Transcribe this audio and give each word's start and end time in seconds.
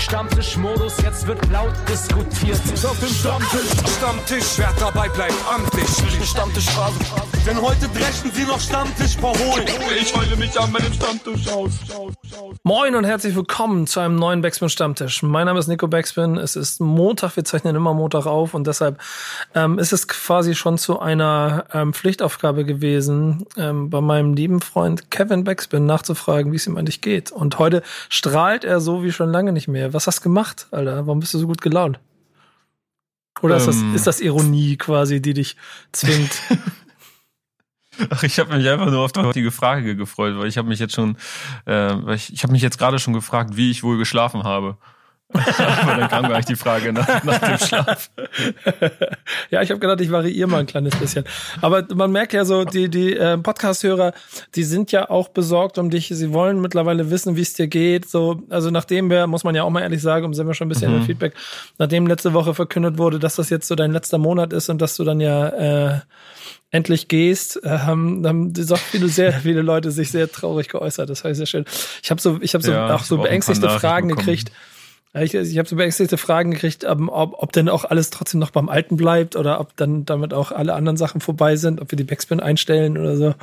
Stammtischmodus, 0.00 0.96
jetzt 1.02 1.26
wird 1.26 1.38
laut 1.50 1.74
diskutiert. 1.86 2.58
Auf 2.84 2.98
dem 3.00 3.08
Stammtisch, 3.08 3.96
Stammtisch, 3.98 4.56
wer 4.56 4.72
dabei 4.80 5.08
bleibt, 5.10 5.34
amtlich. 5.52 5.86
Stammtisch 6.26 6.66
Denn 7.46 7.60
heute 7.60 7.86
dreschen 7.88 8.30
sie 8.32 8.44
noch 8.44 8.58
Stammtisch 8.58 9.16
verholen. 9.16 9.66
Ich 10.00 10.16
heule 10.16 10.36
mich 10.36 10.58
an 10.58 10.72
meinem 10.72 10.92
Stammtisch 10.92 11.46
aus. 11.48 11.72
Moin 12.62 12.94
und 12.94 13.04
herzlich 13.04 13.34
willkommen 13.36 13.86
zu 13.86 14.00
einem 14.00 14.16
neuen 14.16 14.40
Backspin 14.40 14.70
Stammtisch. 14.70 15.22
Mein 15.22 15.46
Name 15.46 15.58
ist 15.58 15.68
Nico 15.68 15.86
Backspin. 15.86 16.38
Es 16.38 16.56
ist 16.56 16.80
Montag, 16.80 17.36
wir 17.36 17.44
zeichnen 17.44 17.76
immer 17.76 17.92
Montag 17.92 18.26
auf 18.26 18.54
und 18.54 18.66
deshalb 18.66 18.98
ähm, 19.54 19.78
ist 19.78 19.92
es 19.92 20.08
quasi 20.08 20.54
schon 20.54 20.78
zu 20.78 21.00
einer 21.00 21.66
ähm, 21.72 21.92
Pflichtaufgabe 21.92 22.64
gewesen, 22.64 23.46
ähm, 23.56 23.90
bei 23.90 24.00
meinem 24.00 24.34
lieben 24.34 24.60
Freund 24.60 25.10
Kevin 25.10 25.44
Backspin 25.44 25.84
nachzufragen, 25.84 26.52
wie 26.52 26.56
es 26.56 26.66
ihm 26.66 26.76
eigentlich 26.76 27.02
geht. 27.02 27.32
Und 27.32 27.58
heute 27.58 27.82
strahlt 28.08 28.64
er 28.64 28.80
so 28.80 29.02
wie 29.02 29.12
schon 29.12 29.30
lange 29.30 29.52
nicht 29.52 29.68
mehr. 29.68 29.89
Was 29.92 30.06
hast 30.06 30.20
du 30.20 30.22
gemacht, 30.24 30.66
Alter? 30.70 31.06
Warum 31.06 31.20
bist 31.20 31.34
du 31.34 31.38
so 31.38 31.46
gut 31.46 31.60
gelaunt? 31.60 32.00
Oder 33.42 33.56
ist, 33.56 33.66
das, 33.66 33.76
Ähm. 33.76 33.94
ist 33.94 34.06
das 34.06 34.20
Ironie 34.20 34.76
quasi, 34.76 35.22
die 35.22 35.34
dich 35.34 35.56
zwingt? 35.92 36.30
Ach, 38.10 38.22
ich 38.22 38.38
habe 38.38 38.56
mich 38.56 38.66
einfach 38.68 38.90
nur 38.90 39.00
auf 39.00 39.12
die 39.12 39.20
heutige 39.20 39.50
Frage 39.50 39.94
gefreut, 39.96 40.38
weil 40.38 40.46
ich 40.48 40.56
habe 40.56 40.68
mich 40.68 40.78
jetzt 40.78 40.94
schon, 40.94 41.16
äh, 41.66 41.94
weil 42.02 42.16
ich, 42.16 42.32
ich 42.32 42.42
habe 42.42 42.52
mich 42.52 42.62
jetzt 42.62 42.78
gerade 42.78 42.98
schon 42.98 43.12
gefragt, 43.12 43.56
wie 43.56 43.70
ich 43.70 43.82
wohl 43.82 43.98
geschlafen 43.98 44.42
habe. 44.44 44.78
Aber 45.82 45.94
dann 45.96 46.08
kam 46.08 46.28
gar 46.28 46.36
nicht 46.38 46.48
die 46.48 46.56
Frage 46.56 46.92
nach, 46.92 47.22
nach 47.24 47.38
dem 47.38 47.58
Schlaf. 47.58 48.10
ja, 49.50 49.62
ich 49.62 49.70
habe 49.70 49.78
gedacht, 49.80 50.00
ich 50.00 50.10
variiere 50.10 50.48
mal 50.48 50.58
ein 50.58 50.66
kleines 50.66 50.96
bisschen. 50.96 51.24
Aber 51.60 51.84
man 51.94 52.10
merkt 52.12 52.32
ja 52.32 52.44
so, 52.44 52.64
die, 52.64 52.88
die 52.88 53.16
äh, 53.16 53.38
Podcast-Hörer, 53.38 54.12
die 54.54 54.64
sind 54.64 54.92
ja 54.92 55.08
auch 55.08 55.28
besorgt 55.28 55.78
um 55.78 55.90
dich. 55.90 56.08
Sie 56.12 56.32
wollen 56.32 56.60
mittlerweile 56.60 57.10
wissen, 57.10 57.36
wie 57.36 57.42
es 57.42 57.52
dir 57.54 57.68
geht. 57.68 58.08
So, 58.08 58.42
also 58.50 58.70
nachdem 58.70 59.08
wir, 59.10 59.26
muss 59.26 59.44
man 59.44 59.54
ja 59.54 59.62
auch 59.62 59.70
mal 59.70 59.82
ehrlich 59.82 60.02
sagen, 60.02 60.24
um 60.26 60.34
sind 60.34 60.46
wir 60.46 60.54
schon 60.54 60.66
ein 60.66 60.70
bisschen 60.70 60.90
Mhm. 60.90 60.98
im 60.98 61.02
Feedback, 61.04 61.34
nachdem 61.78 62.06
letzte 62.06 62.32
Woche 62.32 62.54
verkündet 62.54 62.98
wurde, 62.98 63.18
dass 63.18 63.36
das 63.36 63.50
jetzt 63.50 63.68
so 63.68 63.74
dein 63.74 63.92
letzter 63.92 64.18
Monat 64.18 64.52
ist 64.52 64.68
und 64.68 64.80
dass 64.82 64.96
du 64.96 65.04
dann 65.04 65.20
ja 65.20 65.48
äh, 65.48 66.00
endlich 66.72 67.08
gehst, 67.08 67.60
haben, 67.64 68.26
haben 68.26 68.54
so 68.54 68.76
viele, 68.76 69.08
sehr 69.08 69.32
viele 69.32 69.62
Leute 69.62 69.90
sich 69.90 70.10
sehr 70.10 70.30
traurig 70.30 70.68
geäußert. 70.68 71.10
Das 71.10 71.24
war 71.24 71.34
sehr 71.34 71.46
schön. 71.46 71.64
Ich 72.02 72.10
habe 72.10 72.20
so, 72.20 72.38
ich 72.40 72.54
habe 72.54 72.62
so 72.64 72.70
Ja, 72.72 72.94
auch 72.94 73.02
so 73.04 73.18
beängstigte 73.18 73.68
Fragen 73.70 74.08
bekommen. 74.08 74.24
gekriegt. 74.26 74.52
Ich, 75.12 75.34
ich 75.34 75.58
habe 75.58 75.68
so 75.68 75.74
beängstigte 75.74 76.16
Fragen 76.16 76.52
gekriegt, 76.52 76.84
ähm, 76.84 77.08
ob, 77.08 77.42
ob 77.42 77.52
denn 77.52 77.68
auch 77.68 77.84
alles 77.84 78.10
trotzdem 78.10 78.38
noch 78.38 78.50
beim 78.50 78.68
Alten 78.68 78.96
bleibt 78.96 79.34
oder 79.34 79.58
ob 79.58 79.76
dann 79.76 80.04
damit 80.04 80.32
auch 80.32 80.52
alle 80.52 80.74
anderen 80.74 80.96
Sachen 80.96 81.20
vorbei 81.20 81.56
sind, 81.56 81.80
ob 81.80 81.90
wir 81.90 81.96
die 81.96 82.04
Backspin 82.04 82.38
einstellen 82.38 82.96
oder 82.96 83.16
so. 83.16 83.34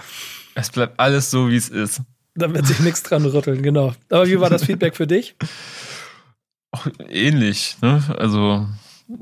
Es 0.55 0.69
bleibt 0.69 0.99
alles 0.99 1.29
so, 1.29 1.49
wie 1.49 1.57
es 1.57 1.67
ist. 1.67 2.01
Da 2.35 2.53
wird 2.53 2.67
sich 2.67 2.79
nichts 2.79 3.03
dran 3.03 3.25
rütteln, 3.25 3.61
genau. 3.61 3.93
Aber 4.09 4.27
wie 4.27 4.39
war 4.39 4.49
das 4.49 4.63
Feedback 4.63 4.95
für 4.95 5.07
dich? 5.07 5.35
Auch 6.71 6.87
ähnlich, 7.09 7.77
ne? 7.81 8.03
Also, 8.17 8.67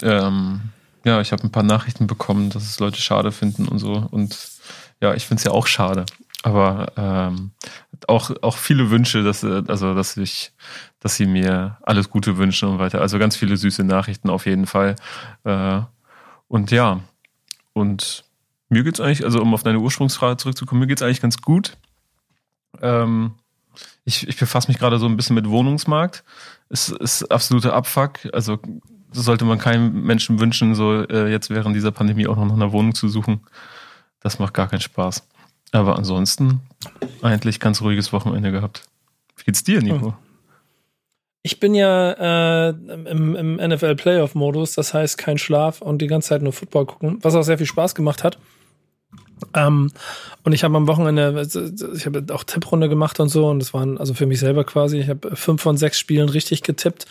ähm, 0.02 0.62
ja, 1.04 1.22
ich 1.22 1.32
habe 1.32 1.44
ein 1.44 1.52
paar 1.52 1.64
Nachrichten 1.64 2.08
bekommen, 2.08 2.50
dass 2.50 2.64
es 2.64 2.80
Leute 2.80 3.00
schade 3.00 3.32
finden 3.32 3.68
und 3.68 3.80
so. 3.80 4.08
Und 4.12 4.38
ja, 5.02 5.14
ich 5.14 5.26
finde 5.26 5.40
es 5.40 5.44
ja 5.46 5.52
auch 5.52 5.68
schade. 5.68 6.06
Aber 6.42 6.92
ähm, 6.98 7.52
auch, 8.08 8.32
auch 8.42 8.58
viele 8.58 8.90
Wünsche, 8.90 9.24
dass, 9.24 9.44
äh, 9.44 9.64
also, 9.68 9.94
dass 9.94 10.18
ich, 10.18 10.52
dass 11.06 11.18
sie 11.18 11.28
mir 11.28 11.78
alles 11.84 12.10
Gute 12.10 12.40
wünschen 12.40 12.68
und 12.68 12.80
weiter. 12.80 13.00
Also 13.00 13.20
ganz 13.20 13.36
viele 13.36 13.58
süße 13.58 13.84
Nachrichten 13.84 14.28
auf 14.28 14.48
jeden 14.48 14.66
Fall. 14.66 14.96
Äh, 15.44 15.82
und 16.48 16.72
ja, 16.72 17.00
und 17.74 18.26
mir 18.70 18.84
geht's 18.84 19.00
eigentlich, 19.00 19.24
also 19.24 19.40
um 19.40 19.54
auf 19.54 19.62
deine 19.62 19.78
Ursprungsfrage 19.82 20.38
zurückzukommen, 20.38 20.80
mir 20.80 20.88
geht's 20.88 21.04
eigentlich 21.04 21.22
ganz 21.22 21.44
gut. 21.44 21.78
Ähm, 22.82 23.36
ich, 24.04 24.28
ich 24.28 24.36
befasse 24.36 24.68
mich 24.68 24.80
gerade 24.80 24.98
so 24.98 25.06
ein 25.06 25.16
bisschen 25.16 25.36
mit 25.36 25.48
Wohnungsmarkt. 25.48 26.24
Es 26.70 26.90
ist 26.90 27.32
absoluter 27.32 27.74
Abfuck. 27.74 28.22
Also 28.34 28.58
sollte 29.12 29.46
man 29.46 29.60
keinem 29.60 30.06
Menschen 30.06 30.40
wünschen, 30.40 30.74
so 30.74 31.04
äh, 31.04 31.30
jetzt 31.30 31.52
während 31.52 31.76
dieser 31.76 31.92
Pandemie 31.92 32.26
auch 32.26 32.36
noch 32.36 32.46
nach 32.46 32.56
einer 32.56 32.72
Wohnung 32.72 32.96
zu 32.96 33.10
suchen. 33.10 33.42
Das 34.22 34.40
macht 34.40 34.56
gar 34.56 34.70
keinen 34.70 34.82
Spaß. 34.82 35.28
Aber 35.72 35.98
ansonsten 35.98 36.62
eigentlich 37.22 37.60
ganz 37.60 37.80
ruhiges 37.82 38.12
Wochenende 38.12 38.52
gehabt. 38.52 38.88
Wie 39.36 39.44
geht's 39.44 39.64
dir, 39.64 39.84
Nico? 39.84 40.16
Ich 41.46 41.60
bin 41.60 41.76
ja 41.76 42.70
äh, 42.70 42.70
im, 42.70 43.36
im 43.36 43.56
NFL 43.58 43.94
Playoff 43.98 44.34
Modus, 44.34 44.74
das 44.74 44.96
heißt 44.96 45.20
kein 45.20 45.38
Schlaf 45.38 45.80
und 45.80 46.02
die 46.02 46.08
ganze 46.08 46.30
Zeit 46.30 46.42
nur 46.42 46.54
Football 46.54 46.88
gucken, 46.88 47.20
was 47.22 47.36
auch 47.36 47.44
sehr 47.44 47.60
viel 47.60 47.68
Spaß 47.68 47.94
gemacht 47.94 48.24
hat. 48.24 48.40
Ähm, 49.54 49.92
und 50.44 50.54
ich 50.54 50.64
habe 50.64 50.76
am 50.76 50.88
Wochenende, 50.88 51.48
ich 51.94 52.06
habe 52.08 52.26
auch 52.34 52.46
Tipprunde 52.46 52.90
gemacht 52.90 53.20
und 53.20 53.30
so 53.30 53.48
und 53.48 53.60
das 53.60 53.76
waren 53.76 54.00
also 54.00 54.16
für 54.16 54.26
mich 54.26 54.40
selber 54.40 54.64
quasi, 54.64 54.98
ich 54.98 55.08
habe 55.08 55.36
fünf 55.36 55.62
von 55.62 55.78
sechs 55.78 56.00
Spielen 56.00 56.30
richtig 56.30 56.64
getippt. 56.64 57.06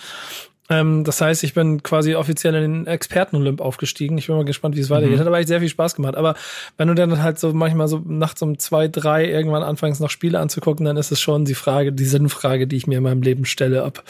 Ähm, 0.71 1.05
das 1.05 1.21
heißt, 1.21 1.45
ich 1.45 1.53
bin 1.53 1.83
quasi 1.83 2.15
offiziell 2.15 2.55
in 2.55 2.63
den 2.63 2.87
Experten-Olymp 2.87 3.61
aufgestiegen. 3.61 4.17
Ich 4.17 4.29
bin 4.29 4.37
mal 4.37 4.45
gespannt, 4.45 4.77
wie 4.77 4.81
es 4.81 4.89
weitergeht. 4.89 5.17
Mhm. 5.17 5.21
Hat 5.21 5.27
aber 5.27 5.39
echt 5.39 5.49
sehr 5.49 5.61
viel 5.61 5.69
Spaß 5.69 5.95
gemacht. 5.95 6.17
Aber 6.17 6.35
wenn 6.79 6.89
du 6.89 6.95
dann 6.95 7.23
halt 7.23 7.39
so 7.39 7.53
manchmal 7.53 7.89
so 7.89 8.01
nachts 8.05 8.41
um 8.41 8.59
zwei, 8.59 8.89
drei 8.89 9.29
irgendwann 9.29 9.63
anfängst, 9.63 10.01
noch 10.01 10.11
Spiele 10.11 10.41
anzugucken, 10.41 10.87
dann 10.87 10.97
ist 10.97 11.13
es 11.13 11.21
schon 11.21 11.45
die 11.45 11.55
Frage, 11.55 11.93
die 11.93 12.07
Sinnfrage, 12.07 12.67
die 12.67 12.77
ich 12.77 12.87
mir 12.87 12.99
in 12.99 13.05
meinem 13.05 13.23
Leben 13.23 13.45
stelle, 13.45 13.85
ob, 13.85 14.03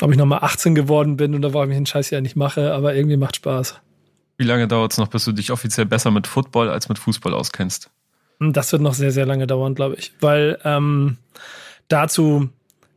ob 0.00 0.10
ich 0.10 0.16
nochmal 0.16 0.40
18 0.40 0.74
geworden 0.74 1.18
bin 1.18 1.34
oder 1.34 1.52
warum 1.52 1.70
ich 1.70 1.76
den 1.76 1.86
Scheiß 1.86 2.10
ja 2.10 2.20
nicht 2.22 2.36
mache, 2.36 2.72
aber 2.72 2.94
irgendwie 2.94 3.18
macht 3.18 3.36
Spaß. 3.36 3.80
Wie 4.38 4.44
lange 4.44 4.66
dauert's 4.66 4.98
noch, 4.98 5.08
bis 5.08 5.24
du 5.24 5.32
dich 5.32 5.52
offiziell 5.52 5.86
besser 5.86 6.10
mit 6.10 6.26
Football 6.26 6.70
als 6.70 6.88
mit 6.88 6.98
Fußball 6.98 7.34
auskennst? 7.34 7.90
Und 8.40 8.56
Das 8.56 8.72
wird 8.72 8.82
noch 8.82 8.94
sehr, 8.94 9.12
sehr 9.12 9.26
lange 9.26 9.46
dauern, 9.46 9.74
glaube 9.74 9.96
ich. 9.96 10.12
Weil 10.20 10.58
ähm, 10.64 11.18
dazu 11.88 12.48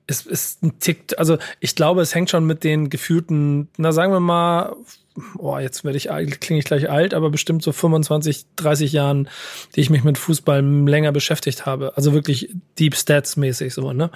ist, 0.08 0.26
ist 0.26 0.64
ein 0.64 0.80
Tick, 0.80 1.14
also 1.18 1.38
ich 1.60 1.76
glaube, 1.76 2.02
es 2.02 2.16
hängt 2.16 2.30
schon 2.30 2.46
mit 2.46 2.64
den 2.64 2.90
gefühlten, 2.90 3.70
na 3.78 3.92
sagen 3.92 4.14
wir 4.14 4.20
mal, 4.20 4.76
oh, 5.38 5.58
jetzt 5.58 5.84
werde 5.84 5.98
ich 5.98 6.08
klinge 6.40 6.60
ich 6.60 6.66
gleich 6.66 6.90
alt, 6.90 7.14
aber 7.14 7.30
bestimmt 7.30 7.62
so 7.62 7.72
25, 7.72 8.46
30 8.56 8.92
Jahren, 8.94 9.30
die 9.76 9.82
ich 9.82 9.90
mich 9.90 10.04
mit 10.04 10.18
Fußball 10.18 10.62
länger 10.62 11.12
beschäftigt 11.12 11.66
habe. 11.66 11.94
Also 11.96 12.14
wirklich 12.14 12.50
Deep 12.80 12.96
Stats 12.96 13.36
mäßig 13.36 13.74
so, 13.74 13.94
ne? 13.94 14.12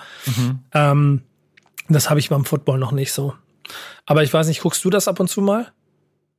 Ähm, 0.74 1.22
das 1.90 2.09
habe 2.09 2.19
ich 2.19 2.30
beim 2.30 2.46
Football 2.46 2.80
noch 2.80 2.91
nicht 2.91 3.12
so. 3.12 3.34
Aber 4.06 4.24
ich 4.24 4.34
weiß 4.34 4.47
nicht, 4.47 4.62
guckst 4.62 4.84
du 4.85 4.90
das 4.90 5.07
ab 5.07 5.19
und 5.19 5.30
zu 5.30 5.41
mal? 5.41 5.72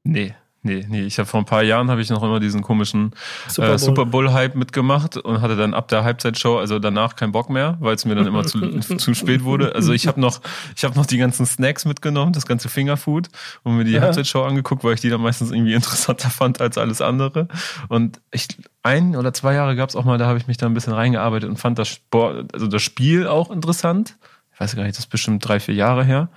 Nee, 0.05 0.35
nee, 0.63 0.87
nee. 0.89 1.03
Ich 1.03 1.19
habe 1.19 1.27
vor 1.27 1.41
ein 1.41 1.47
paar 1.47 1.63
Jahren 1.63 1.91
habe 1.91 2.01
ich 2.01 2.11
noch 2.11 2.23
immer 2.23 2.41
diesen 2.41 2.63
komischen 2.63 3.13
Super 3.49 3.67
äh, 3.67 3.71
Bowl. 3.71 3.79
Super 3.79 4.07
Bowl-Hype 4.07 4.55
mitgemacht 4.55 5.17
und 5.17 5.41
hatte 5.41 5.57
dann 5.57 5.75
ab 5.75 5.89
der 5.89 6.05
Halbzeitshow, 6.05 6.59
also 6.59 6.79
danach 6.79 7.17
keinen 7.17 7.33
Bock 7.33 7.51
mehr, 7.51 7.77
weil 7.81 7.95
es 7.95 8.05
mir 8.05 8.15
dann 8.15 8.27
immer 8.27 8.45
zu, 8.45 8.79
zu 8.97 9.15
spät 9.15 9.45
wurde. 9.45 9.75
Also 9.75 9.93
ich 9.93 10.07
habe 10.07 10.21
noch, 10.21 10.41
ich 10.77 10.85
habe 10.85 10.95
noch 10.97 11.07
die 11.07 11.19
ganzen 11.19 11.47
Snacks 11.47 11.85
mitgenommen, 11.85 12.33
das 12.33 12.47
ganze 12.47 12.69
Fingerfood 12.69 13.29
und 13.63 13.77
mir 13.77 13.85
die 13.85 13.93
Ja. 13.93 14.03
Halbzeitshow 14.03 14.43
angeguckt, 14.45 14.85
weil 14.85 14.95
ich 14.95 15.01
die 15.01 15.11
dann 15.11 15.21
meistens 15.21 15.51
irgendwie 15.51 15.75
interessanter 15.75 16.31
fand 16.31 16.61
als 16.61 16.79
alles 16.79 17.01
andere. 17.01 17.49
Und 17.89 18.21
ich 18.31 18.49
ein 18.83 19.17
oder 19.17 19.33
zwei 19.33 19.55
Jahre 19.55 19.77
gab 19.77 19.89
es 19.89 19.97
auch 19.97 20.05
mal, 20.05 20.19
da 20.19 20.27
habe 20.27 20.39
ich 20.39 20.47
mich 20.47 20.57
da 20.57 20.67
ein 20.67 20.75
bisschen 20.75 20.93
reingearbeitet 20.93 21.49
und 21.49 21.57
fand 21.59 21.79
das 21.79 21.89
Sport, 21.89 22.53
also 22.55 22.67
das 22.67 22.83
Spiel 22.83 23.27
auch 23.27 23.51
interessant. 23.51 24.17
Ich 24.55 24.61
weiß 24.61 24.77
gar 24.77 24.83
nicht, 24.83 24.97
das 24.97 25.05
ist 25.05 25.11
bestimmt 25.11 25.47
drei, 25.47 25.61
vier 25.61 25.75
Jahre 25.75 26.05
her. 26.05 26.29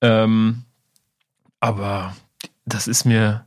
Ähm, 0.00 0.64
aber 1.60 2.14
das 2.68 2.86
ist 2.86 3.04
mir, 3.04 3.46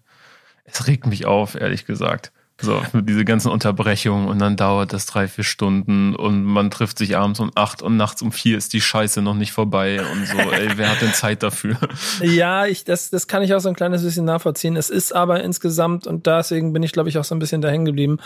es 0.65 0.87
regt 0.87 1.07
mich 1.07 1.25
auf, 1.25 1.55
ehrlich 1.55 1.85
gesagt. 1.85 2.31
So, 2.61 2.79
diese 2.93 3.25
ganzen 3.25 3.49
Unterbrechungen 3.49 4.27
und 4.27 4.37
dann 4.39 4.55
dauert 4.55 4.93
das 4.93 5.07
drei, 5.07 5.27
vier 5.27 5.43
Stunden 5.43 6.15
und 6.15 6.43
man 6.43 6.69
trifft 6.69 6.99
sich 6.99 7.17
abends 7.17 7.39
um 7.39 7.51
acht 7.55 7.81
und 7.81 7.97
nachts 7.97 8.21
um 8.21 8.31
vier 8.31 8.55
ist 8.55 8.73
die 8.73 8.81
Scheiße 8.81 9.21
noch 9.23 9.33
nicht 9.33 9.51
vorbei 9.51 9.99
und 9.99 10.27
so, 10.27 10.37
ey, 10.37 10.69
wer 10.75 10.91
hat 10.91 11.01
denn 11.01 11.13
Zeit 11.13 11.41
dafür? 11.43 11.77
Ja, 12.21 12.67
ich, 12.67 12.83
das, 12.83 13.09
das 13.09 13.27
kann 13.27 13.41
ich 13.41 13.53
auch 13.53 13.59
so 13.59 13.69
ein 13.69 13.75
kleines 13.75 14.03
bisschen 14.03 14.25
nachvollziehen. 14.25 14.75
Es 14.75 14.89
ist 14.89 15.13
aber 15.13 15.43
insgesamt, 15.43 16.05
und 16.05 16.27
deswegen 16.27 16.71
bin 16.71 16.83
ich, 16.83 16.91
glaube 16.91 17.09
ich, 17.09 17.17
auch 17.17 17.23
so 17.23 17.33
ein 17.33 17.39
bisschen 17.39 17.61
dahin 17.61 17.85
geblieben, 17.85 18.19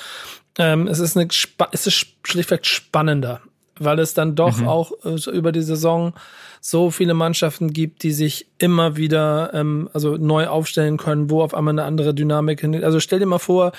ähm, 0.58 0.88
es 0.88 1.00
ist 1.00 1.16
eine, 1.16 1.28
es 1.72 1.88
ist 1.88 2.08
schlichtweg 2.24 2.66
spannender, 2.66 3.42
weil 3.80 4.00
es 4.00 4.14
dann 4.14 4.36
doch 4.36 4.58
Mhm. 4.60 4.68
auch 4.68 4.92
äh, 5.04 5.30
über 5.32 5.52
die 5.52 5.62
Saison 5.62 6.14
so 6.62 6.90
viele 6.92 7.14
Mannschaften 7.14 7.72
gibt, 7.74 8.04
die 8.04 8.12
sich 8.12 8.48
immer 8.58 8.96
wieder 8.98 9.52
ähm, 9.54 9.90
also 9.94 10.18
neu 10.18 10.48
aufstellen 10.48 10.98
können, 10.98 11.30
wo 11.30 11.42
auf 11.42 11.54
einmal 11.54 11.74
eine 11.74 11.84
andere 11.84 12.14
Dynamik 12.14 12.62
hin. 12.62 12.84
Also 12.84 13.00
stell 13.00 13.20
dir 13.20 13.26
mal 13.28 13.40
vor, 13.40 13.72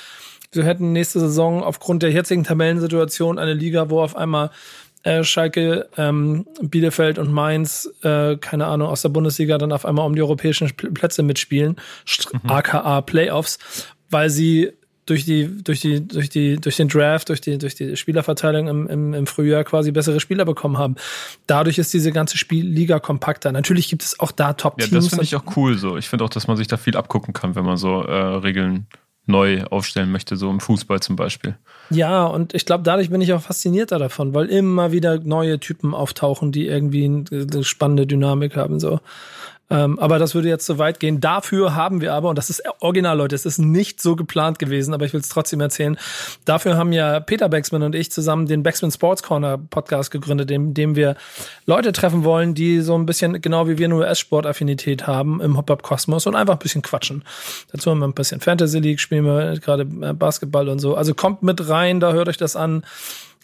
wir 0.52 0.64
hätten 0.64 0.92
nächste 0.92 1.18
Saison 1.20 1.62
aufgrund 1.64 2.02
der 2.02 2.12
jetzigen 2.12 2.44
Tabellensituation 2.44 3.38
eine 3.38 3.54
Liga, 3.54 3.90
wo 3.90 4.00
auf 4.00 4.16
einmal 4.16 4.50
äh, 5.02 5.22
Schalke, 5.24 5.88
ähm, 5.96 6.46
Bielefeld 6.62 7.18
und 7.18 7.32
Mainz, 7.32 7.88
äh, 8.02 8.36
keine 8.36 8.66
Ahnung, 8.66 8.88
aus 8.88 9.02
der 9.02 9.08
Bundesliga 9.08 9.56
dann 9.58 9.72
auf 9.72 9.84
einmal 9.84 10.06
um 10.06 10.14
die 10.14 10.22
europäischen 10.22 10.68
Pl- 10.68 10.92
Plätze 10.92 11.22
mitspielen, 11.22 11.76
st- 12.06 12.28
aka 12.48 13.00
Playoffs, 13.02 13.58
weil 14.10 14.30
sie 14.30 14.72
durch 15.06 15.24
die, 15.24 15.62
durch 15.62 15.80
die, 15.80 16.06
durch 16.06 16.28
die, 16.28 16.56
durch 16.56 16.76
den 16.76 16.88
Draft, 16.88 17.28
durch 17.28 17.40
die, 17.40 17.58
durch 17.58 17.74
die 17.76 17.96
Spielerverteilung 17.96 18.68
im, 18.68 18.86
im, 18.88 19.14
im 19.14 19.26
Frühjahr 19.26 19.64
quasi 19.64 19.92
bessere 19.92 20.20
Spieler 20.20 20.44
bekommen 20.44 20.78
haben. 20.78 20.96
Dadurch 21.46 21.78
ist 21.78 21.94
diese 21.94 22.12
ganze 22.12 22.36
Spielliga 22.36 22.98
kompakter. 22.98 23.52
Natürlich 23.52 23.88
gibt 23.88 24.02
es 24.02 24.18
auch 24.18 24.32
da 24.32 24.48
Ja, 24.48 24.52
Top-Teams. 24.54 24.90
das 24.90 25.08
finde 25.08 25.24
ich 25.24 25.36
auch 25.36 25.56
cool 25.56 25.78
so. 25.78 25.96
Ich 25.96 26.08
finde 26.08 26.24
auch, 26.24 26.28
dass 26.28 26.48
man 26.48 26.56
sich 26.56 26.66
da 26.66 26.76
viel 26.76 26.96
abgucken 26.96 27.32
kann, 27.32 27.54
wenn 27.54 27.64
man 27.64 27.76
so 27.76 28.02
äh, 28.02 28.12
Regeln 28.12 28.88
neu 29.26 29.64
aufstellen 29.64 30.10
möchte, 30.12 30.36
so 30.36 30.50
im 30.50 30.60
Fußball 30.60 31.00
zum 31.00 31.16
Beispiel. 31.16 31.56
Ja, 31.90 32.24
und 32.26 32.54
ich 32.54 32.64
glaube, 32.64 32.84
dadurch 32.84 33.10
bin 33.10 33.20
ich 33.20 33.32
auch 33.32 33.42
faszinierter 33.42 33.98
davon, 33.98 34.34
weil 34.34 34.46
immer 34.46 34.92
wieder 34.92 35.18
neue 35.18 35.58
Typen 35.58 35.94
auftauchen, 35.94 36.52
die 36.52 36.66
irgendwie 36.66 37.04
eine 37.04 37.64
spannende 37.64 38.06
Dynamik 38.06 38.56
haben. 38.56 38.78
So. 38.78 39.00
Ähm, 39.68 39.98
aber 39.98 40.18
das 40.18 40.34
würde 40.34 40.48
jetzt 40.48 40.64
zu 40.64 40.78
weit 40.78 41.00
gehen. 41.00 41.20
Dafür 41.20 41.74
haben 41.74 42.00
wir 42.00 42.14
aber, 42.14 42.28
und 42.28 42.36
das 42.38 42.50
ist 42.50 42.62
original, 42.80 43.16
Leute, 43.18 43.34
es 43.34 43.46
ist 43.46 43.58
nicht 43.58 44.00
so 44.00 44.14
geplant 44.14 44.58
gewesen, 44.58 44.94
aber 44.94 45.04
ich 45.06 45.12
will 45.12 45.20
es 45.20 45.28
trotzdem 45.28 45.60
erzählen. 45.60 45.98
Dafür 46.44 46.76
haben 46.76 46.92
ja 46.92 47.18
Peter 47.18 47.48
Baxman 47.48 47.82
und 47.82 47.94
ich 47.94 48.12
zusammen 48.12 48.46
den 48.46 48.62
Baxman 48.62 48.92
Sports 48.92 49.24
Corner 49.24 49.58
Podcast 49.58 50.12
gegründet, 50.12 50.50
in 50.52 50.72
dem 50.72 50.94
wir 50.94 51.16
Leute 51.66 51.92
treffen 51.92 52.22
wollen, 52.22 52.54
die 52.54 52.80
so 52.80 52.96
ein 52.96 53.06
bisschen, 53.06 53.40
genau 53.40 53.68
wie 53.68 53.76
wir 53.76 53.86
eine 53.86 53.96
US-Sport-Affinität 53.96 55.06
haben 55.06 55.40
im 55.40 55.56
Hop-Up-Kosmos 55.56 56.26
und 56.26 56.36
einfach 56.36 56.54
ein 56.54 56.60
bisschen 56.60 56.82
quatschen. 56.82 57.24
Dazu 57.72 57.90
haben 57.90 57.98
wir 57.98 58.06
ein 58.06 58.14
bisschen 58.14 58.40
Fantasy 58.40 58.78
League, 58.78 59.00
spielen 59.00 59.24
wir 59.24 59.58
gerade 59.58 59.82
äh, 59.82 60.12
Basketball 60.12 60.68
und 60.68 60.78
so. 60.78 60.94
Also 60.94 61.14
kommt 61.14 61.42
mit 61.42 61.68
rein, 61.68 61.98
da 61.98 62.12
hört 62.12 62.28
euch 62.28 62.36
das 62.36 62.54
an. 62.54 62.84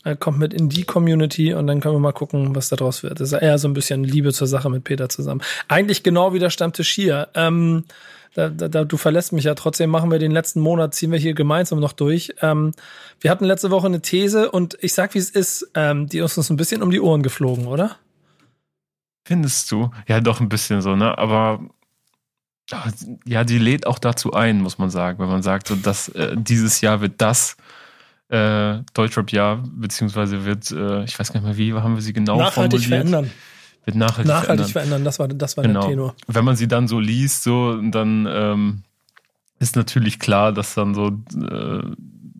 Er 0.05 0.17
kommt 0.17 0.39
mit 0.39 0.53
in 0.53 0.69
die 0.69 0.85
Community 0.85 1.55
und 1.55 1.67
dann 1.67 1.81
können 1.81 1.95
wir 1.95 2.01
mal 2.01 2.13
gucken, 2.13 2.57
was 2.57 2.69
da 2.69 2.77
draus 2.77 3.03
wird. 3.03 3.21
Das 3.21 3.33
ist 3.33 3.41
eher 3.41 3.59
so 3.59 3.69
ein 3.69 3.75
bisschen 3.75 4.03
Liebe 4.03 4.33
zur 4.33 4.49
Sache 4.49 4.69
mit 4.69 4.85
Peter 4.85 5.09
zusammen. 5.09 5.43
Eigentlich 5.69 6.03
genau 6.03 6.33
wie 6.33 6.41
der 6.41 6.51
Stammtisch 6.51 6.91
hier. 6.91 7.29
Ähm, 7.35 7.85
da, 8.35 8.49
da, 8.49 8.85
du 8.85 8.97
verlässt 8.97 9.33
mich 9.33 9.45
ja 9.45 9.55
trotzdem, 9.55 9.91
machen 9.91 10.11
wir 10.11 10.19
den 10.19 10.33
letzten 10.33 10.61
Monat, 10.61 10.95
ziehen 10.95 11.13
wir 11.13 11.19
hier 11.19 11.35
gemeinsam 11.35 11.81
noch 11.81 11.93
durch. 11.93 12.35
Ähm, 12.41 12.73
wir 13.21 13.31
hatten 13.31 13.45
letzte 13.45 13.71
Woche 13.71 13.87
eine 13.87 14.01
These 14.01 14.51
und 14.51 14.77
ich 14.81 14.95
sag, 14.95 15.15
wie 15.15 15.19
es 15.19 15.31
ist, 15.31 15.71
ähm, 15.75 16.09
die 16.09 16.19
ist 16.19 16.39
uns 16.39 16.51
ein 16.51 16.57
bisschen 16.57 16.83
um 16.83 16.91
die 16.91 17.01
Ohren 17.01 17.23
geflogen, 17.23 17.67
oder? 17.67 17.97
Findest 19.25 19.71
du? 19.71 19.91
Ja, 20.09 20.21
doch 20.21 20.41
ein 20.41 20.49
bisschen 20.49 20.81
so, 20.81 20.97
ne? 20.97 21.17
Aber 21.19 21.61
ja, 23.27 23.45
die 23.45 23.59
lädt 23.59 23.87
auch 23.87 23.99
dazu 23.99 24.33
ein, 24.33 24.63
muss 24.63 24.79
man 24.79 24.89
sagen, 24.89 25.19
wenn 25.19 25.29
man 25.29 25.43
sagt, 25.43 25.69
so, 25.69 25.77
dass 25.77 26.09
äh, 26.09 26.35
dieses 26.35 26.81
Jahr 26.81 27.03
wird 27.03 27.21
das 27.21 27.57
äh, 28.33 28.83
Deutschrap-Jahr, 28.95 29.63
beziehungsweise 29.75 30.47
wird, 30.47 30.71
äh, 30.71 31.05
ich 31.05 31.19
weiß 31.19 31.33
gar 31.33 31.41
nicht 31.41 31.49
mehr, 31.49 31.59
wie 31.59 31.75
haben 31.75 31.95
wir 31.95 32.03
sie 32.03 32.15
genau 32.15 32.39
nachhaltig 32.39 32.81
formuliert? 32.81 33.09
verändern. 33.09 33.31
Wird 33.85 33.97
nachhaltig, 33.97 34.27
nachhaltig 34.27 34.67
verändern. 34.69 34.73
verändern. 34.73 35.05
Das 35.05 35.19
war, 35.19 35.29
das 35.29 35.57
war 35.59 35.65
genau. 35.65 35.81
der 35.81 35.91
Tenor. 35.91 36.15
Wenn 36.29 36.45
man 36.45 36.57
sie 36.57 36.67
dann 36.67 36.89
so 36.89 36.99
liest, 36.99 37.43
so, 37.43 37.77
dann 37.83 38.27
ähm, 38.31 38.83
ist 39.59 39.77
natürlich 39.77 40.19
klar, 40.19 40.53
dass 40.53 40.75
dann 40.75 40.95
so 40.95 41.09
äh, 41.09 41.83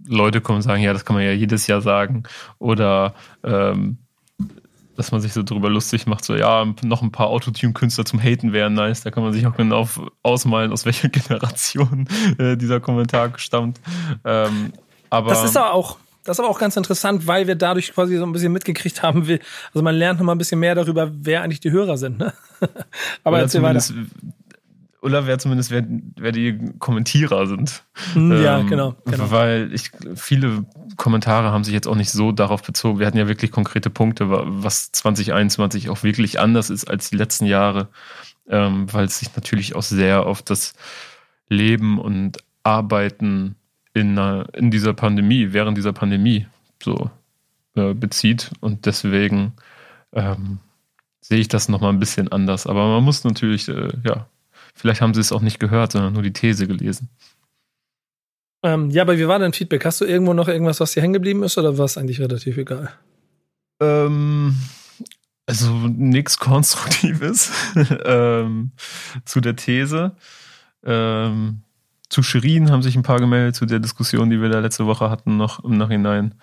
Leute 0.07 0.41
kommen 0.41 0.57
und 0.57 0.63
sagen, 0.63 0.83
ja, 0.83 0.95
das 0.95 1.05
kann 1.05 1.15
man 1.15 1.25
ja 1.25 1.33
jedes 1.33 1.67
Jahr 1.67 1.83
sagen. 1.83 2.23
Oder 2.59 3.15
ähm, 3.45 3.99
dass 4.97 5.13
man 5.13 5.21
sich 5.21 5.35
so 5.35 5.43
drüber 5.43 5.69
lustig 5.69 6.07
macht, 6.07 6.25
so 6.25 6.35
ja, 6.35 6.67
noch 6.83 7.03
ein 7.03 7.13
paar 7.13 7.29
Autotune-Künstler 7.29 8.07
zum 8.07 8.21
Haten 8.23 8.53
wären 8.53 8.73
nice. 8.73 9.03
Da 9.03 9.11
kann 9.11 9.23
man 9.23 9.33
sich 9.33 9.47
auch 9.47 9.57
genau 9.57 9.87
ausmalen, 10.23 10.73
aus 10.73 10.87
welcher 10.87 11.09
Generation 11.11 12.09
äh, 12.39 12.57
dieser 12.57 12.81
Kommentar 12.81 13.39
stammt. 13.39 13.81
Ähm, 14.25 14.73
aber 15.13 15.29
das 15.31 15.45
ist 15.45 15.57
aber 15.59 15.75
auch, 15.75 15.99
das 16.25 16.37
ist 16.37 16.41
aber 16.41 16.49
auch 16.49 16.59
ganz 16.59 16.77
interessant, 16.77 17.27
weil 17.27 17.47
wir 17.47 17.55
dadurch 17.55 17.93
quasi 17.93 18.17
so 18.17 18.25
ein 18.25 18.33
bisschen 18.33 18.53
mitgekriegt 18.53 19.03
haben, 19.03 19.29
wie, 19.29 19.41
also 19.75 19.83
man 19.83 19.95
lernt 19.95 20.19
noch 20.19 20.27
mal 20.27 20.33
ein 20.33 20.39
bisschen 20.39 20.59
mehr 20.59 20.75
darüber, 20.75 21.11
wer 21.13 21.43
eigentlich 21.43 21.61
die 21.61 21.71
Hörer 21.71 21.99
sind. 21.99 22.19
Ne? 22.19 22.33
aber 23.25 23.37
oder 23.37 23.49
zumindest, 23.49 23.93
oder 25.03 25.27
wer 25.27 25.39
zumindest 25.39 25.71
wer, 25.71 25.85
wer 26.17 26.33
die 26.33 26.59
Kommentierer 26.79 27.47
sind. 27.47 27.83
Hm, 28.15 28.43
ja, 28.43 28.61
ähm, 28.61 28.69
genau, 28.69 28.95
genau. 29.05 29.31
Weil 29.31 29.71
ich 29.75 29.91
viele 30.15 30.65
Kommentare 30.97 31.51
haben 31.51 31.65
sich 31.65 31.75
jetzt 31.75 31.89
auch 31.89 31.97
nicht 31.97 32.11
so 32.11 32.33
darauf 32.33 32.63
bezogen. 32.63 33.01
Wir 33.01 33.07
hatten 33.07 33.19
ja 33.19 33.29
wirklich 33.29 33.51
konkrete 33.51 33.91
Punkte, 33.91 34.27
was 34.31 34.93
2021 34.93 35.91
auch 35.91 36.05
wirklich 36.05 36.41
anders 36.41 36.71
ist 36.71 36.89
als 36.89 37.11
die 37.11 37.17
letzten 37.17 37.45
Jahre, 37.45 37.89
ähm, 38.49 38.91
weil 38.91 39.05
es 39.05 39.19
sich 39.19 39.37
natürlich 39.37 39.75
auch 39.75 39.83
sehr 39.83 40.25
auf 40.25 40.41
das 40.41 40.73
Leben 41.49 41.99
und 41.99 42.39
Arbeiten 42.63 43.57
in, 43.95 44.17
in 44.55 44.71
dieser 44.71 44.95
Pandemie, 44.95 45.53
während 45.53 45.77
dieser 45.77 45.93
Pandemie 45.93 46.47
so 46.83 47.11
äh, 47.75 47.95
bezieht. 47.95 48.51
Und 48.61 48.87
deswegen 48.87 49.55
ähm, 50.13 50.59
sehe 51.21 51.39
ich 51.39 51.49
das 51.49 51.69
nochmal 51.69 51.93
ein 51.93 51.99
bisschen 51.99 52.31
anders. 52.31 52.67
Aber 52.67 52.89
man 52.89 53.05
muss 53.05 53.25
natürlich, 53.25 53.69
äh, 53.69 53.89
ja, 54.05 54.27
vielleicht 54.75 55.01
haben 55.01 55.15
sie 55.15 55.21
es 55.21 55.33
auch 55.33 55.41
nicht 55.41 55.61
gehört, 55.61 55.93
sondern 55.93 56.13
nur 56.13 56.23
die 56.23 56.33
These 56.33 56.67
gelesen. 56.67 57.09
Ähm, 58.63 58.91
ja, 58.91 59.03
aber 59.03 59.19
wie 59.19 59.27
war 59.27 59.39
dein 59.39 59.53
Feedback? 59.53 59.85
Hast 59.85 60.01
du 60.01 60.05
irgendwo 60.05 60.35
noch 60.35 60.49
irgendwas, 60.49 60.81
was 60.81 60.93
dir 60.93 61.03
hängen 61.03 61.15
geblieben 61.15 61.43
ist 61.43 61.59
oder 61.59 61.79
war 61.79 61.85
es 61.85 61.99
eigentlich 61.99 62.21
relativ 62.21 62.57
egal? 62.57 62.93
Ähm, 63.81 64.57
also 65.47 65.73
nichts 65.73 66.39
Konstruktives 66.39 67.51
ähm, 68.05 68.73
zu 69.25 69.41
der 69.41 69.57
These. 69.57 70.15
Ähm, 70.85 71.63
zu 72.13 72.23
Shirin 72.23 72.71
haben 72.71 72.83
sich 72.83 72.95
ein 72.95 73.03
paar 73.03 73.19
gemeldet 73.19 73.57
zu 73.57 73.65
der 73.65 73.81
Diskussion, 73.81 74.29
die 74.29 74.41
wir 74.41 74.51
da 74.51 74.61
letzte 74.61 74.87
Woche 74.87 75.09
hatten, 75.09 75.39
noch 75.39 75.65
im 75.65 75.79
Nachhinein. 75.79 76.35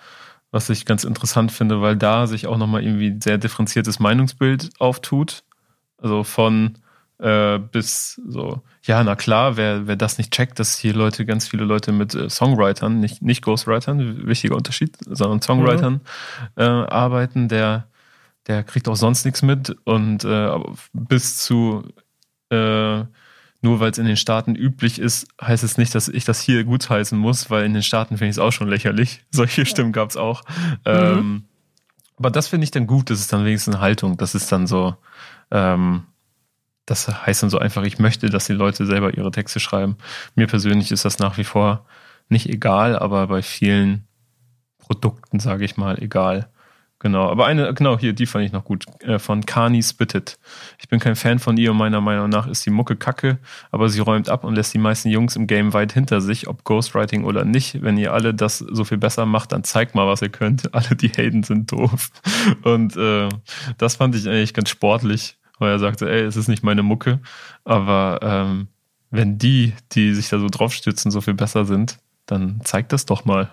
Was 0.50 0.68
ich 0.68 0.84
ganz 0.84 1.04
interessant 1.04 1.52
finde, 1.52 1.80
weil 1.80 1.96
da 1.96 2.26
sich 2.26 2.48
auch 2.48 2.58
nochmal 2.58 2.82
irgendwie 2.82 3.16
sehr 3.22 3.38
differenziertes 3.38 4.00
Meinungsbild 4.00 4.70
auftut. 4.80 5.44
Also 5.96 6.24
von 6.24 6.78
äh, 7.18 7.58
bis 7.58 8.20
so, 8.26 8.62
ja, 8.82 9.04
na 9.04 9.14
klar, 9.14 9.56
wer, 9.56 9.86
wer 9.86 9.94
das 9.94 10.18
nicht 10.18 10.32
checkt, 10.32 10.58
dass 10.58 10.76
hier 10.76 10.92
Leute, 10.92 11.24
ganz 11.24 11.46
viele 11.46 11.64
Leute 11.64 11.92
mit 11.92 12.16
äh, 12.16 12.28
Songwritern, 12.28 12.98
nicht, 12.98 13.22
nicht 13.22 13.42
Ghostwritern, 13.42 14.26
wichtiger 14.26 14.56
Unterschied, 14.56 14.96
sondern 15.06 15.40
Songwritern 15.40 15.94
mhm. 15.94 16.00
äh, 16.56 16.64
arbeiten, 16.64 17.46
der, 17.46 17.86
der 18.48 18.64
kriegt 18.64 18.88
auch 18.88 18.96
sonst 18.96 19.24
nichts 19.24 19.42
mit 19.42 19.76
und 19.84 20.24
äh, 20.24 20.50
bis 20.92 21.36
zu 21.36 21.84
äh, 22.48 23.04
nur 23.62 23.80
weil 23.80 23.90
es 23.90 23.98
in 23.98 24.06
den 24.06 24.16
Staaten 24.16 24.54
üblich 24.54 24.98
ist, 24.98 25.28
heißt 25.40 25.64
es 25.64 25.76
nicht, 25.76 25.94
dass 25.94 26.08
ich 26.08 26.24
das 26.24 26.40
hier 26.40 26.64
gutheißen 26.64 27.18
muss, 27.18 27.50
weil 27.50 27.64
in 27.64 27.74
den 27.74 27.82
Staaten 27.82 28.16
finde 28.16 28.30
ich 28.30 28.36
es 28.36 28.38
auch 28.38 28.52
schon 28.52 28.68
lächerlich. 28.68 29.22
Solche 29.30 29.66
Stimmen 29.66 29.92
gab 29.92 30.10
es 30.10 30.16
auch. 30.16 30.42
Mhm. 30.48 30.76
Ähm, 30.86 31.44
aber 32.16 32.30
das 32.30 32.48
finde 32.48 32.64
ich 32.64 32.70
dann 32.70 32.86
gut, 32.86 33.10
das 33.10 33.20
ist 33.20 33.32
dann 33.32 33.44
wenigstens 33.44 33.74
eine 33.74 33.82
Haltung. 33.82 34.16
Das 34.16 34.34
ist 34.34 34.50
dann 34.52 34.66
so, 34.66 34.96
ähm, 35.50 36.04
das 36.86 37.08
heißt 37.08 37.42
dann 37.42 37.50
so 37.50 37.58
einfach, 37.58 37.82
ich 37.84 37.98
möchte, 37.98 38.30
dass 38.30 38.46
die 38.46 38.52
Leute 38.52 38.86
selber 38.86 39.14
ihre 39.16 39.30
Texte 39.30 39.60
schreiben. 39.60 39.96
Mir 40.34 40.46
persönlich 40.46 40.90
ist 40.90 41.04
das 41.04 41.18
nach 41.18 41.38
wie 41.38 41.44
vor 41.44 41.86
nicht 42.28 42.48
egal, 42.48 42.98
aber 42.98 43.26
bei 43.26 43.42
vielen 43.42 44.06
Produkten, 44.78 45.40
sage 45.40 45.64
ich 45.64 45.76
mal, 45.76 46.02
egal. 46.02 46.48
Genau, 47.02 47.30
aber 47.30 47.46
eine, 47.46 47.72
genau, 47.72 47.98
hier, 47.98 48.12
die 48.12 48.26
fand 48.26 48.44
ich 48.44 48.52
noch 48.52 48.64
gut, 48.64 48.84
äh, 49.00 49.18
von 49.18 49.46
Kani 49.46 49.82
Spitted. 49.82 50.38
Ich 50.78 50.88
bin 50.90 51.00
kein 51.00 51.16
Fan 51.16 51.38
von 51.38 51.56
ihr 51.56 51.70
und 51.70 51.78
meiner 51.78 52.02
Meinung 52.02 52.28
nach 52.28 52.46
ist 52.46 52.66
die 52.66 52.70
Mucke 52.70 52.94
kacke, 52.94 53.38
aber 53.70 53.88
sie 53.88 54.00
räumt 54.00 54.28
ab 54.28 54.44
und 54.44 54.54
lässt 54.54 54.74
die 54.74 54.78
meisten 54.78 55.08
Jungs 55.08 55.34
im 55.34 55.46
Game 55.46 55.72
weit 55.72 55.92
hinter 55.92 56.20
sich, 56.20 56.46
ob 56.46 56.62
Ghostwriting 56.62 57.24
oder 57.24 57.46
nicht. 57.46 57.82
Wenn 57.82 57.96
ihr 57.96 58.12
alle 58.12 58.34
das 58.34 58.58
so 58.58 58.84
viel 58.84 58.98
besser 58.98 59.24
macht, 59.24 59.52
dann 59.52 59.64
zeigt 59.64 59.94
mal, 59.94 60.06
was 60.06 60.20
ihr 60.20 60.28
könnt. 60.28 60.74
Alle, 60.80 60.94
die 60.94 61.08
haten, 61.08 61.42
sind 61.42 61.72
doof. 61.72 62.10
Und 62.62 62.96
äh, 62.98 63.30
das 63.78 63.96
fand 63.96 64.14
ich 64.14 64.28
eigentlich 64.28 64.52
ganz 64.52 64.68
sportlich, 64.68 65.38
weil 65.58 65.70
er 65.70 65.78
sagte, 65.78 66.10
ey, 66.10 66.20
es 66.20 66.36
ist 66.36 66.48
nicht 66.48 66.62
meine 66.62 66.82
Mucke, 66.82 67.20
aber 67.64 68.20
ähm, 68.22 68.68
wenn 69.10 69.38
die, 69.38 69.72
die 69.92 70.14
sich 70.14 70.28
da 70.28 70.38
so 70.38 70.48
draufstützen, 70.48 71.10
so 71.10 71.22
viel 71.22 71.34
besser 71.34 71.64
sind, 71.64 71.98
dann 72.26 72.60
zeigt 72.62 72.92
das 72.92 73.06
doch 73.06 73.24
mal. 73.24 73.50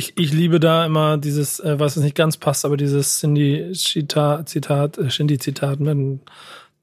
Ich, 0.00 0.14
ich 0.16 0.32
liebe 0.32 0.60
da 0.60 0.86
immer 0.86 1.18
dieses, 1.18 1.60
äh, 1.60 1.78
was 1.78 1.94
es 1.94 2.02
nicht 2.02 2.16
ganz 2.16 2.38
passt, 2.38 2.64
aber 2.64 2.78
dieses 2.78 3.18
Cindy-Zitat, 3.18 4.96
äh, 4.96 5.10
Shindy-Zitat, 5.10 5.76
wenn 5.80 6.20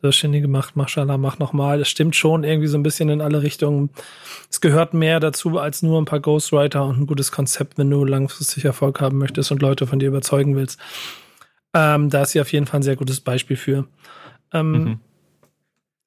das 0.04 0.16
Shindy 0.16 0.40
gemacht, 0.40 0.76
Mashallah, 0.76 1.18
mach 1.18 1.40
nochmal. 1.40 1.80
Das 1.80 1.90
stimmt 1.90 2.16
schon 2.16 2.44
irgendwie 2.44 2.68
so 2.68 2.78
ein 2.78 2.84
bisschen 2.84 3.10
in 3.10 3.22
alle 3.22 3.42
Richtungen. 3.42 3.90
Es 4.52 4.62
gehört 4.62 4.94
mehr 4.94 5.20
dazu 5.20 5.58
als 5.58 5.82
nur 5.82 6.00
ein 6.00 6.06
paar 6.06 6.20
Ghostwriter 6.20 6.86
und 6.86 7.00
ein 7.00 7.08
gutes 7.08 7.32
Konzept, 7.32 7.80
wenn 7.80 7.90
du 7.90 8.06
langfristig 8.06 8.66
Erfolg 8.66 9.02
haben 9.02 9.18
möchtest 9.18 9.52
und 9.52 9.64
Leute 9.64 9.88
von 9.88 9.98
dir 9.98 10.10
überzeugen 10.10 10.56
willst. 10.56 10.80
Ähm, 11.74 12.12
da 12.12 12.22
ist 12.22 12.34
sie 12.34 12.42
auf 12.42 12.52
jeden 12.54 12.68
Fall 12.68 12.82
ein 12.82 12.84
sehr 12.84 12.98
gutes 12.98 13.20
Beispiel 13.20 13.58
für. 13.58 13.88
Ähm, 14.54 14.72
mhm 14.72 15.00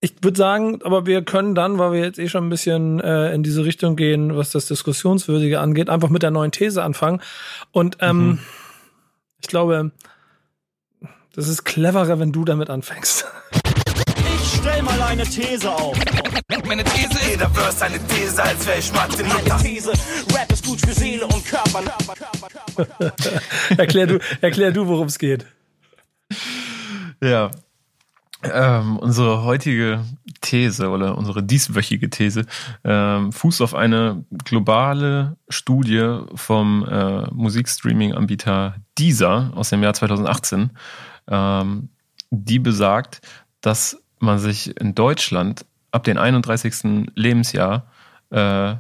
ich 0.01 0.15
würde 0.23 0.39
sagen, 0.39 0.81
aber 0.83 1.05
wir 1.05 1.23
können 1.23 1.55
dann, 1.55 1.79
weil 1.79 1.93
wir 1.93 2.01
jetzt 2.01 2.19
eh 2.19 2.29
schon 2.29 2.47
ein 2.47 2.51
bisschen 2.51 3.01
äh, 3.01 3.35
in 3.35 3.43
diese 3.43 3.65
Richtung 3.65 3.97
gehen, 3.97 4.35
was 4.35 4.51
das 4.51 4.67
Diskussionswürdige 4.67 5.61
angeht, 5.61 5.91
einfach 5.91 6.09
mit 6.09 6.23
der 6.23 6.31
neuen 6.31 6.53
These 6.53 6.83
anfangen. 6.83 7.21
Und 7.71 7.99
ähm, 8.01 8.27
mhm. 8.27 8.39
ich 9.43 9.49
glaube, 9.49 9.93
das 11.35 11.49
ist 11.49 11.65
cleverer, 11.65 12.19
wenn 12.19 12.33
du 12.33 12.47
damit 12.47 12.71
anfängst. 12.71 13.27
Ich 14.35 14.59
stell 14.61 14.83
mal 14.83 15.01
eine 15.03 15.25
These 15.25 15.71
auf. 15.71 15.97
Meine 16.67 16.85
These 16.85 17.11
ist, 17.11 17.29
jeder 17.29 17.51
Verse 17.51 17.85
eine 17.85 17.99
These, 18.07 18.43
als 18.43 18.67
wäre 18.67 18.79
ich 18.79 18.93
Martin 18.93 19.27
Luther. 19.27 19.49
Meine 19.49 19.63
These, 19.63 19.93
Rap 20.35 20.51
ist 20.51 20.67
gut 20.67 20.81
für 20.81 20.95
Seele 20.95 21.27
und 21.27 21.45
Körper. 21.45 21.83
erklär 23.77 24.07
du, 24.07 24.19
erklär 24.41 24.73
du, 24.73 24.87
worum 24.87 25.09
es 25.09 25.19
geht. 25.19 25.45
Ja, 27.21 27.51
ähm, 28.43 28.99
unsere 28.99 29.45
heutige 29.45 30.05
These 30.41 30.89
oder 30.89 31.19
unsere 31.19 31.43
dieswöchige 31.43 32.09
These 32.11 32.47
ähm, 32.85 33.33
fußt 33.33 33.61
auf 33.63 33.75
eine 33.75 34.25
globale 34.45 35.37
Studie 35.49 36.21
vom 36.35 36.85
äh, 36.85 37.31
Musikstreaming-Anbieter 37.33 38.77
Deezer 38.99 39.53
aus 39.55 39.71
dem 39.71 39.83
Jahr 39.83 39.95
2018, 39.95 40.71
ähm, 41.29 41.91
die 42.31 42.59
besagt, 42.59 43.21
dass 43.61 44.01
man 44.19 44.39
sich 44.39 44.79
in 44.81 44.95
Deutschland 44.95 45.67
ab 45.91 46.05
dem 46.05 46.17
31. 46.17 47.11
Lebensjahr 47.15 47.87
äh, 48.31 48.75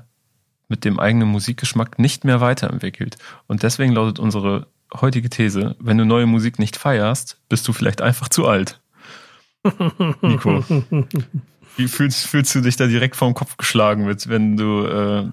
mit 0.68 0.84
dem 0.84 1.00
eigenen 1.00 1.28
Musikgeschmack 1.28 1.98
nicht 1.98 2.24
mehr 2.24 2.40
weiterentwickelt. 2.40 3.16
Und 3.48 3.62
deswegen 3.62 3.92
lautet 3.92 4.18
unsere 4.18 4.68
heutige 4.94 5.28
These, 5.28 5.76
wenn 5.80 5.98
du 5.98 6.04
neue 6.04 6.26
Musik 6.26 6.58
nicht 6.58 6.76
feierst, 6.76 7.40
bist 7.48 7.66
du 7.66 7.72
vielleicht 7.72 8.02
einfach 8.02 8.28
zu 8.28 8.46
alt. 8.46 8.80
Nico, 10.22 10.64
wie 11.76 11.88
fühlst, 11.88 12.26
fühlst 12.26 12.54
du 12.54 12.60
dich 12.60 12.76
da 12.76 12.86
direkt 12.86 13.16
vorm 13.16 13.34
Kopf 13.34 13.56
geschlagen 13.56 14.06
mit, 14.06 14.28
wenn 14.28 14.56
du 14.56 14.86
äh, 14.86 15.28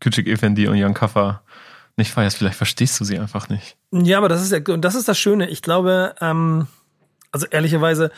Küçük 0.00 0.26
Efendi 0.26 0.68
und 0.68 0.76
Jan 0.76 0.94
Kaffer 0.94 1.42
nicht 1.96 2.10
feierst? 2.10 2.38
Vielleicht 2.38 2.56
verstehst 2.56 2.98
du 3.00 3.04
sie 3.04 3.18
einfach 3.18 3.48
nicht. 3.48 3.76
Ja, 3.92 4.18
aber 4.18 4.28
das 4.28 4.42
ist 4.42 4.52
ja, 4.52 4.60
und 4.72 4.82
das 4.82 4.94
ist 4.94 5.08
das 5.08 5.18
Schöne. 5.18 5.48
Ich 5.48 5.62
glaube, 5.62 6.14
ähm, 6.20 6.66
also 7.32 7.46
ehrlicherweise, 7.46 8.10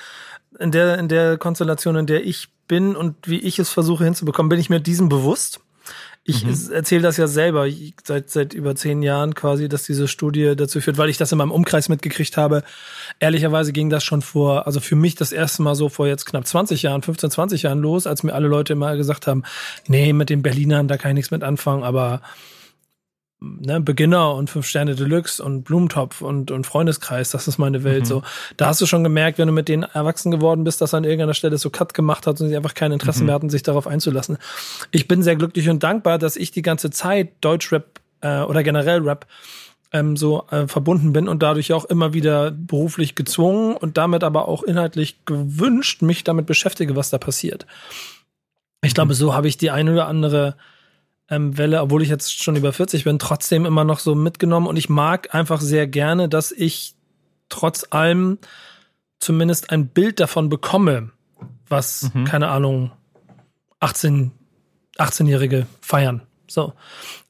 in 0.58 0.70
der, 0.70 0.98
in 0.98 1.08
der 1.08 1.38
Konstellation, 1.38 1.96
in 1.96 2.06
der 2.06 2.24
ich 2.24 2.48
bin 2.68 2.96
und 2.96 3.16
wie 3.28 3.38
ich 3.38 3.58
es 3.58 3.70
versuche 3.70 4.04
hinzubekommen, 4.04 4.48
bin 4.48 4.60
ich 4.60 4.70
mir 4.70 4.80
diesem 4.80 5.08
bewusst. 5.08 5.60
Ich 6.24 6.44
Mhm. 6.44 6.72
erzähle 6.72 7.02
das 7.02 7.16
ja 7.16 7.26
selber 7.26 7.66
seit, 8.04 8.30
seit 8.30 8.54
über 8.54 8.76
zehn 8.76 9.02
Jahren 9.02 9.34
quasi, 9.34 9.68
dass 9.68 9.82
diese 9.82 10.06
Studie 10.06 10.54
dazu 10.54 10.80
führt, 10.80 10.96
weil 10.96 11.08
ich 11.08 11.16
das 11.18 11.32
in 11.32 11.38
meinem 11.38 11.50
Umkreis 11.50 11.88
mitgekriegt 11.88 12.36
habe. 12.36 12.62
Ehrlicherweise 13.18 13.72
ging 13.72 13.90
das 13.90 14.04
schon 14.04 14.22
vor, 14.22 14.66
also 14.68 14.78
für 14.78 14.94
mich 14.94 15.16
das 15.16 15.32
erste 15.32 15.62
Mal 15.62 15.74
so 15.74 15.88
vor 15.88 16.06
jetzt 16.06 16.24
knapp 16.24 16.46
20 16.46 16.82
Jahren, 16.82 17.02
15, 17.02 17.32
20 17.32 17.62
Jahren 17.62 17.80
los, 17.80 18.06
als 18.06 18.22
mir 18.22 18.34
alle 18.34 18.46
Leute 18.46 18.74
immer 18.74 18.96
gesagt 18.96 19.26
haben, 19.26 19.42
nee, 19.88 20.12
mit 20.12 20.30
den 20.30 20.42
Berlinern, 20.42 20.86
da 20.86 20.96
kann 20.96 21.10
ich 21.10 21.14
nichts 21.16 21.30
mit 21.32 21.42
anfangen, 21.42 21.82
aber 21.82 22.22
ne, 23.60 23.80
Beginner 23.80 24.34
und 24.34 24.50
fünf 24.50 24.66
Sterne 24.66 24.94
Deluxe 24.94 25.42
und 25.42 25.64
Blumentopf 25.64 26.22
und, 26.22 26.50
und 26.50 26.66
Freundeskreis, 26.66 27.30
das 27.30 27.48
ist 27.48 27.58
meine 27.58 27.84
Welt. 27.84 28.02
Mhm. 28.02 28.06
So, 28.06 28.22
da 28.56 28.66
hast 28.66 28.80
du 28.80 28.86
schon 28.86 29.02
gemerkt, 29.02 29.38
wenn 29.38 29.48
du 29.48 29.52
mit 29.52 29.68
denen 29.68 29.82
erwachsen 29.82 30.30
geworden 30.30 30.64
bist, 30.64 30.80
dass 30.80 30.94
an 30.94 31.04
irgendeiner 31.04 31.34
Stelle 31.34 31.58
so 31.58 31.70
Cut 31.70 31.94
gemacht 31.94 32.26
hat 32.26 32.40
und 32.40 32.48
sie 32.48 32.56
einfach 32.56 32.74
kein 32.74 32.92
Interesse 32.92 33.20
Mhm. 33.20 33.26
mehr 33.26 33.34
hatten, 33.34 33.50
sich 33.50 33.62
darauf 33.62 33.86
einzulassen. 33.86 34.38
Ich 34.90 35.08
bin 35.08 35.22
sehr 35.22 35.36
glücklich 35.36 35.68
und 35.68 35.82
dankbar, 35.82 36.18
dass 36.18 36.36
ich 36.36 36.50
die 36.50 36.62
ganze 36.62 36.90
Zeit 36.90 37.32
Deutschrap 37.40 38.00
äh, 38.20 38.40
oder 38.40 38.62
generell 38.62 39.00
Rap 39.00 39.26
ähm, 39.92 40.16
so 40.16 40.46
äh, 40.50 40.66
verbunden 40.66 41.12
bin 41.12 41.28
und 41.28 41.42
dadurch 41.42 41.72
auch 41.72 41.84
immer 41.84 42.14
wieder 42.14 42.50
beruflich 42.50 43.14
gezwungen 43.14 43.76
und 43.76 43.98
damit 43.98 44.24
aber 44.24 44.48
auch 44.48 44.62
inhaltlich 44.62 45.24
gewünscht, 45.26 46.02
mich 46.02 46.24
damit 46.24 46.46
beschäftige, 46.46 46.96
was 46.96 47.10
da 47.10 47.18
passiert. 47.18 47.66
Ich 48.84 48.94
glaube, 48.94 49.14
so 49.14 49.34
habe 49.34 49.48
ich 49.48 49.58
die 49.58 49.70
eine 49.70 49.92
oder 49.92 50.08
andere 50.08 50.56
ähm, 51.32 51.56
Welle, 51.56 51.80
obwohl 51.80 52.02
ich 52.02 52.08
jetzt 52.10 52.42
schon 52.42 52.56
über 52.56 52.72
40 52.72 53.04
bin, 53.04 53.18
trotzdem 53.18 53.64
immer 53.64 53.84
noch 53.84 53.98
so 53.98 54.14
mitgenommen 54.14 54.66
und 54.66 54.76
ich 54.76 54.88
mag 54.88 55.34
einfach 55.34 55.60
sehr 55.60 55.86
gerne, 55.86 56.28
dass 56.28 56.52
ich 56.52 56.94
trotz 57.48 57.86
allem 57.90 58.38
zumindest 59.18 59.70
ein 59.70 59.88
Bild 59.88 60.20
davon 60.20 60.48
bekomme, 60.48 61.10
was, 61.68 62.10
Mhm. 62.14 62.24
keine 62.24 62.48
Ahnung, 62.48 62.92
18, 63.80 64.32
18-Jährige 64.98 65.66
feiern. 65.80 66.22
So. 66.46 66.74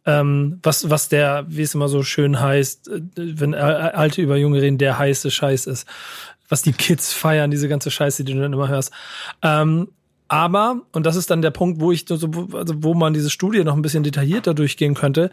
Ähm, 0.05 0.59
was, 0.65 0.91
was 0.91 1.09
der, 1.09 1.45
wie 1.49 1.63
es 1.63 1.75
immer 1.75 1.89
so 1.89 2.03
schön 2.03 2.41
heißt, 2.41 2.89
äh, 2.89 3.01
wenn 3.17 3.55
Alte 3.55 4.21
über 4.21 4.37
Junge 4.37 4.61
reden, 4.61 4.79
der 4.79 4.99
heiße 4.99 5.31
Scheiß 5.31 5.67
ist. 5.67 5.87
Was 6.49 6.63
die 6.63 6.73
Kids 6.73 7.13
feiern, 7.13 7.51
diese 7.53 7.69
ganze 7.69 7.91
Scheiße, 7.91 8.25
die 8.25 8.35
du 8.35 8.41
dann 8.41 8.53
immer 8.53 8.69
hörst. 8.69 8.91
Ähm, 9.43 9.89
aber, 10.33 10.81
und 10.93 11.05
das 11.05 11.17
ist 11.17 11.31
dann 11.31 11.43
der 11.43 11.51
Punkt, 11.51 11.79
wo 11.79 11.93
ich, 11.93 12.11
also 12.11 12.27
wo 12.31 12.95
man 12.95 13.13
diese 13.13 13.29
Studie 13.29 13.65
noch 13.65 13.77
ein 13.77 13.83
bisschen 13.83 14.03
detaillierter 14.03 14.55
durchgehen 14.55 14.95
könnte, 14.95 15.31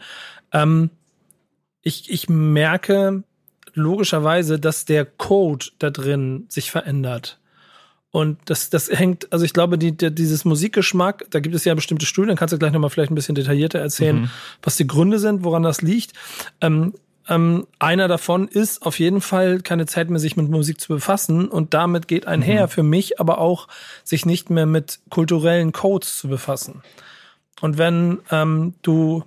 ähm, 0.51 0.89
ich, 1.81 2.11
ich 2.11 2.27
merke 2.27 3.23
logischerweise, 3.73 4.59
dass 4.59 4.83
der 4.83 5.05
Code 5.05 5.67
da 5.79 5.89
drin 5.89 6.47
sich 6.49 6.69
verändert. 6.69 7.39
Und 8.11 8.39
das, 8.43 8.69
das 8.69 8.89
hängt, 8.89 9.31
also 9.31 9.45
ich 9.45 9.53
glaube, 9.53 9.77
die, 9.77 9.95
der, 9.95 10.09
dieses 10.09 10.43
Musikgeschmack, 10.43 11.27
da 11.29 11.39
gibt 11.39 11.55
es 11.55 11.63
ja 11.63 11.73
bestimmte 11.75 12.05
Studien, 12.05 12.35
kannst 12.35 12.51
du 12.51 12.59
gleich 12.59 12.73
nochmal 12.73 12.89
vielleicht 12.89 13.11
ein 13.11 13.15
bisschen 13.15 13.35
detaillierter 13.35 13.79
erzählen, 13.79 14.23
Mhm. 14.23 14.29
was 14.61 14.75
die 14.75 14.87
Gründe 14.87 15.19
sind, 15.19 15.45
woran 15.45 15.63
das 15.63 15.81
liegt. 15.81 16.11
Ähm, 16.59 16.93
ähm, 17.29 17.67
einer 17.77 18.07
davon 18.07 18.47
ist 18.47 18.85
auf 18.85 18.99
jeden 18.99 19.21
Fall 19.21 19.61
keine 19.61 19.85
Zeit 19.85 20.09
mehr, 20.09 20.19
sich 20.19 20.35
mit 20.35 20.49
Musik 20.49 20.81
zu 20.81 20.89
befassen. 20.89 21.47
Und 21.47 21.73
damit 21.75 22.07
geht 22.07 22.27
einher 22.27 22.67
für 22.67 22.83
mich 22.83 23.19
aber 23.19 23.37
auch, 23.37 23.67
sich 24.03 24.25
nicht 24.25 24.49
mehr 24.49 24.65
mit 24.65 24.99
kulturellen 25.09 25.71
Codes 25.71 26.17
zu 26.17 26.27
befassen. 26.27 26.81
Und 27.61 27.77
wenn 27.77 28.19
ähm, 28.31 28.73
du, 28.81 29.23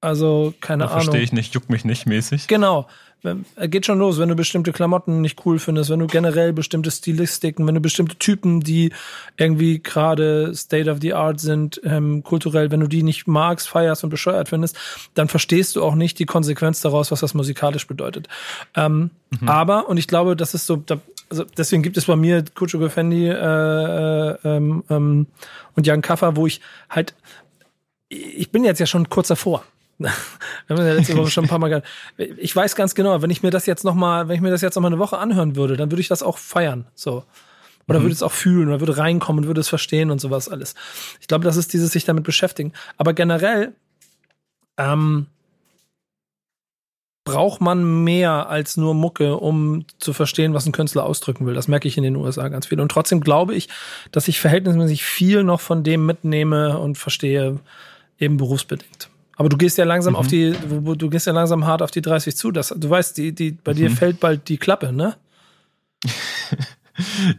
also 0.00 0.54
keine 0.60 0.84
Da 0.84 0.90
Ahnung. 0.90 1.04
verstehe 1.04 1.22
ich 1.22 1.32
nicht, 1.32 1.54
juckt 1.54 1.70
mich 1.70 1.84
nicht 1.84 2.06
mäßig. 2.06 2.48
Genau. 2.48 2.88
Äh, 3.24 3.68
Geht 3.68 3.86
schon 3.86 3.98
los, 3.98 4.18
wenn 4.18 4.28
du 4.28 4.34
bestimmte 4.34 4.72
Klamotten 4.72 5.20
nicht 5.20 5.44
cool 5.46 5.58
findest, 5.58 5.90
wenn 5.90 6.00
du 6.00 6.06
generell 6.06 6.52
bestimmte 6.52 6.90
Stilistiken, 6.90 7.66
wenn 7.66 7.74
du 7.74 7.80
bestimmte 7.80 8.16
Typen, 8.16 8.60
die 8.60 8.92
irgendwie 9.36 9.82
gerade 9.82 10.54
State 10.54 10.90
of 10.90 10.98
the 11.00 11.14
Art 11.14 11.40
sind, 11.40 11.80
ähm, 11.84 12.22
kulturell, 12.22 12.70
wenn 12.70 12.80
du 12.80 12.86
die 12.86 13.02
nicht 13.02 13.26
magst, 13.26 13.68
feierst 13.68 14.04
und 14.04 14.10
bescheuert 14.10 14.48
findest, 14.48 14.76
dann 15.14 15.28
verstehst 15.28 15.76
du 15.76 15.82
auch 15.82 15.94
nicht 15.94 16.18
die 16.18 16.26
Konsequenz 16.26 16.80
daraus, 16.80 17.10
was 17.10 17.20
das 17.20 17.34
musikalisch 17.34 17.86
bedeutet. 17.86 18.28
Ähm, 18.74 19.10
Aber, 19.46 19.88
und 19.88 19.96
ich 19.96 20.08
glaube, 20.08 20.36
das 20.36 20.54
ist 20.54 20.66
so, 20.66 20.76
da, 20.76 21.00
also 21.30 21.44
deswegen 21.56 21.82
gibt 21.82 21.96
es 21.96 22.04
bei 22.04 22.16
mir 22.16 22.44
Kucho 22.54 22.78
Gefendi 22.78 23.28
äh, 23.28 23.32
äh, 23.32 24.36
ähm, 24.44 24.84
ähm, 24.90 25.26
und 25.74 25.86
Jan 25.86 26.02
Kaffer, 26.02 26.36
wo 26.36 26.46
ich 26.46 26.60
halt, 26.88 27.14
ich 28.08 28.50
bin 28.50 28.64
jetzt 28.64 28.78
ja 28.78 28.86
schon 28.86 29.08
kurz 29.08 29.28
davor. 29.28 29.64
Wir 30.66 30.76
haben 30.76 30.86
ja 30.86 30.92
letzte 30.94 31.16
Woche 31.16 31.30
schon 31.30 31.44
ein 31.44 31.48
paar 31.48 31.58
Mal 31.58 31.68
gehabt. 31.68 31.86
Ich 32.16 32.54
weiß 32.54 32.74
ganz 32.76 32.94
genau, 32.94 33.22
wenn 33.22 33.30
ich 33.30 33.42
mir 33.42 33.50
das 33.50 33.66
jetzt 33.66 33.84
noch 33.84 33.94
mal, 33.94 34.28
wenn 34.28 34.36
ich 34.36 34.42
mir 34.42 34.50
das 34.50 34.60
jetzt 34.60 34.74
noch 34.74 34.82
mal 34.82 34.88
eine 34.88 34.98
Woche 34.98 35.18
anhören 35.18 35.56
würde, 35.56 35.76
dann 35.76 35.90
würde 35.90 36.00
ich 36.00 36.08
das 36.08 36.22
auch 36.22 36.38
feiern, 36.38 36.86
so. 36.94 37.24
Oder 37.86 38.00
würde 38.00 38.14
es 38.14 38.22
auch 38.22 38.32
fühlen, 38.32 38.68
oder 38.68 38.80
würde 38.80 38.96
reinkommen, 38.96 39.46
würde 39.46 39.60
es 39.60 39.68
verstehen 39.68 40.10
und 40.10 40.18
sowas 40.18 40.48
alles. 40.48 40.74
Ich 41.20 41.26
glaube, 41.26 41.44
das 41.44 41.56
ist 41.56 41.72
dieses 41.74 41.92
sich 41.92 42.04
damit 42.04 42.24
beschäftigen. 42.24 42.72
Aber 42.96 43.12
generell 43.12 43.74
ähm, 44.78 45.26
braucht 47.24 47.60
man 47.60 48.04
mehr 48.04 48.48
als 48.48 48.76
nur 48.76 48.94
Mucke, 48.94 49.36
um 49.36 49.86
zu 49.98 50.12
verstehen, 50.12 50.54
was 50.54 50.66
ein 50.66 50.72
Künstler 50.72 51.04
ausdrücken 51.04 51.46
will. 51.46 51.54
Das 51.54 51.68
merke 51.68 51.88
ich 51.88 51.96
in 51.96 52.04
den 52.04 52.16
USA 52.16 52.48
ganz 52.48 52.66
viel. 52.66 52.80
Und 52.80 52.90
trotzdem 52.90 53.20
glaube 53.20 53.54
ich, 53.54 53.68
dass 54.12 54.28
ich 54.28 54.40
verhältnismäßig 54.40 55.04
viel 55.04 55.42
noch 55.42 55.60
von 55.60 55.82
dem 55.82 56.06
mitnehme 56.06 56.78
und 56.78 56.96
verstehe, 56.96 57.60
eben 58.18 58.36
berufsbedingt. 58.36 59.10
Aber 59.36 59.48
du 59.48 59.56
gehst 59.56 59.78
ja 59.78 59.84
langsam 59.84 60.16
auf 60.16 60.26
die, 60.26 60.52
du, 60.52 61.10
gehst 61.10 61.26
ja 61.26 61.32
langsam 61.32 61.66
hart 61.66 61.82
auf 61.82 61.90
die 61.90 62.02
30 62.02 62.36
zu. 62.36 62.50
Das, 62.50 62.68
du 62.76 62.88
weißt, 62.88 63.16
die, 63.16 63.34
die, 63.34 63.52
bei 63.52 63.72
dir 63.72 63.90
fällt 63.90 64.20
bald 64.20 64.48
die 64.48 64.58
Klappe, 64.58 64.92
ne? 64.92 65.16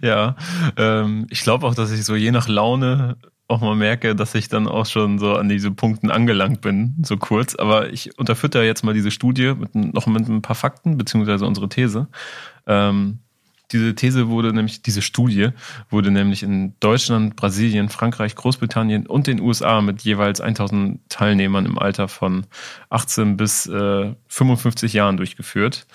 Ja, 0.02 0.36
ähm, 0.75 1.28
ich 1.30 1.42
glaube 1.42 1.66
auch, 1.66 1.75
dass 1.75 1.92
ich 1.92 2.04
so 2.04 2.14
je 2.16 2.32
nach 2.32 2.50
Laune 2.50 3.16
auch 3.48 3.62
mal 3.62 3.75
merke, 3.75 4.16
dass 4.16 4.34
ich 4.36 4.48
dann 4.48 4.68
auch 4.68 4.86
schon 4.86 5.20
so 5.20 5.36
an 5.36 5.50
diese 5.50 5.72
Punkten 5.72 6.10
angelangt 6.10 6.62
bin, 6.62 6.96
so 7.04 7.16
kurz. 7.18 7.56
Aber 7.56 7.92
ich 7.92 8.18
unterfütter 8.18 8.64
jetzt 8.64 8.84
mal 8.84 8.94
diese 8.94 9.12
Studie 9.12 9.54
mit, 9.54 9.75
noch 9.75 10.08
mit 10.08 10.28
ein 10.28 10.42
paar 10.42 10.56
Fakten, 10.56 10.98
beziehungsweise 10.98 11.46
unsere 11.46 11.70
These. 11.70 12.08
Ähm, 12.66 13.20
diese 13.75 13.96
These 13.96 14.29
wurde 14.29 14.53
nämlich, 14.53 14.82
diese 14.82 15.01
Studie 15.01 15.50
wurde 15.89 16.12
nämlich 16.12 16.44
in 16.44 16.74
Deutschland, 16.79 17.36
Brasilien, 17.36 17.89
Frankreich, 17.89 18.36
Großbritannien 18.36 19.05
und 19.05 19.27
den 19.27 19.41
USA 19.41 19.82
mit 19.82 20.01
jeweils 20.01 20.41
1000 20.41 21.00
Teilnehmern 21.10 21.65
im 21.65 21.77
Alter 21.77 22.08
von 22.08 22.46
18 22.89 23.38
bis 23.38 23.67
äh, 23.67 24.15
55 24.27 24.94
Jahren 24.94 25.17
durchgeführt. 25.17 25.88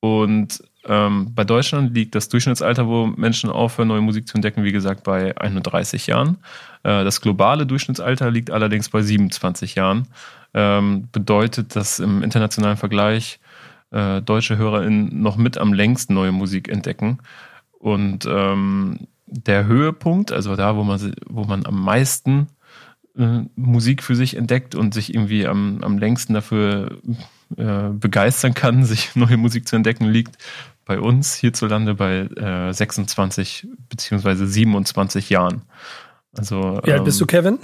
Und 0.00 0.62
ähm, 0.86 1.34
bei 1.34 1.44
Deutschland 1.44 1.94
liegt 1.94 2.14
das 2.14 2.28
Durchschnittsalter, 2.28 2.86
wo 2.86 3.06
Menschen 3.06 3.48
aufhören, 3.48 3.88
neue 3.88 4.02
Musik 4.02 4.28
zu 4.28 4.34
entdecken, 4.34 4.64
wie 4.64 4.72
gesagt, 4.72 5.02
bei 5.02 5.36
31 5.38 6.06
Jahren. 6.06 6.36
Äh, 6.82 7.04
das 7.04 7.22
globale 7.22 7.64
Durchschnittsalter 7.64 8.30
liegt 8.30 8.50
allerdings 8.50 8.90
bei 8.90 9.00
27 9.00 9.76
Jahren. 9.76 10.06
Ähm, 10.52 11.08
bedeutet, 11.10 11.74
dass 11.74 12.00
im 12.00 12.22
internationalen 12.22 12.76
Vergleich 12.76 13.40
äh, 13.94 14.20
deutsche 14.20 14.58
HörerInnen 14.58 15.22
noch 15.22 15.36
mit 15.36 15.56
am 15.56 15.72
längsten 15.72 16.14
neue 16.14 16.32
Musik 16.32 16.68
entdecken. 16.68 17.18
Und 17.78 18.26
ähm, 18.26 19.06
der 19.26 19.66
Höhepunkt, 19.66 20.32
also 20.32 20.56
da, 20.56 20.76
wo 20.76 20.82
man, 20.82 21.14
wo 21.28 21.44
man 21.44 21.64
am 21.64 21.82
meisten 21.82 22.48
äh, 23.16 23.40
Musik 23.54 24.02
für 24.02 24.16
sich 24.16 24.36
entdeckt 24.36 24.74
und 24.74 24.94
sich 24.94 25.14
irgendwie 25.14 25.46
am, 25.46 25.78
am 25.82 25.98
längsten 25.98 26.34
dafür 26.34 26.98
äh, 27.56 27.90
begeistern 27.90 28.54
kann, 28.54 28.84
sich 28.84 29.14
neue 29.14 29.36
Musik 29.36 29.68
zu 29.68 29.76
entdecken, 29.76 30.06
liegt 30.06 30.38
bei 30.84 30.98
uns 30.98 31.34
hierzulande 31.34 31.94
bei 31.94 32.26
äh, 32.36 32.72
26 32.72 33.68
beziehungsweise 33.88 34.46
27 34.46 35.30
Jahren. 35.30 35.62
Also 36.36 36.80
Wie 36.84 36.92
alt 36.92 37.04
bist 37.04 37.20
du, 37.20 37.24
ähm, 37.24 37.28
Kevin? 37.28 37.58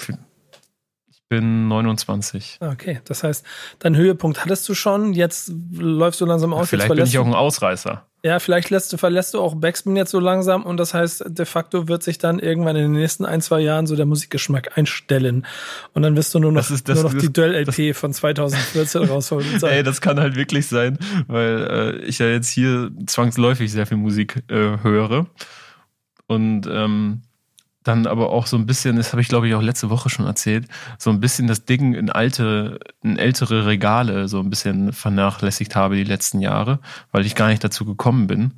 Ich 1.33 1.39
bin 1.39 1.69
29. 1.69 2.59
Okay, 2.59 3.01
das 3.05 3.23
heißt, 3.23 3.47
deinen 3.79 3.95
Höhepunkt 3.95 4.45
hattest 4.45 4.69
du 4.69 4.75
schon, 4.75 5.13
jetzt 5.13 5.53
läufst 5.73 6.21
du 6.21 6.25
langsam 6.27 6.53
aus. 6.53 6.69
Vielleicht 6.69 6.89
jetzt 6.89 6.97
bin 6.97 7.07
ich 7.07 7.19
auch 7.19 7.25
ein 7.27 7.35
Ausreißer. 7.35 8.05
ja, 8.25 8.41
vielleicht 8.41 8.71
lässt 8.71 8.93
du, 8.93 8.97
verlässt 8.97 9.35
du 9.35 9.41
auch 9.41 9.55
Backspin 9.55 9.95
jetzt 9.95 10.11
so 10.11 10.19
langsam 10.19 10.65
und 10.65 10.77
das 10.77 10.93
heißt, 10.93 11.23
de 11.29 11.47
facto 11.47 11.87
wird 11.87 12.03
sich 12.03 12.19
dann 12.19 12.41
irgendwann 12.41 12.75
in 12.75 12.83
den 12.83 13.01
nächsten 13.01 13.25
ein, 13.25 13.41
zwei 13.43 13.61
Jahren 13.61 13.87
so 13.87 13.95
der 13.95 14.07
Musikgeschmack 14.07 14.77
einstellen. 14.77 15.47
Und 15.95 16.03
dann 16.03 16.17
wirst 16.17 16.35
du 16.35 16.41
nur 16.41 16.51
noch, 16.51 16.63
Das 16.63 16.73
ist- 16.73 16.89
das- 16.89 17.01
nur 17.01 17.13
noch 17.13 17.21
die 17.21 17.33
Duell-LP 17.33 17.95
von 17.95 18.13
2014 18.13 19.05
rausholen 19.09 19.63
Ey, 19.63 19.85
das 19.85 20.01
kann 20.01 20.19
halt 20.19 20.35
wirklich 20.35 20.67
sein, 20.67 20.99
weil 21.29 22.01
äh, 22.01 22.05
ich 22.07 22.19
ja 22.19 22.27
jetzt 22.27 22.49
hier 22.49 22.91
zwangsläufig 23.07 23.71
sehr 23.71 23.87
viel 23.87 23.99
Musik 23.99 24.43
äh, 24.49 24.79
höre. 24.83 25.27
Und 26.27 26.67
ähm, 26.69 27.23
dann 27.90 28.06
aber 28.06 28.30
auch 28.30 28.47
so 28.47 28.56
ein 28.56 28.66
bisschen, 28.66 28.97
das 28.97 29.12
habe 29.12 29.20
ich 29.20 29.28
glaube 29.28 29.49
ich 29.49 29.54
auch 29.54 29.62
letzte 29.62 29.90
Woche 29.90 30.09
schon 30.09 30.26
erzählt, 30.26 30.66
so 30.99 31.11
ein 31.11 31.20
bisschen 31.20 31.47
das 31.47 31.64
Ding 31.64 31.94
in 31.94 32.11
alte, 32.11 32.78
in 33.02 33.18
ältere 33.18 33.66
Regale 33.66 34.28
so 34.28 34.38
ein 34.38 34.50
bisschen 34.50 34.92
vernachlässigt 34.92 35.76
habe 35.76 35.97
die 35.97 36.04
letzten 36.04 36.40
Jahre, 36.40 36.78
weil 37.12 37.26
ich 37.26 37.35
gar 37.35 37.49
nicht 37.49 37.64
dazu 37.64 37.85
gekommen 37.85 38.26
bin. 38.26 38.54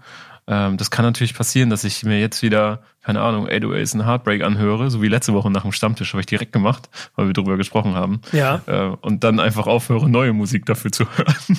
Ähm, 0.47 0.77
das 0.77 0.91
kann 0.91 1.05
natürlich 1.05 1.35
passieren, 1.35 1.71
dass 1.71 1.85
ich 1.85 2.05
mir 2.05 2.21
jetzt 2.21 2.43
wieder, 2.43 2.83
keine 3.03 3.21
Ahnung, 3.21 3.47
808s 3.49 3.95
und 3.95 4.07
Heartbreak 4.07 4.43
anhöre, 4.43 4.91
so 4.91 5.01
wie 5.01 5.09
letzte 5.09 5.33
Woche 5.33 5.51
nach 5.51 5.63
dem 5.63 5.73
Stammtisch, 5.73 6.13
habe 6.13 6.21
ich 6.21 6.27
direkt 6.27 6.53
gemacht, 6.53 6.91
weil 7.15 7.27
wir 7.27 7.33
drüber 7.33 7.57
gesprochen 7.57 7.95
haben. 7.95 8.21
Ja. 8.33 8.61
Äh, 8.67 8.97
und 9.01 9.25
dann 9.25 9.41
einfach 9.41 9.67
aufhöre, 9.67 10.11
neue 10.11 10.33
Musik 10.33 10.67
dafür 10.67 10.91
zu 10.91 11.07
hören. 11.17 11.59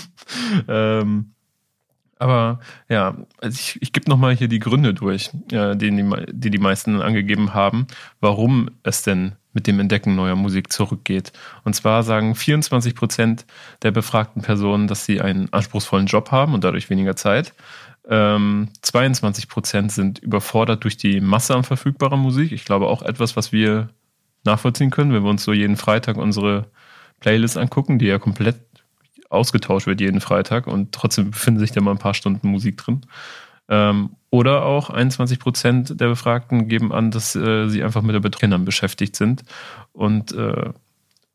ähm, 0.67 1.33
aber 2.23 2.59
ja, 2.89 3.15
also 3.41 3.55
ich, 3.59 3.81
ich 3.81 3.91
gebe 3.91 4.09
nochmal 4.09 4.35
hier 4.35 4.47
die 4.47 4.59
Gründe 4.59 4.93
durch, 4.93 5.29
äh, 5.51 5.75
die, 5.75 5.91
die 6.31 6.49
die 6.49 6.57
meisten 6.57 7.01
angegeben 7.01 7.53
haben, 7.53 7.87
warum 8.21 8.69
es 8.83 9.03
denn 9.03 9.33
mit 9.53 9.67
dem 9.67 9.79
Entdecken 9.79 10.15
neuer 10.15 10.35
Musik 10.35 10.71
zurückgeht. 10.71 11.33
Und 11.63 11.75
zwar 11.75 12.03
sagen 12.03 12.33
24 12.33 12.95
Prozent 12.95 13.45
der 13.83 13.91
befragten 13.91 14.41
Personen, 14.41 14.87
dass 14.87 15.05
sie 15.05 15.21
einen 15.21 15.51
anspruchsvollen 15.51 16.07
Job 16.07 16.31
haben 16.31 16.53
und 16.53 16.63
dadurch 16.63 16.89
weniger 16.89 17.15
Zeit. 17.15 17.53
Ähm, 18.09 18.69
22 18.81 19.47
Prozent 19.47 19.91
sind 19.91 20.19
überfordert 20.19 20.83
durch 20.83 20.97
die 20.97 21.21
Masse 21.21 21.55
an 21.55 21.63
verfügbarer 21.63 22.17
Musik. 22.17 22.51
Ich 22.51 22.65
glaube 22.65 22.87
auch 22.87 23.01
etwas, 23.01 23.35
was 23.35 23.51
wir 23.51 23.89
nachvollziehen 24.43 24.89
können, 24.89 25.13
wenn 25.13 25.23
wir 25.23 25.29
uns 25.29 25.43
so 25.43 25.53
jeden 25.53 25.77
Freitag 25.77 26.17
unsere 26.17 26.67
Playlist 27.19 27.57
angucken, 27.57 27.99
die 27.99 28.07
ja 28.07 28.17
komplett 28.17 28.57
ausgetauscht 29.33 29.87
wird 29.87 30.01
jeden 30.01 30.21
Freitag 30.21 30.67
und 30.67 30.91
trotzdem 30.91 31.31
befinden 31.31 31.59
sich 31.59 31.71
da 31.71 31.81
mal 31.81 31.91
ein 31.91 31.97
paar 31.97 32.13
Stunden 32.13 32.47
Musik 32.47 32.77
drin. 32.77 33.01
Ähm, 33.69 34.11
oder 34.29 34.65
auch 34.65 34.89
21 34.89 35.39
Prozent 35.39 35.99
der 36.01 36.07
Befragten 36.07 36.67
geben 36.67 36.91
an, 36.91 37.11
dass 37.11 37.35
äh, 37.35 37.67
sie 37.69 37.83
einfach 37.83 38.01
mit 38.01 38.15
der 38.15 38.19
Betreuung 38.19 38.65
beschäftigt 38.65 39.15
sind. 39.15 39.43
Und 39.93 40.31
äh, 40.33 40.71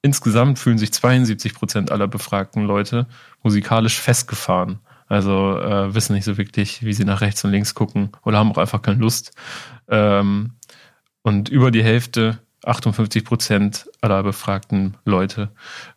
insgesamt 0.03 0.59
fühlen 0.59 0.79
sich 0.79 0.93
72 0.93 1.55
Prozent 1.55 1.91
aller 1.91 2.09
befragten 2.09 2.65
Leute 2.65 3.07
musikalisch 3.43 3.99
festgefahren. 4.01 4.81
Also 5.07 5.59
äh, 5.59 5.95
wissen 5.95 6.15
nicht 6.15 6.25
so 6.25 6.37
wirklich, 6.37 6.85
wie 6.85 6.93
sie 6.93 7.05
nach 7.05 7.23
rechts 7.23 7.45
und 7.45 7.51
links 7.51 7.75
gucken 7.75 8.11
oder 8.25 8.39
haben 8.39 8.53
auch 8.53 8.59
einfach 8.59 8.83
keine 8.83 8.99
Lust. 8.99 9.33
Ähm, 9.89 10.53
und 11.23 11.49
über 11.49 11.71
die 11.71 11.83
Hälfte 11.83 12.39
58 12.65 13.25
Prozent 13.25 13.89
aller 14.01 14.23
befragten 14.23 14.97
Leute 15.05 15.51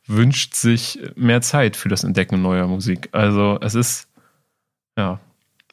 wünscht 0.06 0.54
sich 0.54 1.00
mehr 1.16 1.42
Zeit 1.42 1.76
für 1.76 1.90
das 1.90 2.04
Entdecken 2.04 2.42
neuer 2.42 2.68
Musik. 2.68 3.10
Also 3.12 3.58
es 3.62 3.76
ist, 3.76 4.08
ja, 4.98 5.20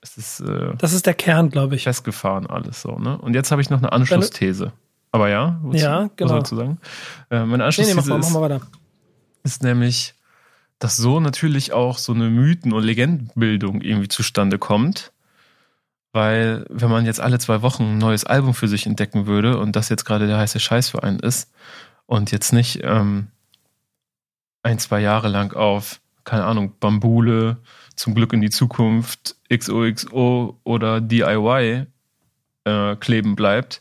es 0.03 0.17
ist. 0.17 0.41
Äh, 0.41 0.75
das 0.79 0.93
ist 0.93 1.07
der 1.07 1.15
Kern, 1.15 1.51
glaube 1.51 1.77
ich. 1.77 1.85
Festgefahren 1.85 2.47
alles 2.47 2.83
so, 2.83 2.99
ne? 2.99 3.19
Und 3.19 3.35
jetzt 3.35 3.51
habe 3.51 3.61
ich 3.63 3.71
noch 3.71 3.79
eine 3.79 3.93
Anschlussthese. 3.93 4.73
Aber 5.11 5.29
ja, 5.29 5.61
ja, 5.73 6.05
du, 6.05 6.11
genau. 6.17 6.41
Was 6.41 6.49
zu 6.49 6.57
sagen? 6.57 6.79
Äh, 7.31 7.45
meine 7.45 7.65
Anschlussthese 7.65 7.99
nee, 7.99 8.07
nee, 8.07 8.19
mach 8.19 8.31
mal, 8.31 8.49
mach 8.49 8.49
mal 8.49 8.61
ist, 9.45 9.55
ist 9.55 9.63
nämlich, 9.63 10.15
dass 10.79 10.97
so 10.97 11.21
natürlich 11.21 11.73
auch 11.73 11.99
so 11.99 12.13
eine 12.13 12.31
Mythen- 12.31 12.73
und 12.73 12.83
Legendenbildung 12.83 13.81
irgendwie 13.81 14.09
zustande 14.09 14.59
kommt 14.59 15.13
weil 16.19 16.67
wenn 16.69 16.91
man 16.91 17.07
jetzt 17.07 17.21
alle 17.21 17.39
zwei 17.39 17.63
Wochen 17.63 17.85
ein 17.85 17.99
neues 17.99 18.25
Album 18.25 18.53
für 18.53 18.67
sich 18.67 18.87
entdecken 18.87 19.29
würde 19.29 19.57
und 19.57 19.77
das 19.77 19.89
jetzt 19.89 20.05
gerade 20.05 20.27
der 20.27 20.39
heiße 20.39 20.59
Scheiß 20.59 20.89
für 20.89 21.05
einen 21.05 21.21
ist 21.21 21.53
und 22.07 22.33
jetzt 22.33 22.53
nicht 22.53 22.81
ähm, 22.83 23.29
ein, 24.65 24.81
zwei 24.81 24.99
Jahre 24.99 25.29
lang 25.29 25.53
auf, 25.53 26.01
keine 26.25 26.45
Ahnung, 26.45 26.75
Bambule, 26.81 27.59
zum 27.95 28.17
Glück 28.17 28.33
in 28.33 28.41
die 28.41 28.51
Zukunft, 28.51 29.37
XOXO 29.49 30.59
oder 30.65 31.01
DIY 31.01 31.87
äh, 32.65 32.97
kleben 32.97 33.37
bleibt, 33.37 33.81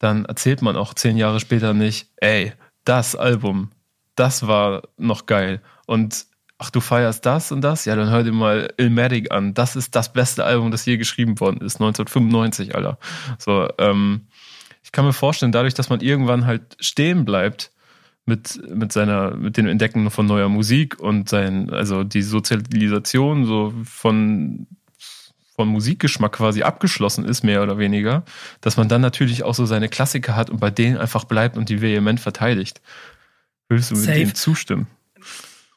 dann 0.00 0.24
erzählt 0.24 0.62
man 0.62 0.74
auch 0.74 0.94
zehn 0.94 1.16
Jahre 1.16 1.38
später 1.38 1.74
nicht, 1.74 2.08
ey, 2.16 2.54
das 2.82 3.14
Album, 3.14 3.70
das 4.16 4.48
war 4.48 4.82
noch 4.96 5.26
geil. 5.26 5.62
Und 5.86 6.26
ach, 6.58 6.70
du 6.70 6.80
feierst 6.80 7.24
das 7.24 7.52
und 7.52 7.62
das? 7.62 7.84
Ja, 7.84 7.96
dann 7.96 8.10
hör 8.10 8.24
dir 8.24 8.32
mal 8.32 8.72
Ilmatic 8.76 9.30
an. 9.32 9.54
Das 9.54 9.76
ist 9.76 9.94
das 9.94 10.12
beste 10.12 10.44
Album, 10.44 10.70
das 10.70 10.84
je 10.84 10.96
geschrieben 10.96 11.38
worden 11.40 11.60
ist. 11.60 11.76
1995, 11.76 12.74
Alter. 12.74 12.98
So, 13.38 13.68
ähm, 13.78 14.26
ich 14.82 14.92
kann 14.92 15.04
mir 15.04 15.12
vorstellen, 15.12 15.52
dadurch, 15.52 15.74
dass 15.74 15.88
man 15.88 16.00
irgendwann 16.00 16.46
halt 16.46 16.76
stehen 16.80 17.24
bleibt 17.24 17.70
mit, 18.26 18.60
mit 18.68 18.92
seiner, 18.92 19.36
mit 19.36 19.56
dem 19.56 19.66
Entdecken 19.66 20.10
von 20.10 20.26
neuer 20.26 20.48
Musik 20.48 20.98
und 20.98 21.28
sein, 21.28 21.70
also 21.70 22.04
die 22.04 22.22
Sozialisation 22.22 23.44
so 23.46 23.72
von, 23.84 24.66
von 25.54 25.68
Musikgeschmack 25.68 26.32
quasi 26.32 26.62
abgeschlossen 26.62 27.24
ist, 27.24 27.44
mehr 27.44 27.62
oder 27.62 27.78
weniger, 27.78 28.24
dass 28.60 28.76
man 28.76 28.88
dann 28.88 29.00
natürlich 29.00 29.44
auch 29.44 29.54
so 29.54 29.64
seine 29.64 29.88
Klassiker 29.88 30.34
hat 30.34 30.50
und 30.50 30.58
bei 30.58 30.70
denen 30.70 30.98
einfach 30.98 31.24
bleibt 31.24 31.56
und 31.56 31.68
die 31.68 31.80
vehement 31.80 32.18
verteidigt. 32.18 32.80
Würdest 33.68 33.92
du 33.92 33.94
mit 33.94 34.04
Safe. 34.04 34.18
dem 34.18 34.34
zustimmen? 34.34 34.86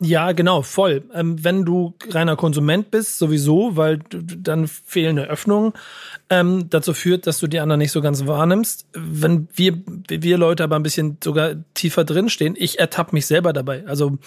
Ja, 0.04 0.32
genau, 0.32 0.64
voll. 0.64 1.04
Ähm, 1.14 1.44
wenn 1.44 1.64
du 1.64 1.94
reiner 2.10 2.36
Konsument 2.36 2.90
bist, 2.90 3.20
sowieso, 3.20 3.78
weil 3.78 4.00
dann 4.10 4.68
fehlende 4.68 5.30
Öffnung 5.30 5.74
ähm, 6.32 6.72
dazu 6.72 6.96
führt, 6.96 7.28
dass 7.28 7.40
du 7.40 7.46
die 7.46 7.60
anderen 7.60 7.78
nicht 7.78 7.92
so 7.92 8.02
ganz 8.02 8.26
wahrnimmst. 8.26 8.88
Wenn 8.94 9.48
wir, 9.54 9.80
wir 10.10 10.40
Leute 10.40 10.64
aber 10.64 10.76
ein 10.76 10.82
bisschen 10.82 11.20
sogar 11.24 11.54
tiefer 11.76 12.04
drinstehen, 12.04 12.56
ich 12.58 12.80
ertappe 12.80 13.14
mich 13.14 13.28
selber 13.28 13.54
dabei. 13.54 13.86
Also, 13.86 14.18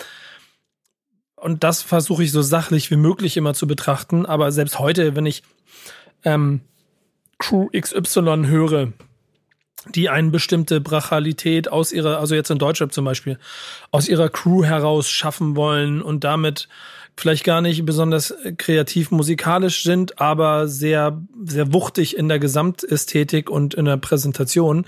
und 1.34 1.64
das 1.64 1.82
versuche 1.82 2.22
ich 2.22 2.30
so 2.30 2.40
sachlich 2.40 2.92
wie 2.92 2.96
möglich 2.96 3.36
immer 3.36 3.52
zu 3.52 3.66
betrachten. 3.66 4.26
Aber 4.26 4.52
selbst 4.52 4.78
heute, 4.78 5.16
wenn 5.16 5.26
ich 5.26 5.42
ähm, 6.22 6.60
Crew 7.40 7.68
XY 7.76 8.44
höre, 8.46 8.92
die 9.94 10.08
eine 10.08 10.30
bestimmte 10.30 10.80
Brachalität 10.80 11.70
aus 11.70 11.92
ihrer, 11.92 12.18
also 12.18 12.34
jetzt 12.34 12.50
in 12.50 12.58
Deutschrap 12.58 12.92
zum 12.92 13.04
Beispiel, 13.04 13.38
aus 13.90 14.08
ihrer 14.08 14.28
Crew 14.28 14.64
heraus 14.64 15.08
schaffen 15.08 15.56
wollen 15.56 16.02
und 16.02 16.24
damit 16.24 16.68
vielleicht 17.16 17.44
gar 17.44 17.60
nicht 17.60 17.84
besonders 17.86 18.34
kreativ 18.56 19.10
musikalisch 19.10 19.84
sind, 19.84 20.20
aber 20.20 20.66
sehr, 20.68 21.20
sehr 21.44 21.72
wuchtig 21.72 22.16
in 22.16 22.28
der 22.28 22.38
Gesamtästhetik 22.38 23.50
und 23.50 23.74
in 23.74 23.84
der 23.84 23.96
Präsentation. 23.96 24.86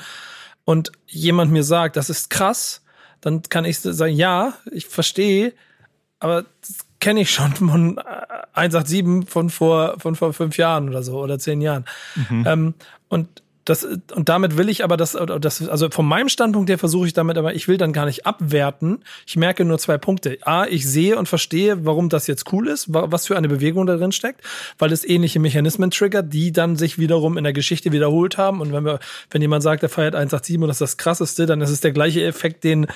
Und 0.65 0.91
jemand 1.07 1.53
mir 1.53 1.63
sagt, 1.63 1.97
das 1.97 2.11
ist 2.11 2.31
krass, 2.31 2.83
dann 3.21 3.43
kann 3.43 3.65
ich 3.65 3.79
sagen, 3.79 4.15
ja, 4.15 4.55
ich 4.73 4.87
verstehe, 4.87 5.53
aber 6.19 6.45
das 6.61 6.79
kenne 6.99 7.21
ich 7.21 7.31
schon 7.31 7.53
von 7.55 8.01
187 8.55 9.31
von 9.31 9.51
vor, 9.51 10.01
von 10.01 10.17
vor 10.17 10.33
fünf 10.33 10.57
Jahren 10.57 10.89
oder 10.89 11.03
so 11.03 11.21
oder 11.21 11.39
zehn 11.39 11.61
Jahren. 11.61 11.85
Mhm. 12.15 12.45
Ähm, 12.47 12.75
und 13.09 13.43
das, 13.67 13.85
und 13.85 14.29
damit 14.29 14.57
will 14.57 14.69
ich 14.69 14.85
aber 14.85 14.97
das, 14.97 15.19
das, 15.41 15.69
also 15.69 15.91
von 15.91 16.07
meinem 16.07 16.29
Standpunkt 16.29 16.71
her 16.71 16.79
versuche 16.79 17.09
ich 17.09 17.13
damit, 17.15 17.37
aber 17.37 17.55
ich 17.55 17.67
will 17.67 17.79
dann 17.79 17.93
gar 17.93 18.07
nicht 18.07 18.25
abwerten. 18.25 19.03
Ich 19.27 19.37
merke 19.37 19.65
nur 19.65 19.79
zwei 19.79 19.99
Punkte. 19.99 20.39
A, 20.43 20.67
ich 20.67 20.89
sehe 20.89 21.19
und 21.19 21.29
verstehe, 21.29 21.85
warum 21.85 22.09
das 22.09 22.29
jetzt 22.29 22.53
cool 22.53 22.69
ist, 22.69 22.87
was 22.89 23.27
für 23.27 23.37
eine 23.37 23.49
Bewegung 23.49 23.85
da 23.87 23.97
drin 23.97 24.13
steckt, 24.13 24.43
weil 24.79 24.93
es 24.93 25.05
ähnliche 25.05 25.41
Mechanismen 25.41 25.91
triggert, 25.91 26.33
die 26.33 26.53
dann 26.53 26.77
sich 26.77 27.01
wiederum 27.01 27.37
in 27.37 27.43
der 27.43 27.53
Geschichte 27.53 27.91
wiederholt 27.91 28.39
haben. 28.39 28.61
Und 28.61 28.73
wenn 28.73 28.85
wir, 28.85 29.01
wenn 29.31 29.43
jemand 29.43 29.65
sagt, 29.65 29.83
er 29.83 29.89
feiert 29.89 30.15
187 30.15 30.59
und 30.63 30.69
das 30.69 30.77
ist 30.77 30.81
das 30.81 30.97
krasseste, 30.97 31.47
dann 31.47 31.61
ist 31.61 31.71
es 31.71 31.81
der 31.81 31.91
gleiche 31.91 32.25
Effekt, 32.25 32.63
den 32.63 32.87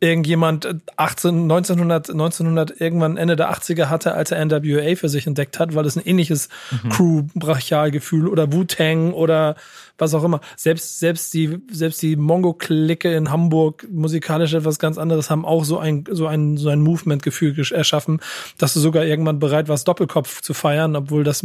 irgendjemand 0.00 0.74
18, 0.96 1.42
1900, 1.42 2.08
1900 2.08 2.80
irgendwann 2.80 3.18
Ende 3.18 3.36
der 3.36 3.52
80er 3.52 3.90
hatte, 3.90 4.14
als 4.14 4.30
er 4.30 4.42
NWA 4.42 4.96
für 4.96 5.10
sich 5.10 5.26
entdeckt 5.26 5.58
hat, 5.58 5.74
weil 5.74 5.84
es 5.84 5.96
ein 5.96 6.06
ähnliches 6.06 6.48
mhm. 6.70 6.88
Crew-Brachialgefühl 6.88 8.26
oder 8.26 8.54
Wu-Tang 8.54 9.12
oder 9.12 9.56
was 9.98 10.14
auch 10.14 10.24
immer. 10.24 10.40
Selbst, 10.56 10.98
selbst 10.98 11.32
die, 11.34 11.58
selbst 11.70 12.02
die 12.02 12.16
Mongo-Clique 12.16 13.14
in 13.14 13.30
Hamburg 13.30 13.86
musikalisch 13.90 14.54
etwas 14.54 14.78
ganz 14.78 14.98
anderes 14.98 15.30
haben 15.30 15.44
auch 15.44 15.64
so 15.64 15.78
ein, 15.78 16.04
so 16.10 16.26
ein, 16.26 16.56
so 16.56 16.68
ein 16.68 16.80
Movement-Gefühl 16.80 17.54
erschaffen, 17.70 18.20
dass 18.58 18.74
du 18.74 18.80
sogar 18.80 19.04
irgendwann 19.04 19.38
bereit 19.38 19.68
warst, 19.68 19.86
Doppelkopf 19.86 20.42
zu 20.42 20.54
feiern, 20.54 20.96
obwohl 20.96 21.22
das 21.22 21.44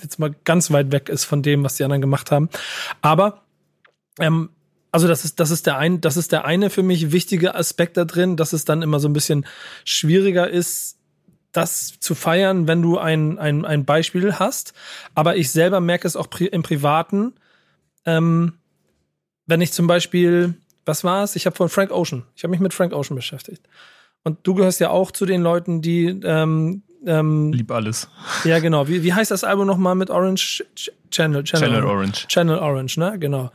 jetzt 0.00 0.18
mal 0.18 0.34
ganz 0.44 0.70
weit 0.70 0.92
weg 0.92 1.08
ist 1.08 1.24
von 1.24 1.42
dem, 1.42 1.64
was 1.64 1.76
die 1.76 1.84
anderen 1.84 2.00
gemacht 2.00 2.30
haben. 2.30 2.48
Aber, 3.02 3.42
ähm, 4.20 4.50
also 4.92 5.06
das 5.06 5.24
ist, 5.24 5.40
das 5.40 5.50
ist 5.50 5.66
der 5.66 5.78
ein, 5.78 6.00
das 6.00 6.16
ist 6.16 6.32
der 6.32 6.44
eine 6.44 6.70
für 6.70 6.82
mich 6.82 7.12
wichtige 7.12 7.54
Aspekt 7.54 7.96
da 7.96 8.04
drin, 8.04 8.36
dass 8.36 8.52
es 8.52 8.64
dann 8.64 8.82
immer 8.82 9.00
so 9.00 9.08
ein 9.08 9.12
bisschen 9.12 9.46
schwieriger 9.84 10.48
ist, 10.48 10.96
das 11.52 11.98
zu 11.98 12.14
feiern, 12.14 12.68
wenn 12.68 12.82
du 12.82 12.98
ein, 12.98 13.38
ein, 13.38 13.64
ein 13.64 13.84
Beispiel 13.84 14.34
hast. 14.34 14.72
Aber 15.14 15.36
ich 15.36 15.50
selber 15.50 15.80
merke 15.80 16.06
es 16.06 16.16
auch 16.16 16.30
pri 16.30 16.46
im 16.46 16.62
Privaten, 16.62 17.34
ähm, 18.04 18.54
wenn 19.46 19.60
ich 19.60 19.72
zum 19.72 19.86
Beispiel, 19.86 20.54
was 20.84 21.04
war 21.04 21.24
es? 21.24 21.36
Ich 21.36 21.46
habe 21.46 21.56
von 21.56 21.68
Frank 21.68 21.90
Ocean, 21.90 22.24
ich 22.36 22.44
habe 22.44 22.50
mich 22.50 22.60
mit 22.60 22.74
Frank 22.74 22.92
Ocean 22.92 23.16
beschäftigt. 23.16 23.62
Und 24.22 24.38
du 24.42 24.54
gehörst 24.54 24.80
ja 24.80 24.90
auch 24.90 25.10
zu 25.10 25.24
den 25.26 25.42
Leuten, 25.42 25.80
die 25.82 26.06
ähm, 26.06 26.82
ähm, 27.06 27.52
Lieb 27.52 27.70
alles. 27.70 28.08
Ja, 28.44 28.58
genau. 28.58 28.88
Wie, 28.88 29.02
wie 29.02 29.14
heißt 29.14 29.30
das 29.30 29.44
Album 29.44 29.66
nochmal 29.66 29.94
mit 29.94 30.10
Orange 30.10 30.64
Channel? 31.10 31.44
Channel, 31.44 31.68
Channel 31.68 31.84
Orange. 31.84 32.26
Channel 32.28 32.58
Orange, 32.58 32.98
ne? 32.98 33.18
Genau. 33.18 33.50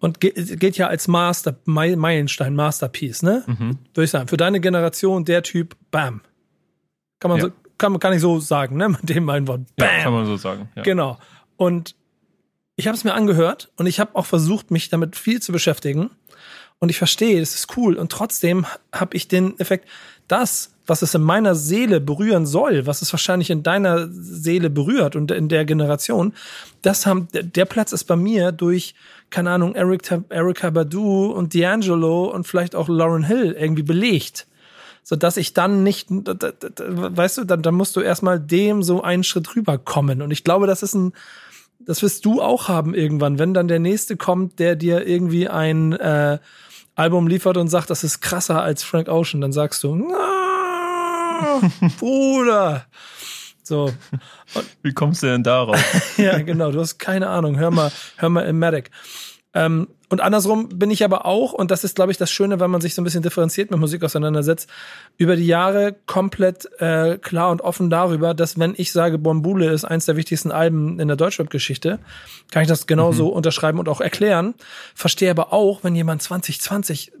Und 0.00 0.20
geht, 0.20 0.60
geht 0.60 0.76
ja 0.76 0.88
als 0.88 1.08
Master, 1.08 1.56
Meilenstein, 1.64 2.54
Masterpiece, 2.54 3.22
ne? 3.22 3.44
Mhm. 3.46 3.78
Würde 3.94 4.04
ich 4.04 4.10
sagen. 4.10 4.28
Für 4.28 4.36
deine 4.36 4.60
Generation 4.60 5.24
der 5.24 5.42
Typ, 5.42 5.76
bam. 5.90 6.20
Kann 7.18 7.30
man 7.30 7.38
ja. 7.38 7.46
so, 7.46 7.52
kann, 7.78 7.98
kann 7.98 8.12
ich 8.12 8.20
so 8.20 8.38
sagen, 8.40 8.76
ne? 8.76 8.88
Mit 9.00 9.08
dem 9.08 9.28
einen 9.28 9.48
Wort. 9.48 9.62
Bam. 9.76 9.88
Ja, 9.88 10.02
kann 10.02 10.12
man 10.12 10.26
so 10.26 10.36
sagen. 10.36 10.68
Ja. 10.74 10.82
Genau. 10.82 11.18
Und 11.56 11.94
ich 12.80 12.86
habe 12.86 12.96
es 12.96 13.04
mir 13.04 13.12
angehört 13.12 13.70
und 13.76 13.86
ich 13.86 14.00
habe 14.00 14.16
auch 14.16 14.24
versucht, 14.24 14.70
mich 14.70 14.88
damit 14.88 15.14
viel 15.14 15.40
zu 15.40 15.52
beschäftigen. 15.52 16.10
Und 16.78 16.88
ich 16.88 16.96
verstehe, 16.96 17.38
es 17.40 17.54
ist 17.54 17.76
cool. 17.76 17.96
Und 17.96 18.10
trotzdem 18.10 18.64
habe 18.90 19.14
ich 19.14 19.28
den 19.28 19.58
Effekt, 19.60 19.86
das, 20.28 20.70
was 20.86 21.02
es 21.02 21.14
in 21.14 21.20
meiner 21.20 21.54
Seele 21.54 22.00
berühren 22.00 22.46
soll, 22.46 22.86
was 22.86 23.02
es 23.02 23.12
wahrscheinlich 23.12 23.50
in 23.50 23.62
deiner 23.62 24.08
Seele 24.10 24.70
berührt 24.70 25.14
und 25.14 25.30
in 25.30 25.50
der 25.50 25.66
Generation, 25.66 26.32
das 26.80 27.04
haben, 27.04 27.28
der 27.32 27.66
Platz 27.66 27.92
ist 27.92 28.04
bei 28.04 28.16
mir 28.16 28.50
durch, 28.50 28.94
keine 29.28 29.50
Ahnung, 29.50 29.74
Eric, 29.74 30.10
Erika 30.30 30.70
Badu 30.70 31.32
und 31.32 31.52
D'Angelo 31.52 32.30
und 32.30 32.46
vielleicht 32.46 32.74
auch 32.74 32.88
Lauren 32.88 33.24
Hill 33.24 33.54
irgendwie 33.58 33.82
belegt. 33.82 34.46
So 35.02 35.16
dass 35.16 35.36
ich 35.36 35.52
dann 35.52 35.82
nicht, 35.82 36.08
weißt 36.10 37.38
du, 37.38 37.44
dann, 37.44 37.62
dann 37.62 37.74
musst 37.74 37.94
du 37.96 38.00
erstmal 38.00 38.40
dem 38.40 38.82
so 38.82 39.02
einen 39.02 39.24
Schritt 39.24 39.54
rüberkommen. 39.54 40.22
Und 40.22 40.30
ich 40.30 40.44
glaube, 40.44 40.66
das 40.66 40.82
ist 40.82 40.94
ein, 40.94 41.12
das 41.86 42.02
wirst 42.02 42.24
du 42.24 42.42
auch 42.42 42.68
haben 42.68 42.94
irgendwann, 42.94 43.38
wenn 43.38 43.54
dann 43.54 43.68
der 43.68 43.78
nächste 43.78 44.16
kommt, 44.16 44.58
der 44.58 44.76
dir 44.76 45.06
irgendwie 45.06 45.48
ein 45.48 45.92
äh, 45.92 46.38
Album 46.94 47.26
liefert 47.26 47.56
und 47.56 47.68
sagt, 47.68 47.90
das 47.90 48.04
ist 48.04 48.20
krasser 48.20 48.62
als 48.62 48.82
Frank 48.82 49.08
Ocean, 49.08 49.40
dann 49.40 49.52
sagst 49.52 49.82
du, 49.82 50.12
Bruder. 51.98 52.86
So. 53.62 53.92
Und, 54.54 54.66
Wie 54.82 54.92
kommst 54.92 55.22
du 55.22 55.28
denn 55.28 55.42
darauf? 55.42 55.78
ja, 56.18 56.38
genau, 56.42 56.72
du 56.72 56.80
hast 56.80 56.98
keine 56.98 57.28
Ahnung. 57.28 57.56
Hör 57.56 57.70
mal, 57.70 57.92
hör 58.16 58.28
mal 58.28 58.42
im 58.42 58.58
Medic. 58.58 58.90
Ähm, 59.52 59.88
und 60.08 60.20
andersrum 60.20 60.68
bin 60.68 60.90
ich 60.90 61.04
aber 61.04 61.24
auch, 61.24 61.52
und 61.52 61.70
das 61.70 61.84
ist, 61.84 61.94
glaube 61.94 62.10
ich, 62.10 62.18
das 62.18 62.32
Schöne, 62.32 62.58
wenn 62.58 62.70
man 62.70 62.80
sich 62.80 62.94
so 62.94 63.00
ein 63.00 63.04
bisschen 63.04 63.22
differenziert 63.22 63.70
mit 63.70 63.78
Musik 63.78 64.02
auseinandersetzt, 64.02 64.68
über 65.18 65.36
die 65.36 65.46
Jahre 65.46 65.94
komplett 66.06 66.68
äh, 66.80 67.16
klar 67.18 67.50
und 67.50 67.60
offen 67.60 67.90
darüber, 67.90 68.34
dass 68.34 68.58
wenn 68.58 68.74
ich 68.76 68.90
sage, 68.90 69.18
Bombule 69.18 69.70
ist 69.70 69.84
eins 69.84 70.06
der 70.06 70.16
wichtigsten 70.16 70.50
Alben 70.50 70.98
in 70.98 71.06
der 71.06 71.16
Deutschrap-Geschichte, 71.16 72.00
kann 72.50 72.62
ich 72.62 72.68
das 72.68 72.88
genauso 72.88 73.26
mhm. 73.26 73.34
unterschreiben 73.34 73.78
und 73.78 73.88
auch 73.88 74.00
erklären. 74.00 74.54
Verstehe 74.96 75.30
aber 75.30 75.52
auch, 75.52 75.84
wenn 75.84 75.94
jemand 75.94 76.22
2020 76.22 77.12
äh, 77.12 77.14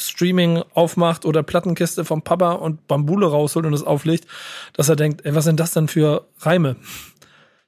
Streaming 0.00 0.62
aufmacht 0.72 1.24
oder 1.24 1.42
Plattenkiste 1.42 2.04
vom 2.04 2.22
Papa 2.22 2.52
und 2.52 2.86
Bambule 2.86 3.26
rausholt 3.26 3.66
und 3.66 3.74
es 3.74 3.82
auflegt, 3.82 4.28
dass 4.72 4.88
er 4.88 4.94
denkt, 4.94 5.24
ey, 5.24 5.34
was 5.34 5.44
sind 5.44 5.58
das 5.58 5.72
denn 5.72 5.88
für 5.88 6.26
Reime? 6.40 6.76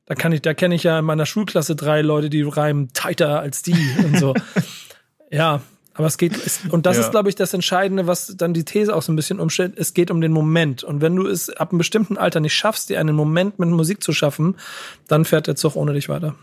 Da 0.09 0.15
kann 0.15 0.33
ich, 0.33 0.41
da 0.41 0.55
kenne 0.55 0.75
ich 0.75 0.85
ja 0.85 0.99
in 0.99 1.05
meiner 1.05 1.27
Schulklasse 1.27 1.77
drei 1.77 2.01
Leute, 2.01 2.31
die 2.31 2.41
reimen 2.41 2.95
tighter 2.95 3.41
als 3.41 3.61
die 3.61 3.77
und 4.03 4.19
so. 4.19 4.33
ja, 5.31 5.61
aber 5.93 6.07
es 6.07 6.17
geht, 6.17 6.35
es, 6.35 6.63
und 6.71 6.87
das 6.87 6.97
ja. 6.97 7.03
ist, 7.03 7.11
glaube 7.11 7.29
ich, 7.29 7.35
das 7.35 7.53
Entscheidende, 7.53 8.07
was 8.07 8.35
dann 8.35 8.55
die 8.55 8.65
These 8.65 8.97
auch 8.97 9.03
so 9.03 9.13
ein 9.13 9.17
bisschen 9.17 9.39
umstellt. 9.39 9.75
Es 9.77 9.93
geht 9.93 10.11
um 10.11 10.23
den 10.23 10.33
Moment. 10.33 10.83
Und 10.83 11.03
wenn 11.03 11.15
du 11.15 11.27
es 11.27 11.51
ab 11.51 11.73
einem 11.73 11.79
bestimmten 11.79 12.17
Alter 12.17 12.41
nicht 12.41 12.55
schaffst, 12.55 12.89
dir 12.89 12.99
einen 12.99 13.15
Moment 13.15 13.59
mit 13.59 13.69
Musik 13.69 14.03
zu 14.03 14.15
schaffen, 14.15 14.57
dann 15.09 15.27
fährt 15.27 15.47
der 15.47 15.57
Zug 15.57 15.77
ohne 15.77 15.93
dich 15.93 16.09
weiter. 16.09 16.37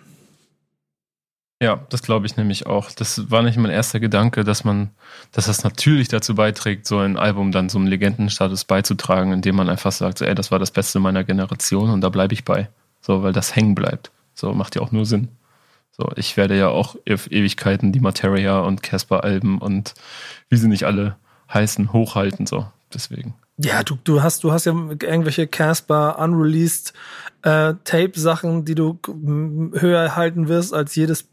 Ja, 1.60 1.88
das 1.90 2.04
glaube 2.04 2.28
ich 2.28 2.38
nämlich 2.38 2.68
auch. 2.68 2.92
Das 2.92 3.32
war 3.32 3.42
nicht 3.42 3.58
mein 3.58 3.72
erster 3.72 4.00
Gedanke, 4.00 4.44
dass 4.44 4.64
man, 4.64 4.92
dass 5.32 5.48
das 5.48 5.64
natürlich 5.64 6.08
dazu 6.08 6.36
beiträgt, 6.36 6.86
so 6.86 7.00
ein 7.00 7.18
Album 7.18 7.52
dann 7.52 7.70
so 7.70 7.80
einem 7.80 7.88
Legendenstatus 7.88 8.66
beizutragen, 8.66 9.32
indem 9.32 9.56
man 9.56 9.70
einfach 9.70 9.92
sagt, 9.92 10.20
so, 10.20 10.26
ey, 10.26 10.36
das 10.36 10.52
war 10.52 10.60
das 10.60 10.70
Beste 10.70 11.00
meiner 11.00 11.24
Generation 11.24 11.90
und 11.90 12.02
da 12.02 12.10
bleibe 12.10 12.36
ich 12.36 12.46
bei. 12.46 12.70
So, 13.06 13.22
weil 13.22 13.34
das 13.34 13.56
hängen 13.56 13.76
bleibt. 13.76 14.12
So, 14.34 14.54
macht 14.54 14.76
ja 14.76 14.82
auch 14.82 14.92
nur 14.92 15.06
Sinn. 15.06 15.28
So, 15.92 16.10
ich 16.16 16.38
werde 16.38 16.58
ja 16.58 16.70
auch 16.70 16.96
Ewigkeiten 17.06 17.92
die 17.92 18.00
Materia 18.00 18.60
und 18.62 18.82
Casper-Alben 18.82 19.60
und 19.60 19.94
wie 20.50 20.58
sie 20.58 20.68
nicht 20.68 20.86
alle 20.86 21.16
heißen, 21.54 21.94
hochhalten, 21.94 22.48
so. 22.48 22.66
Deswegen. 22.94 23.36
Ja, 23.58 23.84
du, 23.84 23.98
du 24.04 24.24
hast, 24.24 24.44
du 24.44 24.52
hast 24.52 24.66
ja 24.66 24.74
irgendwelche 24.74 25.48
Casper 25.48 26.18
unreleased 26.20 26.94
äh, 27.44 27.76
Tape-Sachen, 27.84 28.66
die 28.66 28.76
du 28.76 29.00
höher 29.06 30.16
halten 30.16 30.48
wirst 30.48 30.74
als 30.74 30.96
jedes 30.96 31.28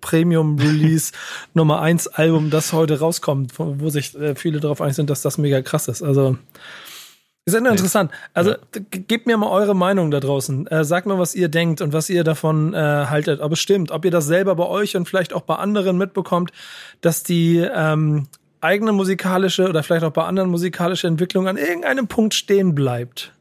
Premium-Release 0.00 1.12
Nummer 1.54 1.80
1 1.82 2.08
Album, 2.08 2.50
das 2.50 2.72
heute 2.72 3.00
rauskommt, 3.00 3.52
wo 3.58 3.90
sich 3.90 4.16
äh, 4.16 4.34
viele 4.34 4.60
darauf 4.60 4.80
einig 4.80 4.96
sind, 4.96 5.10
dass 5.10 5.22
das 5.22 5.38
mega 5.38 5.60
krass 5.60 5.88
ist. 5.88 6.02
Also 6.02 6.38
ist 7.54 7.60
ja 7.60 7.70
interessant. 7.70 8.10
Also 8.34 8.50
ja. 8.50 8.56
gebt 8.90 9.26
mir 9.26 9.36
mal 9.36 9.50
eure 9.50 9.74
Meinung 9.74 10.10
da 10.10 10.20
draußen. 10.20 10.66
Äh, 10.66 10.84
sagt 10.84 11.06
mal, 11.06 11.18
was 11.18 11.34
ihr 11.34 11.48
denkt 11.48 11.80
und 11.80 11.92
was 11.92 12.10
ihr 12.10 12.24
davon 12.24 12.74
äh, 12.74 12.76
haltet. 12.78 13.40
Ob 13.40 13.52
es 13.52 13.60
stimmt, 13.60 13.90
ob 13.90 14.04
ihr 14.04 14.10
das 14.10 14.26
selber 14.26 14.54
bei 14.56 14.66
euch 14.66 14.96
und 14.96 15.08
vielleicht 15.08 15.32
auch 15.32 15.42
bei 15.42 15.56
anderen 15.56 15.98
mitbekommt, 15.98 16.52
dass 17.00 17.22
die 17.22 17.58
ähm, 17.58 18.26
eigene 18.60 18.92
musikalische 18.92 19.68
oder 19.68 19.82
vielleicht 19.82 20.04
auch 20.04 20.12
bei 20.12 20.24
anderen 20.24 20.50
musikalische 20.50 21.06
Entwicklung 21.06 21.48
an 21.48 21.56
irgendeinem 21.56 22.08
Punkt 22.08 22.34
stehen 22.34 22.74
bleibt. 22.74 23.32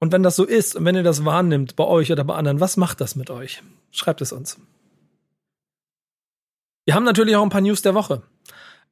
Und 0.00 0.12
wenn 0.12 0.22
das 0.22 0.36
so 0.36 0.44
ist 0.44 0.76
und 0.76 0.84
wenn 0.84 0.94
ihr 0.94 1.02
das 1.02 1.24
wahrnimmt 1.24 1.76
bei 1.76 1.84
euch 1.84 2.12
oder 2.12 2.24
bei 2.24 2.34
anderen, 2.34 2.60
was 2.60 2.76
macht 2.76 3.00
das 3.00 3.16
mit 3.16 3.30
euch? 3.30 3.62
Schreibt 3.90 4.20
es 4.20 4.32
uns. 4.32 4.58
Wir 6.84 6.94
haben 6.94 7.04
natürlich 7.04 7.36
auch 7.36 7.42
ein 7.42 7.50
paar 7.50 7.60
News 7.60 7.82
der 7.82 7.94
Woche. 7.94 8.22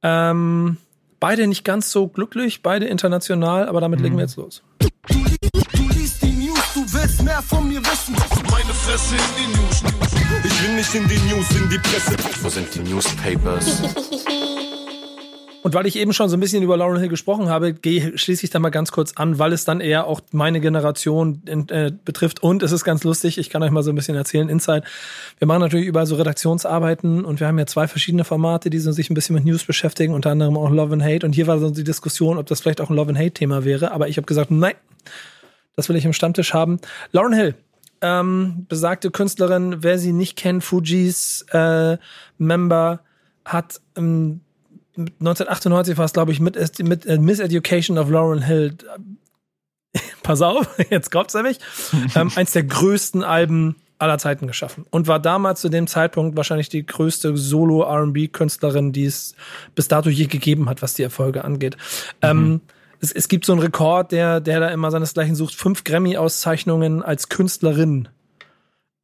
Ähm, 0.03 0.77
Beide 1.19 1.47
nicht 1.47 1.65
ganz 1.65 1.91
so 1.91 2.09
glücklich, 2.09 2.63
beide 2.63 2.87
international, 2.87 3.69
aber 3.69 3.81
damit 3.81 4.01
mhm. 4.01 4.05
legen 4.05 4.17
wir 4.17 4.25
jetzt 4.25 4.37
los. 4.37 4.63
Du, 4.79 4.89
du 5.09 5.89
liest 5.95 6.23
die 6.23 6.33
News, 6.33 6.59
du 6.75 6.81
willst 6.93 7.23
mehr 7.23 7.43
von 7.43 7.69
mir 7.69 7.81
wissen. 7.81 8.15
Meine 8.51 8.75
Fresse 8.75 9.15
in 9.15 9.23
die 9.39 9.57
News. 9.57 9.83
Ich 10.45 10.63
will 10.63 10.75
nicht 10.75 10.95
in 10.95 11.09
die 11.09 11.19
News, 11.35 11.51
in 11.53 11.71
die 11.71 11.79
Presse. 11.79 12.17
Wo 12.43 12.49
sind 12.49 12.75
die 12.75 12.81
Newspapers? 12.81 13.83
Und 15.67 15.75
weil 15.75 15.87
ich 15.87 15.97
eben 15.97 16.13
schon 16.13 16.29
so 16.29 16.37
ein 16.37 16.41
bisschen 16.41 16.63
über 16.63 16.77
Lauren 16.77 17.01
Hill 17.01 17.09
gesprochen 17.09 17.49
habe, 17.49 17.73
gehe, 17.73 18.17
schließe 18.17 18.45
ich 18.45 18.51
da 18.51 18.61
mal 18.61 18.71
ganz 18.71 18.93
kurz 18.93 19.15
an, 19.17 19.41
weil 19.41 19.53
es 19.53 19.65
dann 19.65 19.81
eher 19.81 20.07
auch 20.07 20.21
meine 20.31 20.61
Generation 20.61 21.43
äh, 21.45 21.91
betrifft. 22.05 22.41
Und 22.41 22.63
es 22.63 22.71
ist 22.71 22.85
ganz 22.85 23.03
lustig, 23.03 23.37
ich 23.37 23.51
kann 23.51 23.65
euch 23.65 23.73
mal 23.73 23.83
so 23.83 23.91
ein 23.91 23.97
bisschen 23.97 24.15
erzählen, 24.15 24.49
Inside. 24.49 24.85
Wir 25.41 25.49
machen 25.49 25.63
natürlich 25.63 25.87
überall 25.87 26.07
so 26.07 26.15
Redaktionsarbeiten 26.15 27.25
und 27.25 27.41
wir 27.41 27.49
haben 27.49 27.59
ja 27.59 27.67
zwei 27.67 27.89
verschiedene 27.89 28.23
Formate, 28.23 28.71
die 28.71 28.79
so 28.79 28.93
sich 28.93 29.11
ein 29.11 29.15
bisschen 29.15 29.35
mit 29.35 29.45
News 29.45 29.65
beschäftigen, 29.65 30.15
unter 30.15 30.31
anderem 30.31 30.57
auch 30.57 30.71
Love 30.71 30.93
and 30.93 31.03
Hate. 31.03 31.27
Und 31.27 31.33
hier 31.33 31.49
war 31.49 31.59
so 31.59 31.69
die 31.69 31.83
Diskussion, 31.83 32.39
ob 32.39 32.47
das 32.47 32.61
vielleicht 32.61 32.81
auch 32.81 32.89
ein 32.89 32.95
Love 32.95 33.09
and 33.09 33.19
Hate-Thema 33.19 33.65
wäre. 33.65 33.91
Aber 33.91 34.07
ich 34.07 34.19
habe 34.19 34.27
gesagt, 34.27 34.53
nein, 34.53 34.75
das 35.75 35.89
will 35.89 35.97
ich 35.97 36.05
im 36.05 36.13
Stammtisch 36.13 36.55
haben. 36.55 36.79
Lauren 37.11 37.33
Hill, 37.33 37.57
ähm, 38.03 38.67
besagte 38.69 39.11
Künstlerin, 39.11 39.79
wer 39.81 39.99
sie 39.99 40.13
nicht 40.13 40.37
kennt, 40.37 40.63
Fujis 40.63 41.45
äh, 41.51 41.99
Member, 42.39 43.01
hat 43.45 43.81
ähm, 43.97 44.43
1998 44.97 45.99
war 45.99 46.05
es, 46.07 46.13
glaube 46.13 46.33
ich, 46.33 46.41
mit, 46.41 46.57
mit 46.83 47.07
äh, 47.07 47.19
Miseducation 47.19 47.99
of 47.99 48.11
Lauren 48.11 48.43
Hill. 48.43 48.77
Pass 50.23 50.43
auf, 50.43 50.69
jetzt 50.91 51.11
kommt's 51.11 51.35
nämlich. 51.35 51.59
ähm, 52.15 52.31
eins 52.35 52.53
der 52.53 52.65
größten 52.65 53.23
Alben 53.23 53.77
aller 53.99 54.19
Zeiten 54.19 54.47
geschaffen 54.47 54.85
und 54.91 55.07
war 55.07 55.19
damals 55.19 55.63
zu 55.63 55.71
dem 55.71 55.87
Zeitpunkt 55.87 56.37
wahrscheinlich 56.37 56.69
die 56.69 56.85
größte 56.85 57.37
Solo-R&B-Künstlerin, 57.37 58.93
die 58.93 59.07
es 59.07 59.35
bis 59.75 59.89
dato 59.89 60.11
je 60.11 60.27
gegeben 60.27 60.69
hat, 60.69 60.83
was 60.83 60.95
die 60.95 61.03
Erfolge 61.03 61.45
angeht. 61.45 61.77
Mhm. 62.23 62.29
Ähm, 62.29 62.61
es, 63.01 63.13
es, 63.13 63.29
gibt 63.29 63.47
so 63.47 63.53
einen 63.53 63.63
Rekord, 63.63 64.13
der, 64.13 64.41
der 64.41 64.61
da 64.61 64.69
immer 64.69 64.91
seinesgleichen 64.91 65.35
sucht. 65.35 65.55
Fünf 65.55 65.85
Grammy-Auszeichnungen 65.85 67.03
als 67.03 67.29
Künstlerin 67.29 68.09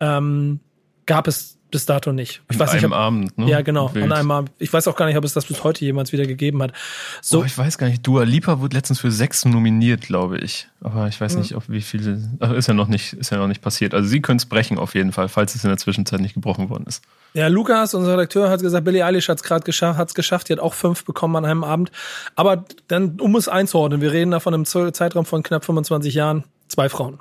ähm, 0.01 0.61
gab 1.07 1.27
es 1.27 1.59
bis 1.73 1.87
dato 1.87 2.13
nicht. 2.13 2.43
Ich 2.49 2.57
An 2.57 2.61
weiß 2.61 2.71
einem 2.71 2.79
nicht, 2.79 2.87
ob, 2.87 2.93
Abend, 2.93 3.39
ne? 3.39 3.49
Ja, 3.49 3.63
genau, 3.63 3.93
Wild. 3.93 4.05
an 4.05 4.13
einem 4.13 4.31
Abend. 4.31 4.53
Ich 4.59 4.73
weiß 4.73 4.87
auch 4.87 4.95
gar 4.95 5.07
nicht, 5.07 5.17
ob 5.17 5.25
es 5.25 5.33
das 5.33 5.47
bis 5.47 5.65
heute 5.65 5.85
jemals 5.85 6.13
wieder 6.13 6.27
gegeben 6.27 6.63
hat. 6.63 6.73
So, 7.21 7.41
oh, 7.41 7.45
ich 7.45 7.57
weiß 7.59 7.79
gar 7.79 7.89
nicht. 7.89 8.07
Dua 8.07 8.23
Lipa 8.23 8.61
wurde 8.61 8.77
letztens 8.77 9.01
für 9.01 9.11
sechs 9.11 9.45
nominiert, 9.45 10.03
glaube 10.03 10.39
ich. 10.39 10.69
Aber 10.83 11.09
ich 11.09 11.21
weiß 11.21 11.37
nicht, 11.37 11.57
ob 11.57 11.65
wie 11.69 11.81
viele. 11.81 12.23
Ach, 12.39 12.53
ist 12.53 12.69
ja 12.69 12.75
noch 12.75 12.89
nicht, 12.89 13.15
ist 13.15 13.31
ja 13.31 13.39
noch 13.39 13.49
nicht 13.49 13.63
passiert. 13.63 13.95
Also 13.95 14.09
sie 14.09 14.21
können 14.21 14.37
es 14.37 14.47
brechen 14.47 14.79
auf 14.79 14.95
jeden 14.95 15.13
Fall, 15.13 15.29
falls 15.29 15.55
es 15.55 15.65
in 15.65 15.71
der 15.71 15.79
Zwischenzeit 15.79 16.21
nicht 16.21 16.35
gebrochen 16.35 16.69
worden 16.69 16.85
ist. 16.87 17.03
Ja, 17.35 17.49
Lukas, 17.49 17.95
unser 17.95 18.13
Redakteur, 18.13 18.51
hat 18.51 18.61
gesagt, 18.61 18.85
Billie 18.85 19.05
Eilish 19.05 19.29
hat 19.29 19.39
es 19.39 19.43
gerade 19.43 19.65
geschafft, 19.65 19.99
hat 19.99 20.09
es 20.09 20.15
geschafft. 20.15 20.51
Die 20.51 20.53
hat 20.53 20.61
auch 20.61 20.75
fünf 20.75 21.05
bekommen 21.05 21.35
an 21.37 21.47
einem 21.47 21.65
Abend. 21.65 21.91
Aber 22.37 22.65
dann, 22.89 23.19
um 23.19 23.35
es 23.35 23.49
einzuordnen, 23.49 24.03
wir 24.03 24.13
reden 24.13 24.31
da 24.31 24.41
von 24.41 24.53
einem 24.53 24.67
Zeitraum 24.67 25.25
von 25.25 25.43
knapp 25.43 25.65
25 25.65 26.15
Jahren. 26.15 26.45
Zwei 26.69 26.89
Frauen. 26.89 27.21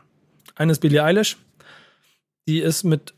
Eine 0.55 0.73
ist 0.73 0.79
Billie 0.79 1.03
Eilish, 1.03 1.37
die 2.47 2.59
ist 2.59 2.83
mit 2.83 3.13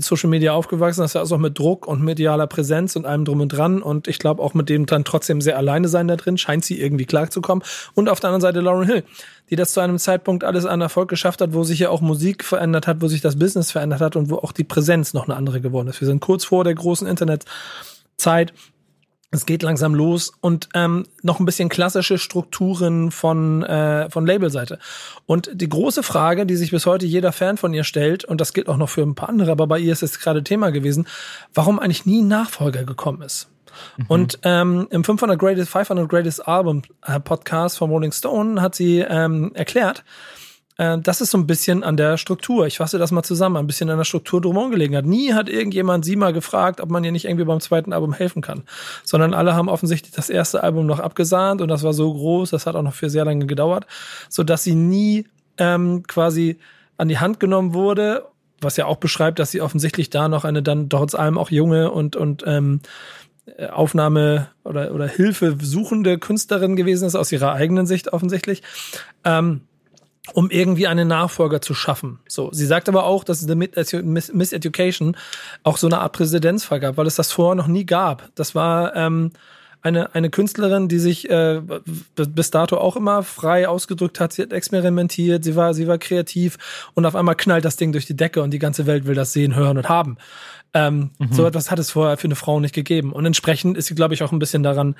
Social 0.00 0.30
Media 0.30 0.54
aufgewachsen, 0.54 1.02
das 1.02 1.14
heißt 1.14 1.32
auch 1.32 1.38
mit 1.38 1.58
Druck 1.58 1.86
und 1.86 2.02
medialer 2.02 2.46
Präsenz 2.46 2.96
und 2.96 3.04
allem 3.04 3.26
drum 3.26 3.40
und 3.40 3.48
dran 3.48 3.82
und 3.82 4.08
ich 4.08 4.18
glaube 4.18 4.42
auch 4.42 4.54
mit 4.54 4.70
dem 4.70 4.86
dann 4.86 5.04
trotzdem 5.04 5.42
sehr 5.42 5.58
alleine 5.58 5.88
sein 5.88 6.08
da 6.08 6.16
drin, 6.16 6.38
scheint 6.38 6.64
sie 6.64 6.80
irgendwie 6.80 7.04
klarzukommen. 7.04 7.62
Und 7.94 8.08
auf 8.08 8.20
der 8.20 8.30
anderen 8.30 8.40
Seite 8.40 8.60
Lauren 8.60 8.86
Hill, 8.86 9.04
die 9.50 9.56
das 9.56 9.74
zu 9.74 9.80
einem 9.80 9.98
Zeitpunkt 9.98 10.42
alles 10.42 10.64
an 10.64 10.80
Erfolg 10.80 11.10
geschafft 11.10 11.42
hat, 11.42 11.52
wo 11.52 11.64
sich 11.64 11.80
ja 11.80 11.90
auch 11.90 12.00
Musik 12.00 12.44
verändert 12.44 12.86
hat, 12.86 13.02
wo 13.02 13.08
sich 13.08 13.20
das 13.20 13.38
Business 13.38 13.70
verändert 13.70 14.00
hat 14.00 14.16
und 14.16 14.30
wo 14.30 14.36
auch 14.36 14.52
die 14.52 14.64
Präsenz 14.64 15.12
noch 15.12 15.24
eine 15.24 15.36
andere 15.36 15.60
geworden 15.60 15.88
ist. 15.88 16.00
Wir 16.00 16.08
sind 16.08 16.20
kurz 16.20 16.46
vor 16.46 16.64
der 16.64 16.74
großen 16.74 17.06
Internetzeit 17.06 18.54
es 19.32 19.46
geht 19.46 19.62
langsam 19.62 19.94
los 19.94 20.30
und 20.42 20.68
ähm, 20.74 21.06
noch 21.22 21.40
ein 21.40 21.46
bisschen 21.46 21.70
klassische 21.70 22.18
Strukturen 22.18 23.10
von, 23.10 23.62
äh, 23.62 24.10
von 24.10 24.26
Labelseite. 24.26 24.78
Und 25.24 25.50
die 25.54 25.70
große 25.70 26.02
Frage, 26.02 26.44
die 26.44 26.56
sich 26.56 26.70
bis 26.70 26.84
heute 26.84 27.06
jeder 27.06 27.32
Fan 27.32 27.56
von 27.56 27.72
ihr 27.72 27.82
stellt, 27.82 28.26
und 28.26 28.42
das 28.42 28.52
gilt 28.52 28.68
auch 28.68 28.76
noch 28.76 28.90
für 28.90 29.00
ein 29.02 29.14
paar 29.14 29.30
andere, 29.30 29.50
aber 29.50 29.66
bei 29.66 29.78
ihr 29.78 29.92
ist 29.92 30.02
es 30.02 30.20
gerade 30.20 30.44
Thema 30.44 30.70
gewesen, 30.70 31.08
warum 31.54 31.78
eigentlich 31.78 32.04
nie 32.04 32.20
ein 32.20 32.28
Nachfolger 32.28 32.84
gekommen 32.84 33.22
ist. 33.22 33.48
Mhm. 33.96 34.04
Und 34.08 34.38
ähm, 34.42 34.86
im 34.90 35.02
500 35.02 35.38
Greatest, 35.38 35.70
500 35.70 36.08
Greatest 36.10 36.46
Album 36.46 36.82
äh, 37.06 37.18
Podcast 37.18 37.78
von 37.78 37.90
Rolling 37.90 38.12
Stone 38.12 38.60
hat 38.60 38.74
sie 38.74 38.98
ähm, 38.98 39.52
erklärt, 39.54 40.04
äh, 40.78 40.98
das 40.98 41.20
ist 41.20 41.30
so 41.30 41.38
ein 41.38 41.46
bisschen 41.46 41.84
an 41.84 41.96
der 41.96 42.16
Struktur. 42.16 42.66
Ich 42.66 42.78
fasse 42.78 42.98
das 42.98 43.10
mal 43.10 43.22
zusammen, 43.22 43.56
ein 43.56 43.66
bisschen 43.66 43.90
an 43.90 43.98
der 43.98 44.04
Struktur 44.04 44.40
drumherum 44.40 44.70
gelegen 44.70 44.96
hat. 44.96 45.04
Nie 45.04 45.32
hat 45.32 45.48
irgendjemand 45.48 46.04
sie 46.04 46.16
mal 46.16 46.32
gefragt, 46.32 46.80
ob 46.80 46.90
man 46.90 47.04
ihr 47.04 47.12
nicht 47.12 47.24
irgendwie 47.24 47.44
beim 47.44 47.60
zweiten 47.60 47.92
Album 47.92 48.12
helfen 48.12 48.42
kann. 48.42 48.64
Sondern 49.04 49.34
alle 49.34 49.54
haben 49.54 49.68
offensichtlich 49.68 50.12
das 50.14 50.30
erste 50.30 50.62
Album 50.62 50.86
noch 50.86 51.00
abgesahnt 51.00 51.60
und 51.60 51.68
das 51.68 51.82
war 51.82 51.92
so 51.92 52.12
groß, 52.12 52.50
das 52.50 52.66
hat 52.66 52.76
auch 52.76 52.82
noch 52.82 52.94
für 52.94 53.10
sehr 53.10 53.24
lange 53.24 53.46
gedauert, 53.46 53.86
sodass 54.28 54.64
sie 54.64 54.74
nie 54.74 55.26
ähm, 55.58 56.04
quasi 56.06 56.58
an 56.96 57.08
die 57.08 57.18
Hand 57.18 57.40
genommen 57.40 57.74
wurde, 57.74 58.26
was 58.60 58.76
ja 58.76 58.86
auch 58.86 58.96
beschreibt, 58.96 59.38
dass 59.38 59.50
sie 59.50 59.60
offensichtlich 59.60 60.10
da 60.10 60.28
noch 60.28 60.44
eine 60.44 60.62
dann 60.62 60.88
trotz 60.88 61.14
allem 61.14 61.36
auch 61.36 61.50
junge 61.50 61.90
und, 61.90 62.16
und 62.16 62.44
ähm, 62.46 62.80
Aufnahme 63.70 64.48
oder, 64.62 64.94
oder 64.94 65.08
Hilfe 65.08 65.56
suchende 65.60 66.18
Künstlerin 66.18 66.76
gewesen 66.76 67.06
ist, 67.06 67.16
aus 67.16 67.32
ihrer 67.32 67.52
eigenen 67.52 67.86
Sicht 67.86 68.12
offensichtlich. 68.12 68.62
Ähm, 69.24 69.62
um 70.34 70.50
irgendwie 70.50 70.86
einen 70.86 71.08
Nachfolger 71.08 71.60
zu 71.60 71.74
schaffen. 71.74 72.20
So, 72.28 72.50
sie 72.52 72.66
sagt 72.66 72.88
aber 72.88 73.04
auch, 73.04 73.24
dass 73.24 73.42
es 73.42 73.54
Miss, 74.02 74.32
Miss 74.32 74.52
Education 74.52 75.16
auch 75.64 75.76
so 75.76 75.88
eine 75.88 75.98
Art 75.98 76.12
Präzedenzfall 76.12 76.80
gab, 76.80 76.96
weil 76.96 77.06
es 77.06 77.16
das 77.16 77.32
vorher 77.32 77.56
noch 77.56 77.66
nie 77.66 77.84
gab. 77.84 78.30
Das 78.36 78.54
war 78.54 78.94
ähm, 78.94 79.32
eine, 79.82 80.14
eine 80.14 80.30
Künstlerin, 80.30 80.88
die 80.88 81.00
sich 81.00 81.28
äh, 81.28 81.60
bis 82.14 82.50
dato 82.52 82.78
auch 82.78 82.96
immer 82.96 83.24
frei 83.24 83.68
ausgedrückt 83.68 84.20
hat. 84.20 84.32
Sie 84.32 84.42
hat 84.42 84.52
experimentiert, 84.52 85.42
sie 85.42 85.56
war, 85.56 85.74
sie 85.74 85.88
war 85.88 85.98
kreativ 85.98 86.56
und 86.94 87.04
auf 87.04 87.16
einmal 87.16 87.34
knallt 87.34 87.64
das 87.64 87.76
Ding 87.76 87.90
durch 87.90 88.06
die 88.06 88.16
Decke 88.16 88.42
und 88.42 88.52
die 88.52 88.60
ganze 88.60 88.86
Welt 88.86 89.06
will 89.06 89.16
das 89.16 89.32
sehen, 89.32 89.56
hören 89.56 89.76
und 89.76 89.88
haben. 89.88 90.18
Ähm, 90.74 91.10
mhm. 91.18 91.32
So 91.32 91.44
etwas 91.46 91.70
hat 91.70 91.78
es 91.78 91.90
vorher 91.90 92.16
für 92.16 92.26
eine 92.26 92.34
Frau 92.34 92.58
nicht 92.58 92.74
gegeben. 92.74 93.12
Und 93.12 93.26
entsprechend 93.26 93.76
ist 93.76 93.86
sie, 93.86 93.94
glaube 93.94 94.14
ich, 94.14 94.22
auch 94.22 94.32
ein 94.32 94.38
bisschen 94.38 94.62
daran 94.62 94.96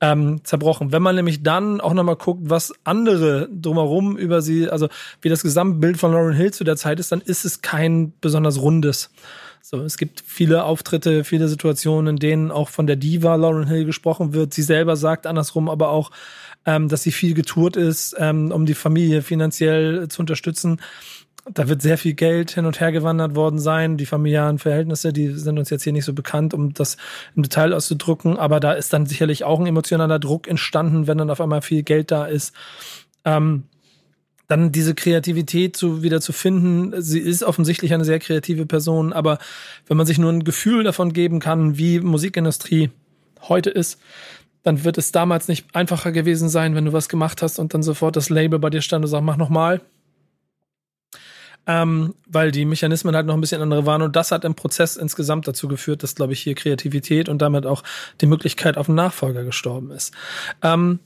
ähm, 0.00 0.44
zerbrochen. 0.44 0.92
Wenn 0.92 1.02
man 1.02 1.16
nämlich 1.16 1.42
dann 1.42 1.80
auch 1.80 1.94
nochmal 1.94 2.16
guckt, 2.16 2.42
was 2.44 2.74
andere 2.84 3.48
drumherum 3.50 4.16
über 4.16 4.42
sie, 4.42 4.68
also 4.68 4.88
wie 5.22 5.30
das 5.30 5.42
Gesamtbild 5.42 5.96
von 5.96 6.12
Lauren 6.12 6.34
Hill 6.34 6.52
zu 6.52 6.64
der 6.64 6.76
Zeit 6.76 7.00
ist, 7.00 7.10
dann 7.10 7.22
ist 7.22 7.44
es 7.44 7.62
kein 7.62 8.12
besonders 8.20 8.60
rundes. 8.60 9.10
So, 9.62 9.80
es 9.80 9.96
gibt 9.96 10.22
viele 10.26 10.64
Auftritte, 10.64 11.24
viele 11.24 11.48
Situationen, 11.48 12.16
in 12.16 12.18
denen 12.18 12.50
auch 12.50 12.68
von 12.68 12.86
der 12.86 12.96
Diva 12.96 13.34
Lauren 13.36 13.66
Hill 13.66 13.86
gesprochen 13.86 14.34
wird. 14.34 14.52
Sie 14.52 14.62
selber 14.62 14.94
sagt 14.94 15.26
andersrum 15.26 15.70
aber 15.70 15.88
auch, 15.88 16.10
ähm, 16.66 16.88
dass 16.88 17.02
sie 17.02 17.12
viel 17.12 17.32
getourt 17.32 17.76
ist, 17.76 18.14
ähm, 18.18 18.52
um 18.52 18.66
die 18.66 18.74
Familie 18.74 19.22
finanziell 19.22 20.08
zu 20.08 20.20
unterstützen 20.20 20.80
da 21.50 21.68
wird 21.68 21.82
sehr 21.82 21.98
viel 21.98 22.14
Geld 22.14 22.52
hin 22.52 22.64
und 22.64 22.80
her 22.80 22.90
gewandert 22.90 23.34
worden 23.34 23.58
sein. 23.58 23.96
Die 23.96 24.06
familiären 24.06 24.58
Verhältnisse, 24.58 25.12
die 25.12 25.28
sind 25.28 25.58
uns 25.58 25.68
jetzt 25.70 25.84
hier 25.84 25.92
nicht 25.92 26.06
so 26.06 26.14
bekannt, 26.14 26.54
um 26.54 26.72
das 26.72 26.96
im 27.36 27.42
Detail 27.42 27.74
auszudrücken. 27.74 28.38
Aber 28.38 28.60
da 28.60 28.72
ist 28.72 28.92
dann 28.92 29.06
sicherlich 29.06 29.44
auch 29.44 29.60
ein 29.60 29.66
emotionaler 29.66 30.18
Druck 30.18 30.48
entstanden, 30.48 31.06
wenn 31.06 31.18
dann 31.18 31.30
auf 31.30 31.40
einmal 31.40 31.60
viel 31.60 31.82
Geld 31.82 32.10
da 32.10 32.24
ist. 32.24 32.54
Ähm, 33.24 33.64
dann 34.48 34.72
diese 34.72 34.94
Kreativität 34.94 35.76
zu, 35.76 36.02
wieder 36.02 36.20
zu 36.20 36.32
finden. 36.32 37.00
Sie 37.00 37.20
ist 37.20 37.42
offensichtlich 37.42 37.92
eine 37.94 38.04
sehr 38.04 38.18
kreative 38.18 38.66
Person, 38.66 39.12
aber 39.12 39.38
wenn 39.86 39.96
man 39.96 40.06
sich 40.06 40.18
nur 40.18 40.30
ein 40.30 40.44
Gefühl 40.44 40.84
davon 40.84 41.12
geben 41.12 41.40
kann, 41.40 41.78
wie 41.78 42.00
Musikindustrie 42.00 42.90
heute 43.48 43.70
ist, 43.70 43.98
dann 44.62 44.84
wird 44.84 44.98
es 44.98 45.12
damals 45.12 45.48
nicht 45.48 45.66
einfacher 45.74 46.12
gewesen 46.12 46.48
sein, 46.48 46.74
wenn 46.74 46.84
du 46.86 46.92
was 46.92 47.08
gemacht 47.08 47.42
hast 47.42 47.58
und 47.58 47.74
dann 47.74 47.82
sofort 47.82 48.16
das 48.16 48.30
Label 48.30 48.58
bei 48.58 48.70
dir 48.70 48.82
stand 48.82 49.04
und 49.04 49.10
sagt, 49.10 49.24
mach 49.24 49.36
nochmal 49.36 49.80
ähm, 51.66 52.14
weil 52.26 52.50
die 52.50 52.64
Mechanismen 52.64 53.14
halt 53.16 53.26
noch 53.26 53.34
ein 53.34 53.40
bisschen 53.40 53.62
andere 53.62 53.86
waren 53.86 54.02
und 54.02 54.16
das 54.16 54.30
hat 54.30 54.44
im 54.44 54.54
Prozess 54.54 54.96
insgesamt 54.96 55.48
dazu 55.48 55.68
geführt, 55.68 56.02
dass, 56.02 56.14
glaube 56.14 56.32
ich, 56.32 56.40
hier 56.40 56.54
Kreativität 56.54 57.28
und 57.28 57.40
damit 57.40 57.66
auch 57.66 57.82
die 58.20 58.26
Möglichkeit 58.26 58.76
auf 58.76 58.88
einen 58.88 58.96
Nachfolger 58.96 59.44
gestorben 59.44 59.90
ist. 59.90 60.12
Ähm, 60.62 61.00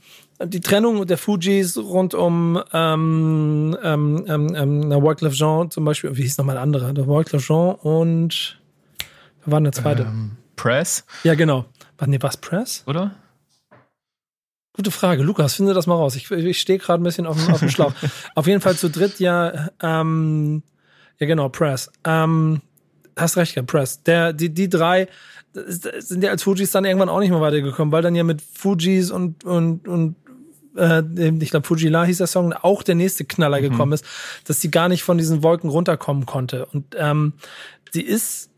die 0.44 0.60
Trennung 0.60 1.06
der 1.06 1.18
Fujis 1.18 1.76
rund 1.76 2.14
um 2.14 2.62
ähm, 2.72 3.76
ähm, 3.82 4.24
ähm, 4.28 4.54
ähm, 4.54 4.90
Wyclef 4.90 5.34
Jean 5.34 5.70
zum 5.70 5.84
Beispiel, 5.84 6.16
wie 6.16 6.22
hieß 6.22 6.38
nochmal 6.38 6.54
der 6.54 6.62
andere? 6.62 6.94
Der 6.94 7.06
Wyclef 7.06 7.44
Jean 7.44 7.74
und 7.74 8.58
wer 9.44 9.52
war 9.52 9.58
denn 9.58 9.64
der 9.64 9.72
zweite? 9.72 10.02
Ähm, 10.02 10.36
Press? 10.56 11.04
Ja, 11.24 11.34
genau. 11.34 11.66
War, 11.98 12.08
nee, 12.08 12.18
was 12.20 12.36
Press? 12.36 12.84
Oder? 12.86 13.12
Gute 14.78 14.92
Frage. 14.92 15.24
Lukas, 15.24 15.54
finde 15.54 15.74
das 15.74 15.88
mal 15.88 15.96
raus. 15.96 16.14
Ich, 16.14 16.30
ich 16.30 16.60
stehe 16.60 16.78
gerade 16.78 17.02
ein 17.02 17.04
bisschen 17.04 17.26
auf 17.26 17.36
dem, 17.36 17.52
auf 17.52 17.58
dem 17.58 17.68
Schlauch. 17.68 17.92
auf 18.36 18.46
jeden 18.46 18.60
Fall 18.60 18.76
zu 18.76 18.88
dritt 18.88 19.18
ja, 19.18 19.70
ähm, 19.82 20.62
ja 21.18 21.26
genau, 21.26 21.48
Press. 21.48 21.90
Ähm, 22.04 22.60
hast 23.16 23.36
recht, 23.36 23.56
ja, 23.56 23.62
Press. 23.62 24.04
Der, 24.04 24.32
die, 24.32 24.50
die 24.50 24.68
drei 24.68 25.08
sind 25.52 26.22
ja 26.22 26.30
als 26.30 26.44
Fujis 26.44 26.70
dann 26.70 26.84
irgendwann 26.84 27.08
auch 27.08 27.18
nicht 27.18 27.30
mehr 27.30 27.40
weitergekommen, 27.40 27.90
weil 27.90 28.02
dann 28.02 28.14
ja 28.14 28.22
mit 28.22 28.40
Fujis 28.40 29.10
und, 29.10 29.42
und, 29.42 29.88
und 29.88 30.14
äh, 30.76 31.02
ich 31.40 31.50
glaube 31.50 31.66
Fujila 31.66 32.04
hieß 32.04 32.18
der 32.18 32.28
Song, 32.28 32.52
auch 32.52 32.84
der 32.84 32.94
nächste 32.94 33.24
Knaller 33.24 33.58
mhm. 33.58 33.70
gekommen 33.70 33.92
ist, 33.94 34.04
dass 34.44 34.60
sie 34.60 34.70
gar 34.70 34.88
nicht 34.88 35.02
von 35.02 35.18
diesen 35.18 35.42
Wolken 35.42 35.70
runterkommen 35.70 36.24
konnte. 36.24 36.66
Und 36.66 36.94
ähm, 36.96 37.32
sie 37.90 38.02
ist 38.02 38.50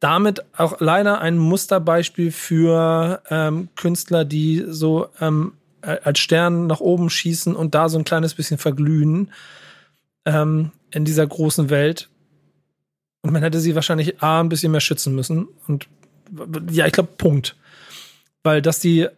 damit 0.00 0.44
auch 0.56 0.80
leider 0.80 1.20
ein 1.20 1.36
Musterbeispiel 1.36 2.32
für 2.32 3.20
ähm, 3.28 3.68
Künstler, 3.76 4.24
die 4.24 4.64
so 4.66 5.08
ähm, 5.20 5.52
als 5.82 6.18
Stern 6.18 6.66
nach 6.66 6.80
oben 6.80 7.10
schießen 7.10 7.54
und 7.54 7.74
da 7.74 7.88
so 7.88 7.98
ein 7.98 8.04
kleines 8.04 8.34
bisschen 8.34 8.58
verglühen 8.58 9.30
ähm, 10.24 10.72
in 10.90 11.04
dieser 11.04 11.26
großen 11.26 11.70
Welt. 11.70 12.08
Und 13.22 13.32
man 13.32 13.42
hätte 13.42 13.60
sie 13.60 13.74
wahrscheinlich 13.74 14.22
A, 14.22 14.40
ein 14.40 14.48
bisschen 14.48 14.72
mehr 14.72 14.80
schützen 14.80 15.14
müssen. 15.14 15.48
Und 15.66 15.88
ja, 16.70 16.86
ich 16.86 16.92
glaube, 16.92 17.10
Punkt. 17.16 17.56
Weil 18.42 18.62
dass 18.62 18.80
die, 18.80 19.08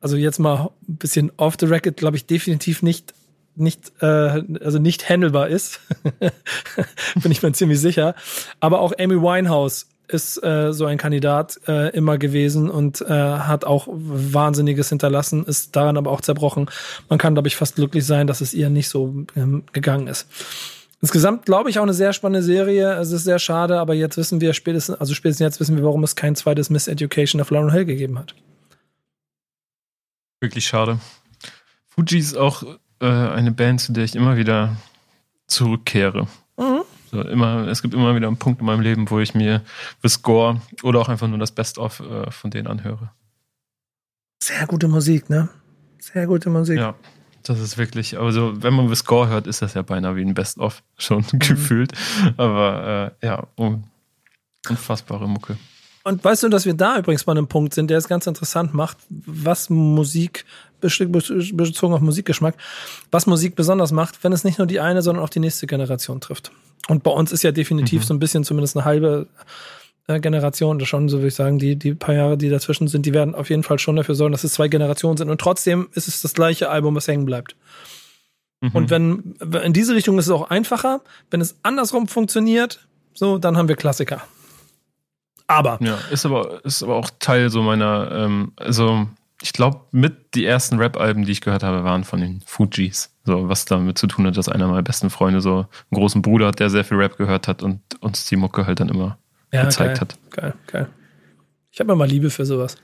also 0.00 0.16
jetzt 0.16 0.38
mal 0.38 0.70
ein 0.88 0.96
bisschen 0.96 1.32
off 1.36 1.56
the 1.58 1.66
record, 1.66 1.96
glaube 1.96 2.16
ich, 2.16 2.26
definitiv 2.26 2.82
nicht 2.82 3.14
nicht, 3.56 3.90
äh, 4.02 4.42
also 4.60 4.78
nicht 4.78 5.08
handelbar 5.08 5.48
ist. 5.48 5.80
Bin 7.22 7.32
ich 7.32 7.42
mir 7.42 7.52
ziemlich 7.52 7.80
sicher. 7.80 8.14
Aber 8.60 8.80
auch 8.80 8.92
Amy 8.98 9.16
Winehouse 9.20 9.86
ist 10.08 10.42
äh, 10.42 10.72
so 10.72 10.86
ein 10.86 10.98
Kandidat 10.98 11.60
äh, 11.66 11.90
immer 11.96 12.18
gewesen 12.18 12.70
und 12.70 13.00
äh, 13.00 13.06
hat 13.08 13.64
auch 13.64 13.88
Wahnsinniges 13.90 14.88
hinterlassen, 14.88 15.44
ist 15.44 15.74
daran 15.74 15.96
aber 15.96 16.10
auch 16.10 16.20
zerbrochen. 16.20 16.70
Man 17.08 17.18
kann, 17.18 17.34
glaube 17.34 17.48
ich, 17.48 17.56
fast 17.56 17.76
glücklich 17.76 18.06
sein, 18.06 18.26
dass 18.26 18.40
es 18.40 18.54
ihr 18.54 18.70
nicht 18.70 18.88
so 18.88 19.26
ähm, 19.36 19.64
gegangen 19.72 20.06
ist. 20.06 20.28
Insgesamt 21.02 21.44
glaube 21.44 21.70
ich 21.70 21.78
auch 21.78 21.82
eine 21.82 21.94
sehr 21.94 22.12
spannende 22.12 22.42
Serie. 22.42 22.94
Es 22.94 23.12
ist 23.12 23.24
sehr 23.24 23.38
schade, 23.38 23.78
aber 23.78 23.94
jetzt 23.94 24.16
wissen 24.16 24.40
wir 24.40 24.54
spätestens, 24.54 24.98
also 24.98 25.14
spätestens 25.14 25.44
jetzt 25.44 25.60
wissen 25.60 25.76
wir, 25.76 25.84
warum 25.84 26.02
es 26.04 26.16
kein 26.16 26.34
zweites 26.34 26.70
Miss 26.70 26.88
Education 26.88 27.40
of 27.40 27.50
Lauren 27.50 27.70
Hill 27.70 27.84
gegeben 27.84 28.18
hat. 28.18 28.34
Wirklich 30.40 30.66
schade. 30.66 30.98
Fuji 31.86 32.18
ist 32.18 32.36
auch 32.36 32.62
äh, 33.00 33.06
eine 33.06 33.52
Band, 33.52 33.80
zu 33.80 33.92
der 33.92 34.04
ich 34.04 34.14
immer 34.14 34.36
wieder 34.36 34.76
zurückkehre. 35.46 36.26
So 37.10 37.20
immer, 37.22 37.68
es 37.68 37.82
gibt 37.82 37.94
immer 37.94 38.14
wieder 38.16 38.26
einen 38.26 38.36
Punkt 38.36 38.60
in 38.60 38.66
meinem 38.66 38.80
Leben, 38.80 39.10
wo 39.10 39.20
ich 39.20 39.34
mir 39.34 39.62
The 40.02 40.08
Score 40.08 40.60
oder 40.82 41.00
auch 41.00 41.08
einfach 41.08 41.28
nur 41.28 41.38
das 41.38 41.52
Best-of 41.52 42.00
äh, 42.00 42.30
von 42.30 42.50
denen 42.50 42.66
anhöre. 42.66 43.10
Sehr 44.42 44.66
gute 44.66 44.88
Musik, 44.88 45.30
ne? 45.30 45.48
Sehr 45.98 46.26
gute 46.26 46.50
Musik. 46.50 46.78
Ja, 46.78 46.94
das 47.42 47.60
ist 47.60 47.78
wirklich, 47.78 48.18
also 48.18 48.62
wenn 48.62 48.74
man 48.74 48.88
The 48.88 48.96
Score 48.96 49.28
hört, 49.28 49.46
ist 49.46 49.62
das 49.62 49.74
ja 49.74 49.82
beinahe 49.82 50.16
wie 50.16 50.22
ein 50.22 50.34
Best-of 50.34 50.82
schon 50.98 51.24
mhm. 51.32 51.38
gefühlt. 51.38 51.92
Aber 52.36 53.14
äh, 53.22 53.26
ja, 53.26 53.46
unfassbare 54.68 55.28
Mucke. 55.28 55.56
Und 56.04 56.22
weißt 56.22 56.44
du, 56.44 56.48
dass 56.48 56.66
wir 56.66 56.74
da 56.74 56.98
übrigens 56.98 57.24
bei 57.24 57.32
einem 57.32 57.48
Punkt 57.48 57.74
sind, 57.74 57.90
der 57.90 57.98
es 57.98 58.06
ganz 58.06 58.28
interessant 58.28 58.74
macht, 58.74 58.96
was 59.08 59.70
Musik, 59.70 60.44
bezogen 60.80 61.94
auf 61.94 62.00
Musikgeschmack, 62.00 62.54
was 63.10 63.26
Musik 63.26 63.56
besonders 63.56 63.90
macht, 63.90 64.22
wenn 64.22 64.32
es 64.32 64.44
nicht 64.44 64.58
nur 64.58 64.68
die 64.68 64.78
eine, 64.78 65.02
sondern 65.02 65.24
auch 65.24 65.30
die 65.30 65.40
nächste 65.40 65.66
Generation 65.66 66.20
trifft. 66.20 66.52
Und 66.88 67.02
bei 67.02 67.10
uns 67.10 67.32
ist 67.32 67.42
ja 67.42 67.52
definitiv 67.52 68.02
mhm. 68.02 68.06
so 68.06 68.14
ein 68.14 68.18
bisschen 68.18 68.44
zumindest 68.44 68.76
eine 68.76 68.84
halbe 68.84 69.26
äh, 70.06 70.20
Generation, 70.20 70.78
das 70.78 70.88
schon, 70.88 71.08
so 71.08 71.18
würde 71.18 71.28
ich 71.28 71.34
sagen, 71.34 71.58
die, 71.58 71.76
die 71.76 71.94
paar 71.94 72.14
Jahre, 72.14 72.38
die 72.38 72.48
dazwischen 72.48 72.88
sind, 72.88 73.06
die 73.06 73.14
werden 73.14 73.34
auf 73.34 73.50
jeden 73.50 73.62
Fall 73.62 73.78
schon 73.78 73.96
dafür 73.96 74.14
sorgen, 74.14 74.32
dass 74.32 74.44
es 74.44 74.52
zwei 74.52 74.68
Generationen 74.68 75.16
sind. 75.16 75.30
Und 75.30 75.40
trotzdem 75.40 75.88
ist 75.94 76.08
es 76.08 76.22
das 76.22 76.34
gleiche 76.34 76.70
Album, 76.70 76.94
was 76.94 77.08
hängen 77.08 77.26
bleibt. 77.26 77.56
Mhm. 78.60 78.70
Und 78.72 78.90
wenn, 78.90 79.34
in 79.64 79.72
diese 79.72 79.94
Richtung 79.94 80.18
ist 80.18 80.26
es 80.26 80.30
auch 80.30 80.50
einfacher. 80.50 81.00
Wenn 81.30 81.40
es 81.40 81.56
andersrum 81.62 82.08
funktioniert, 82.08 82.86
so, 83.14 83.38
dann 83.38 83.56
haben 83.56 83.68
wir 83.68 83.76
Klassiker. 83.76 84.22
Aber. 85.46 85.78
Ja, 85.80 85.98
ist 86.10 86.26
aber, 86.26 86.64
ist 86.64 86.82
aber 86.82 86.96
auch 86.96 87.10
Teil 87.18 87.50
so 87.50 87.62
meiner, 87.62 88.10
ähm, 88.12 88.52
also 88.56 89.06
ich 89.42 89.52
glaube, 89.52 89.80
mit 89.90 90.34
die 90.34 90.44
ersten 90.44 90.78
Rap-Alben, 90.78 91.24
die 91.24 91.32
ich 91.32 91.40
gehört 91.40 91.62
habe, 91.62 91.84
waren 91.84 92.04
von 92.04 92.20
den 92.20 92.40
Fujis. 92.46 93.14
So, 93.24 93.48
was 93.48 93.64
damit 93.64 93.98
zu 93.98 94.06
tun 94.06 94.26
hat, 94.26 94.36
dass 94.36 94.48
einer 94.48 94.66
meiner 94.66 94.82
besten 94.82 95.10
Freunde 95.10 95.40
so 95.40 95.56
einen 95.58 95.66
großen 95.92 96.22
Bruder 96.22 96.48
hat, 96.48 96.60
der 96.60 96.70
sehr 96.70 96.84
viel 96.84 96.96
Rap 96.96 97.16
gehört 97.16 97.48
hat 97.48 97.62
und 97.62 97.80
uns 98.00 98.26
die 98.26 98.36
Mucke 98.36 98.66
halt 98.66 98.80
dann 98.80 98.88
immer 98.88 99.18
ja, 99.52 99.64
gezeigt 99.64 99.94
geil, 99.94 100.00
hat. 100.00 100.18
Geil, 100.30 100.54
geil. 100.66 100.88
Ich 101.70 101.80
habe 101.80 101.92
immer 101.92 102.06
Liebe 102.06 102.30
für 102.30 102.46
sowas. 102.46 102.76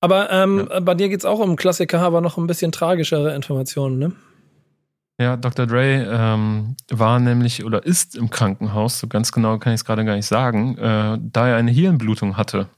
Aber 0.00 0.30
ähm, 0.30 0.68
ja. 0.70 0.80
bei 0.80 0.94
dir 0.94 1.08
geht 1.08 1.20
es 1.20 1.24
auch 1.24 1.38
um 1.38 1.56
Klassiker, 1.56 2.00
aber 2.00 2.20
noch 2.20 2.38
ein 2.38 2.46
bisschen 2.46 2.72
tragischere 2.72 3.34
Informationen, 3.34 3.98
ne? 3.98 4.12
Ja, 5.20 5.36
Dr. 5.36 5.66
Dre 5.66 6.06
ähm, 6.10 6.74
war 6.90 7.20
nämlich 7.20 7.64
oder 7.64 7.84
ist 7.84 8.16
im 8.16 8.30
Krankenhaus, 8.30 8.98
so 8.98 9.06
ganz 9.06 9.30
genau 9.30 9.58
kann 9.58 9.72
ich 9.72 9.80
es 9.80 9.84
gerade 9.84 10.04
gar 10.04 10.16
nicht 10.16 10.26
sagen, 10.26 10.76
äh, 10.78 11.18
da 11.20 11.48
er 11.48 11.56
eine 11.56 11.70
Hirnblutung 11.70 12.36
hatte. 12.36 12.68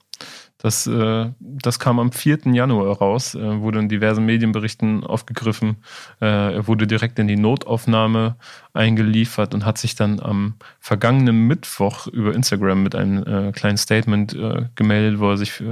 Das, 0.64 0.87
äh, 0.87 1.31
das 1.38 1.79
kam 1.79 1.98
am 1.98 2.11
4. 2.11 2.55
Januar 2.55 2.96
raus, 2.96 3.35
äh, 3.35 3.61
wurde 3.61 3.81
in 3.81 3.90
diversen 3.90 4.24
Medienberichten 4.24 5.05
aufgegriffen. 5.05 5.77
Äh, 6.22 6.55
er 6.55 6.66
wurde 6.66 6.87
direkt 6.87 7.18
in 7.18 7.29
die 7.29 7.37
Notaufnahme 7.37 8.37
eingeliefert 8.72 9.53
und 9.53 9.66
hat 9.66 9.77
sich 9.77 9.94
dann 9.94 10.20
am 10.20 10.55
vergangenen 10.81 11.46
Mittwoch 11.48 12.07
über 12.07 12.35
Instagram 12.35 12.83
mit 12.83 12.94
einem 12.94 13.24
äh, 13.24 13.53
kleinen 13.53 13.77
Statement 13.77 14.33
äh, 14.33 14.64
gemeldet, 14.74 15.20
wo 15.20 15.33
er 15.33 15.37
sich 15.37 15.62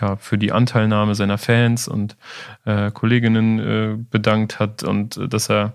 ja, 0.00 0.16
für 0.16 0.38
die 0.38 0.50
Anteilnahme 0.50 1.14
seiner 1.14 1.38
Fans 1.38 1.86
und 1.86 2.16
Kolleginnen 2.64 4.08
bedankt 4.10 4.58
hat 4.58 4.82
und 4.82 5.20
dass 5.32 5.48
er, 5.50 5.74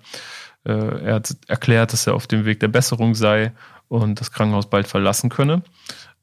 er 0.64 1.16
hat 1.16 1.36
erklärt, 1.48 1.94
dass 1.94 2.08
er 2.08 2.16
auf 2.16 2.28
dem 2.28 2.44
Weg 2.44 2.60
der 2.60 2.68
Besserung 2.68 3.16
sei 3.16 3.54
und 3.88 4.20
das 4.20 4.32
Krankenhaus 4.32 4.70
bald 4.70 4.88
verlassen 4.88 5.30
könne. 5.30 5.62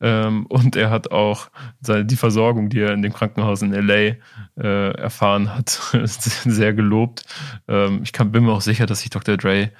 Ähm, 0.01 0.47
und 0.47 0.77
er 0.77 0.91
hat 0.91 1.13
auch 1.13 1.49
seine, 1.81 2.05
die 2.05 2.17
Versorgung, 2.17 2.69
die 2.69 2.81
er 2.81 2.93
in 2.93 3.03
dem 3.03 3.13
Krankenhaus 3.13 3.63
in 3.63 3.73
LA 3.73 4.17
äh, 4.57 4.91
erfahren 4.97 5.55
hat, 5.55 5.71
sehr 6.05 6.75
gelobt. 6.75 7.25
Ähm, 7.69 8.01
ich 8.03 8.13
kann, 8.13 8.33
bin 8.33 8.45
mir 8.45 8.53
auch 8.53 8.61
sicher, 8.61 8.87
dass 8.87 9.01
sich 9.01 9.11
Dr. 9.11 9.37
Dre 9.37 9.71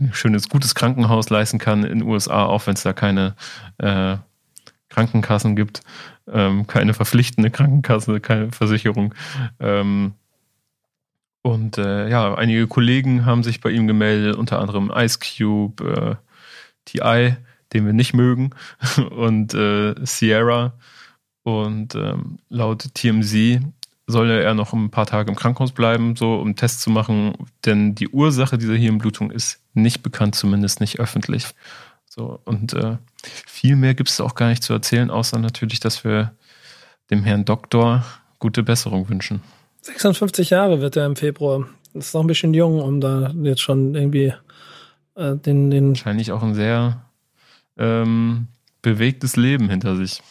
ein 0.00 0.12
schönes, 0.12 0.48
gutes 0.48 0.74
Krankenhaus 0.74 1.30
leisten 1.30 1.58
kann 1.58 1.84
in 1.84 2.00
den 2.00 2.08
USA, 2.08 2.44
auch 2.44 2.66
wenn 2.66 2.74
es 2.74 2.82
da 2.82 2.92
keine 2.92 3.36
äh, 3.78 4.16
Krankenkassen 4.88 5.56
gibt, 5.56 5.82
ähm, 6.32 6.66
keine 6.66 6.94
verpflichtende 6.94 7.50
Krankenkasse, 7.50 8.20
keine 8.20 8.52
Versicherung. 8.52 9.14
Ähm, 9.60 10.14
und 11.42 11.78
äh, 11.78 12.08
ja, 12.08 12.34
einige 12.34 12.66
Kollegen 12.66 13.26
haben 13.26 13.42
sich 13.42 13.60
bei 13.60 13.70
ihm 13.70 13.86
gemeldet, 13.86 14.36
unter 14.36 14.60
anderem 14.60 14.90
Ice 14.94 15.18
Cube, 15.18 15.84
äh, 15.84 16.16
TI, 16.86 17.36
den 17.74 17.86
wir 17.86 17.92
nicht 17.92 18.14
mögen, 18.14 18.50
und 19.10 19.54
äh, 19.54 19.94
Sierra. 20.02 20.74
Und 21.42 21.94
ähm, 21.94 22.38
laut 22.48 22.94
TMZ 22.94 23.60
soll 24.06 24.30
er 24.30 24.54
noch 24.54 24.72
ein 24.72 24.90
paar 24.90 25.06
Tage 25.06 25.30
im 25.30 25.36
Krankenhaus 25.36 25.72
bleiben, 25.72 26.16
so 26.16 26.36
um 26.36 26.46
einen 26.46 26.56
Test 26.56 26.80
zu 26.80 26.90
machen, 26.90 27.34
denn 27.64 27.94
die 27.94 28.08
Ursache 28.08 28.58
dieser 28.58 28.74
Hirnblutung 28.74 29.30
ist 29.30 29.60
nicht 29.72 30.02
bekannt, 30.02 30.34
zumindest 30.34 30.80
nicht 30.80 31.00
öffentlich. 31.00 31.48
So, 32.06 32.40
und 32.44 32.74
äh, 32.74 32.96
viel 33.24 33.76
mehr 33.76 33.94
gibt 33.94 34.10
es 34.10 34.20
auch 34.20 34.34
gar 34.34 34.48
nicht 34.48 34.62
zu 34.62 34.72
erzählen, 34.72 35.10
außer 35.10 35.38
natürlich, 35.38 35.80
dass 35.80 36.04
wir 36.04 36.32
dem 37.10 37.24
Herrn 37.24 37.44
Doktor 37.44 38.04
gute 38.38 38.62
Besserung 38.62 39.08
wünschen. 39.08 39.42
56 39.82 40.50
Jahre 40.50 40.80
wird 40.80 40.96
er 40.96 41.06
im 41.06 41.16
Februar. 41.16 41.66
Das 41.92 42.06
ist 42.06 42.14
noch 42.14 42.22
ein 42.22 42.26
bisschen 42.26 42.54
jung, 42.54 42.80
um 42.80 43.00
da 43.00 43.32
jetzt 43.42 43.60
schon 43.60 43.94
irgendwie 43.94 44.32
äh, 45.14 45.36
den, 45.36 45.70
den. 45.70 45.88
Wahrscheinlich 45.90 46.32
auch 46.32 46.42
ein 46.42 46.54
sehr 46.54 47.03
ähm, 47.78 48.48
bewegtes 48.82 49.36
Leben 49.36 49.68
hinter 49.68 49.96
sich. 49.96 50.22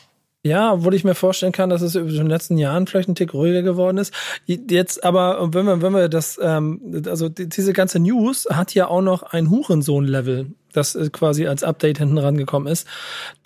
Ja, 0.46 0.74
obwohl 0.74 0.94
ich 0.94 1.06
mir 1.06 1.16
vorstellen 1.16 1.54
kann, 1.54 1.70
dass 1.70 1.82
es 1.82 1.96
in 1.96 2.08
den 2.08 2.28
letzten 2.28 2.58
Jahren 2.58 2.86
vielleicht 2.86 3.08
ein 3.08 3.16
Tick 3.16 3.34
ruhiger 3.34 3.62
geworden 3.62 3.98
ist. 3.98 4.14
Jetzt 4.46 5.04
aber, 5.04 5.54
wenn 5.54 5.66
wir, 5.66 5.82
wenn 5.82 5.94
wir 5.94 6.10
das, 6.10 6.38
ähm, 6.42 7.02
also 7.08 7.30
diese 7.30 7.72
ganze 7.72 8.00
News 8.00 8.48
hat 8.52 8.74
ja 8.74 8.88
auch 8.88 9.02
noch 9.02 9.24
ein 9.24 9.50
Hurensohn-Level 9.50 10.52
das 10.74 10.96
äh, 10.96 11.10
quasi 11.10 11.48
als 11.48 11.64
Update 11.64 12.00
hinten 12.00 12.18
rangekommen 12.18 12.72
ist. 12.72 12.88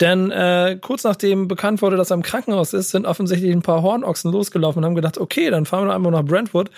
Denn 0.00 0.30
äh, 0.30 0.78
kurz 0.80 1.04
nachdem 1.04 1.48
bekannt 1.48 1.82
wurde, 1.82 1.96
dass 1.96 2.10
er 2.10 2.14
im 2.14 2.22
Krankenhaus 2.22 2.72
ist, 2.72 2.90
sind 2.90 3.06
offensichtlich 3.06 3.52
ein 3.52 3.62
paar 3.62 3.82
Hornochsen 3.82 4.32
losgelaufen 4.32 4.80
und 4.80 4.86
haben 4.86 4.94
gedacht, 4.94 5.18
okay, 5.18 5.50
dann 5.50 5.66
fahren 5.66 5.86
wir 5.86 5.94
einmal 5.94 6.12
nach 6.12 6.24
Brentwood 6.24 6.70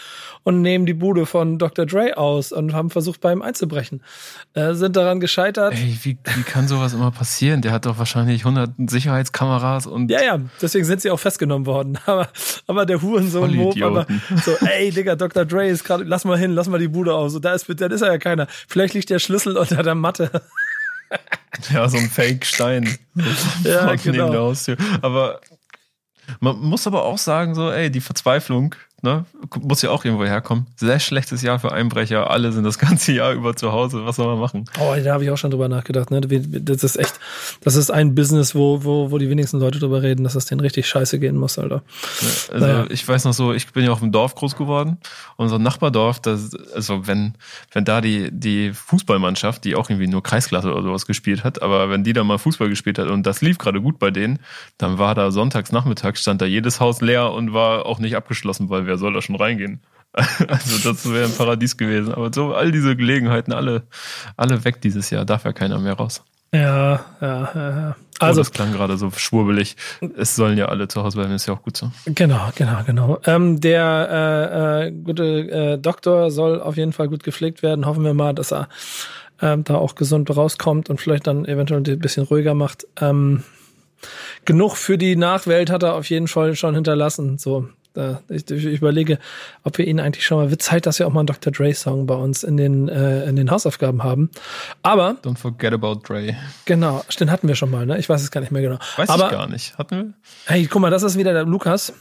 und 0.42 0.62
nehmen 0.62 0.86
die 0.86 0.94
Bude 0.94 1.26
von 1.26 1.58
Dr. 1.58 1.86
Dre 1.86 2.16
aus 2.16 2.52
und 2.52 2.72
haben 2.72 2.90
versucht, 2.90 3.20
bei 3.20 3.32
ihm 3.32 3.42
einzubrechen. 3.42 4.02
Äh, 4.54 4.74
sind 4.74 4.96
daran 4.96 5.20
gescheitert. 5.20 5.74
Ey, 5.74 5.98
wie, 6.02 6.18
wie 6.24 6.42
kann 6.42 6.68
sowas 6.68 6.92
immer 6.92 7.10
passieren? 7.10 7.62
Der 7.62 7.72
hat 7.72 7.86
doch 7.86 7.98
wahrscheinlich 7.98 8.44
100 8.44 8.70
Sicherheitskameras 8.88 9.86
und. 9.86 10.10
Ja, 10.10 10.22
ja, 10.22 10.38
deswegen 10.60 10.84
sind 10.84 11.02
sie 11.02 11.10
auch 11.10 11.20
festgenommen 11.20 11.66
worden. 11.66 11.98
Aber, 12.10 12.28
aber 12.66 12.86
der 12.86 13.02
Hurensohn 13.02 13.54
Mob, 13.54 13.80
aber 13.82 14.06
so, 14.44 14.52
ey, 14.66 14.90
Digga, 14.90 15.14
Dr. 15.14 15.44
Dre 15.44 15.68
ist 15.68 15.84
gerade, 15.84 16.02
lass 16.02 16.24
mal 16.24 16.36
hin, 16.36 16.52
lass 16.52 16.68
mal 16.68 16.78
die 16.78 16.88
Bude 16.88 17.14
aus. 17.14 17.32
So, 17.32 17.38
da 17.38 17.54
ist, 17.54 17.66
da 17.68 17.86
ist 17.86 18.00
er 18.00 18.12
ja 18.12 18.18
keiner. 18.18 18.48
Vielleicht 18.68 18.94
liegt 18.94 19.10
der 19.10 19.20
Schlüssel 19.20 19.56
unter 19.56 19.82
der 19.82 19.94
Matte. 19.94 20.39
Ja, 21.73 21.88
so 21.88 21.99
ein 21.99 22.09
Fake-Stein. 22.09 22.96
ja, 23.64 23.94
genau. 23.96 24.55
Aber 25.03 25.40
man 26.38 26.59
muss 26.61 26.87
aber 26.87 27.05
auch 27.05 27.18
sagen, 27.18 27.55
so, 27.55 27.70
ey, 27.70 27.90
die 27.90 28.01
Verzweiflung 28.01 28.75
ne? 29.02 29.24
Muss 29.60 29.82
ja 29.82 29.90
auch 29.90 30.04
irgendwo 30.04 30.24
herkommen. 30.24 30.66
Sehr 30.76 31.00
schlechtes 31.00 31.42
Jahr 31.42 31.58
für 31.58 31.72
Einbrecher. 31.72 32.30
Alle 32.30 32.52
sind 32.52 32.64
das 32.64 32.78
ganze 32.78 33.12
Jahr 33.12 33.32
über 33.32 33.56
zu 33.56 33.72
Hause. 33.72 34.04
Was 34.04 34.16
soll 34.16 34.26
man 34.26 34.38
machen? 34.38 34.64
Oh, 34.78 34.94
da 35.02 35.14
habe 35.14 35.24
ich 35.24 35.30
auch 35.30 35.36
schon 35.36 35.50
drüber 35.50 35.68
nachgedacht. 35.68 36.10
Ne? 36.10 36.20
Das 36.20 36.84
ist 36.84 36.96
echt, 36.96 37.18
das 37.62 37.76
ist 37.76 37.90
ein 37.90 38.14
Business, 38.14 38.54
wo, 38.54 38.84
wo, 38.84 39.10
wo 39.10 39.18
die 39.18 39.28
wenigsten 39.28 39.58
Leute 39.58 39.78
drüber 39.78 40.02
reden, 40.02 40.24
dass 40.24 40.34
das 40.34 40.46
denen 40.46 40.60
richtig 40.60 40.88
scheiße 40.88 41.18
gehen 41.18 41.36
muss, 41.36 41.58
Alter. 41.58 41.82
Also 42.52 42.66
naja. 42.66 42.86
ich 42.90 43.06
weiß 43.06 43.24
noch 43.24 43.32
so, 43.32 43.52
ich 43.52 43.72
bin 43.72 43.84
ja 43.84 43.92
auf 43.92 44.00
dem 44.00 44.12
Dorf 44.12 44.34
groß 44.34 44.56
geworden. 44.56 44.98
Unser 45.36 45.58
Nachbardorf, 45.58 46.20
das, 46.20 46.54
also 46.74 47.06
wenn, 47.06 47.34
wenn 47.72 47.84
da 47.84 48.00
die, 48.00 48.30
die 48.30 48.72
Fußballmannschaft, 48.72 49.64
die 49.64 49.74
auch 49.74 49.90
irgendwie 49.90 50.08
nur 50.08 50.22
Kreisklasse 50.22 50.72
oder 50.72 50.82
sowas 50.82 51.06
gespielt 51.06 51.44
hat, 51.44 51.62
aber 51.62 51.90
wenn 51.90 52.04
die 52.04 52.12
da 52.12 52.24
mal 52.24 52.38
Fußball 52.38 52.68
gespielt 52.68 52.98
hat 52.98 53.08
und 53.08 53.24
das 53.24 53.40
lief 53.40 53.58
gerade 53.58 53.80
gut 53.80 53.98
bei 53.98 54.10
denen, 54.10 54.38
dann 54.78 54.98
war 54.98 55.14
da 55.14 55.30
sonntags 55.30 55.72
Nachmittag 55.72 56.18
stand 56.18 56.40
da 56.40 56.46
jedes 56.46 56.80
Haus 56.80 57.00
leer 57.00 57.32
und 57.32 57.52
war 57.52 57.86
auch 57.86 57.98
nicht 57.98 58.16
abgeschlossen, 58.16 58.68
weil 58.70 58.86
wer 58.90 58.98
soll 58.98 59.14
da 59.14 59.22
schon 59.22 59.37
reingehen? 59.37 59.81
Also 60.48 60.92
das 60.92 61.09
wäre 61.09 61.26
ein 61.26 61.37
Paradies 61.37 61.76
gewesen. 61.76 62.12
Aber 62.12 62.33
so 62.35 62.53
all 62.53 62.72
diese 62.72 62.96
Gelegenheiten, 62.96 63.53
alle, 63.53 63.85
alle 64.37 64.64
weg 64.64 64.81
dieses 64.81 65.11
Jahr, 65.11 65.24
darf 65.24 65.44
ja 65.44 65.53
keiner 65.53 65.79
mehr 65.79 65.94
raus. 65.94 66.24
Ja, 66.53 67.05
ja, 67.20 67.50
ja. 67.55 67.96
Also, 68.18 68.40
oh, 68.40 68.42
das 68.42 68.50
klang 68.50 68.72
gerade 68.72 68.98
so 68.98 69.11
schwurbelig. 69.12 69.76
Es 70.16 70.35
sollen 70.35 70.59
ja 70.59 70.66
alle 70.66 70.88
zu 70.88 71.03
Hause 71.03 71.18
bleiben, 71.18 71.33
ist 71.33 71.46
ja 71.46 71.55
auch 71.55 71.62
gut 71.62 71.76
so. 71.76 71.92
Genau, 72.07 72.50
genau, 72.57 72.83
genau. 72.85 73.18
Ähm, 73.24 73.61
der 73.61 74.09
äh, 74.11 74.88
äh, 74.88 74.90
gute 74.90 75.24
äh, 75.24 75.79
Doktor 75.79 76.33
soll 76.33 76.61
auf 76.61 76.76
jeden 76.76 76.92
Fall 76.92 77.09
gut 77.09 77.22
gepflegt 77.22 77.62
werden. 77.62 77.87
Hoffen 77.87 78.03
wir 78.05 78.12
mal, 78.12 78.35
dass 78.35 78.53
er 78.53 78.68
ähm, 79.40 79.62
da 79.62 79.76
auch 79.76 79.94
gesund 79.94 80.37
rauskommt 80.37 80.90
und 80.90 81.00
vielleicht 81.00 81.29
dann 81.29 81.44
eventuell 81.44 81.83
ein 81.87 81.98
bisschen 82.00 82.24
ruhiger 82.24 82.55
macht. 82.55 82.85
Ähm, 83.00 83.44
genug 84.44 84.76
für 84.76 84.98
die 84.98 85.14
Nachwelt 85.14 85.70
hat 85.70 85.85
er 85.85 85.94
auf 85.94 86.11
jeden 86.11 86.29
Fall 86.29 86.57
schon 86.57 86.74
hinterlassen. 86.74 87.38
So, 87.38 87.68
da, 87.92 88.22
ich, 88.29 88.48
ich, 88.50 88.64
überlege, 88.64 89.18
ob 89.64 89.79
wir 89.79 89.87
ihn 89.87 89.98
eigentlich 89.98 90.24
schon 90.24 90.38
mal, 90.38 90.50
wird 90.50 90.62
Zeit, 90.62 90.87
dass 90.87 90.98
wir 90.98 91.07
auch 91.07 91.12
mal 91.12 91.20
einen 91.20 91.26
Dr. 91.26 91.53
Dre-Song 91.53 92.07
bei 92.07 92.14
uns 92.14 92.44
in 92.44 92.57
den, 92.57 92.88
äh, 92.88 93.24
in 93.24 93.37
den 93.37 93.50
Hausaufgaben 93.50 94.05
haben. 94.05 94.31
Aber. 94.83 95.16
Don't 95.22 95.38
forget 95.38 95.72
about 95.72 96.00
Dre. 96.07 96.37
Genau, 96.66 97.05
den 97.18 97.31
hatten 97.31 97.48
wir 97.48 97.57
schon 97.57 97.70
mal, 97.70 97.87
ne? 97.87 97.98
Ich 97.98 98.09
weiß 98.09 98.22
es 98.22 98.31
gar 98.31 98.40
nicht 98.40 98.53
mehr 98.53 98.62
genau. 98.62 98.79
Weiß 98.96 99.09
Aber, 99.09 99.26
ich 99.26 99.31
gar 99.31 99.48
nicht. 99.48 99.76
Hatten 99.76 99.96
wir? 99.96 100.12
Hey, 100.46 100.66
guck 100.66 100.81
mal, 100.81 100.90
das 100.90 101.03
ist 101.03 101.18
wieder 101.18 101.33
der 101.33 101.44
Lukas. 101.44 101.92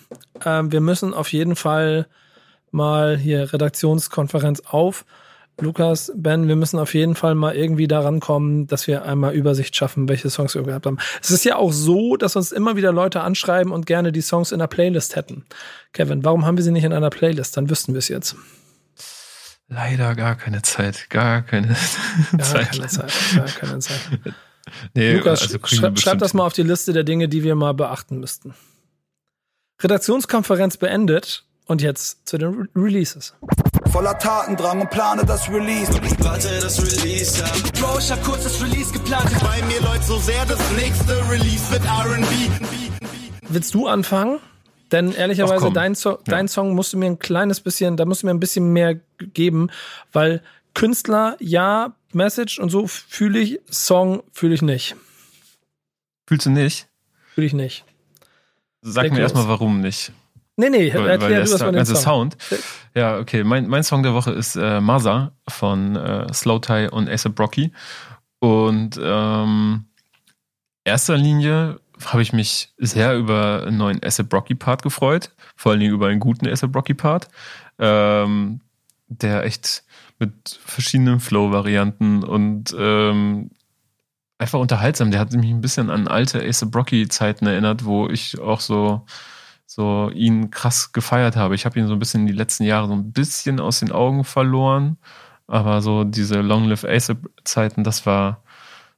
Ähm, 0.46 0.72
wir 0.72 0.82
müssen 0.82 1.14
auf 1.14 1.32
jeden 1.32 1.56
Fall 1.56 2.08
mal 2.72 3.18
hier 3.18 3.52
Redaktionskonferenz 3.52 4.62
auf 4.70 5.06
Lukas, 5.62 6.12
Ben, 6.16 6.48
wir 6.48 6.56
müssen 6.56 6.80
auf 6.80 6.94
jeden 6.94 7.16
Fall 7.16 7.36
mal 7.36 7.56
irgendwie 7.56 7.88
daran 7.88 8.20
kommen, 8.20 8.68
dass 8.68 8.88
wir 8.88 9.04
einmal 9.04 9.34
Übersicht 9.34 9.76
schaffen, 9.76 10.08
welche 10.10 10.30
Songs 10.30 10.56
wir 10.56 10.64
gehabt 10.64 10.86
haben. 10.86 10.98
Es 11.22 11.32
ist 11.32 11.46
ja 11.46 11.56
auch 11.56 11.72
so, 11.72 12.16
dass 12.16 12.36
uns 12.36 12.52
immer 12.52 12.76
wieder 12.76 12.92
Leute 12.92 13.22
anschreiben 13.22 13.72
und 13.72 13.86
gerne 13.86 14.12
die 14.12 14.22
Songs 14.22 14.52
in 14.52 14.60
der 14.60 14.68
Playlist 14.68 15.16
hätten. 15.16 15.46
Kevin, 15.94 16.24
warum 16.24 16.46
haben 16.46 16.58
wir 16.58 16.64
sie 16.64 16.72
nicht 16.72 16.84
in 16.84 16.94
einer 16.94 17.10
Playlist? 17.10 17.58
Dann 17.58 17.70
wüssten 17.70 17.94
wir 17.94 18.00
es 18.00 18.08
jetzt. 18.08 18.36
Leider 19.68 20.16
gar 20.16 20.36
keine 20.36 20.62
Zeit. 20.62 21.10
Gar 21.10 21.44
keine 21.44 21.68
gar 22.32 22.40
Zeit. 22.40 22.72
Keine 22.72 22.88
Zeit. 22.88 23.14
Gar 23.36 23.48
keine 23.48 23.80
Zeit. 23.80 24.00
nee, 24.96 25.14
Lukas, 25.14 25.44
also 25.44 25.60
schreib, 25.64 26.00
schreib 26.00 26.20
das 26.20 26.34
mal 26.34 26.46
auf 26.46 26.54
die 26.54 26.64
Liste 26.64 26.92
der 26.94 27.04
Dinge, 27.04 27.30
die 27.30 27.44
wir 27.44 27.56
mal 27.56 27.74
beachten 27.74 28.20
müssten. 28.20 28.56
Redaktionskonferenz 29.82 30.78
beendet 30.78 31.46
und 31.70 31.82
jetzt 31.82 32.28
zu 32.28 32.38
den 32.38 32.54
Re 32.54 32.68
Releases. 32.76 33.36
Voller 33.92 34.18
Tatendrang 34.18 34.82
und 34.82 34.90
plane 34.90 35.24
das 35.24 35.48
Release. 35.50 35.92
Warte, 36.20 36.60
das 36.62 36.82
Release 36.82 37.44
ab. 37.44 37.54
Bro, 37.80 38.00
ich 38.00 38.12
hab 38.12 38.24
kurz 38.24 38.44
das 38.44 38.62
Release 38.62 38.92
geplant. 38.92 39.30
Bei 39.42 39.64
mir 39.68 39.80
läuft 39.82 40.04
so 40.04 40.18
sehr, 40.18 40.46
das 40.46 40.60
nächste 40.72 41.14
Release 41.30 41.72
wird 41.72 41.86
R&B. 41.86 42.26
Willst 43.50 43.74
du 43.74 43.88
anfangen? 43.88 44.40
Denn 44.92 45.14
ehrlicherweise, 45.14 45.72
dein, 45.72 45.94
so 45.94 46.18
dein 46.26 46.48
Song 46.48 46.74
musst 46.74 46.94
du 46.94 46.98
mir 46.98 47.06
ein 47.06 47.20
kleines 47.20 47.62
bisschen, 47.62 47.96
da 47.96 48.06
musst 48.06 48.24
du 48.24 48.28
mir 48.28 48.34
ein 48.34 48.40
bisschen 48.40 48.74
mehr 48.74 48.96
geben, 49.20 49.70
weil 50.12 50.42
Künstler, 50.74 51.38
ja, 51.40 51.94
Message 52.12 52.58
und 52.58 52.72
so 52.72 52.88
fühle 52.88 53.40
ich, 53.40 53.60
Song 53.70 54.24
fühle 54.32 54.56
ich 54.56 54.64
nicht. 54.64 54.96
Fühlst 56.28 56.48
du 56.48 56.50
nicht? 56.50 56.88
Fühle 57.36 57.46
ich 57.46 57.54
nicht. 57.54 57.86
Sag 58.82 59.04
Leg 59.04 59.14
mir 59.14 59.20
erstmal, 59.20 59.48
warum 59.48 59.82
nicht. 59.82 60.12
Nee, 60.60 60.70
nee, 60.70 60.94
weil, 60.94 61.08
erklär 61.08 61.30
weil 61.30 61.46
du 61.46 61.52
das 61.52 61.62
mal 61.62 61.72
den 61.72 61.86
Song. 61.86 61.96
Sound. 61.96 62.38
Ja, 62.94 63.18
okay. 63.18 63.46
Mein, 63.46 63.68
mein 63.68 63.84
Song 63.84 64.04
der 64.04 64.14
Woche 64.14 64.32
ist 64.32 64.58
äh, 64.58 64.82
Maza 64.82 65.32
von 65.48 65.96
äh, 65.96 66.34
Slow 66.34 66.60
Tie 66.60 66.90
und 66.92 67.10
ASAP 67.10 67.40
Rocky. 67.40 67.72
Und 68.40 69.00
ähm, 69.02 69.86
erster 70.84 71.16
Linie 71.16 71.80
habe 72.06 72.22
ich 72.22 72.34
mich 72.34 72.74
sehr 72.78 73.16
über 73.16 73.64
einen 73.66 73.78
neuen 73.78 74.04
ASAP 74.04 74.34
Rocky 74.34 74.54
Part 74.54 74.84
gefreut. 74.84 75.32
Vor 75.56 75.72
allen 75.72 75.80
Dingen 75.80 75.94
über 75.94 76.08
einen 76.08 76.20
guten 76.20 76.46
ASAP 76.46 76.76
Rocky 76.76 76.94
Part. 76.94 77.30
Ähm, 77.78 78.60
der 79.08 79.46
echt 79.46 79.84
mit 80.20 80.60
verschiedenen 80.66 81.22
Flow-Varianten 81.22 82.26
und 82.26 82.76
ähm, 82.78 83.52
einfach 84.38 84.60
unterhaltsam. 84.60 85.12
Der 85.12 85.22
hat 85.22 85.32
mich 85.32 85.50
ein 85.50 85.62
bisschen 85.62 85.90
an 85.90 86.10
alte 86.10 86.46
ASAP 86.46 86.76
Rocky 86.76 87.08
Zeiten 87.08 87.48
erinnert, 87.48 87.86
wo 87.86 88.10
ich 88.10 88.42
auch 88.42 88.60
so 88.60 89.06
so 89.80 90.12
ihn 90.14 90.52
krass 90.52 90.92
gefeiert 90.92 91.38
habe. 91.38 91.56
Ich 91.56 91.66
habe 91.66 91.80
ihn 91.80 91.88
so 91.88 91.94
ein 91.94 92.00
bisschen 92.00 92.22
in 92.22 92.28
die 92.28 92.34
letzten 92.34 92.66
Jahre 92.66 92.90
so 92.90 92.94
ein 92.94 93.14
bisschen 93.14 93.62
aus 93.62 93.80
den 93.80 93.94
Augen 93.94 94.26
verloren. 94.26 94.98
Aber 95.48 95.82
so 95.82 96.04
diese 96.04 96.42
Long 96.42 96.66
Live 96.66 96.84
ASAP-Zeiten, 96.84 97.86
das 97.86 98.06
war, 98.06 98.44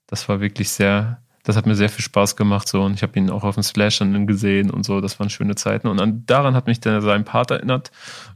das 0.07 0.27
war 0.27 0.41
wirklich 0.41 0.71
sehr, 0.71 1.21
das 1.43 1.55
hat 1.55 1.67
mir 1.67 1.75
sehr 1.75 1.89
viel 1.89 2.03
Spaß 2.03 2.36
gemacht. 2.36 2.67
So. 2.67 2.82
Und 2.82 2.95
ich 2.95 3.03
habe 3.03 3.19
ihn 3.19 3.29
auch 3.29 3.43
auf 3.43 3.53
dem 3.53 3.63
Splash 3.63 3.99
dann 3.99 4.25
gesehen 4.25 4.71
und 4.71 4.84
so. 4.84 5.01
Das 5.01 5.19
waren 5.19 5.29
schöne 5.29 5.53
Zeiten. 5.53 5.88
Und 5.88 6.01
an, 6.01 6.25
daran 6.25 6.55
hat 6.55 6.65
mich 6.65 6.79
der, 6.79 6.99
sein 7.01 7.25
Part 7.25 7.51
erinnert. 7.51 7.91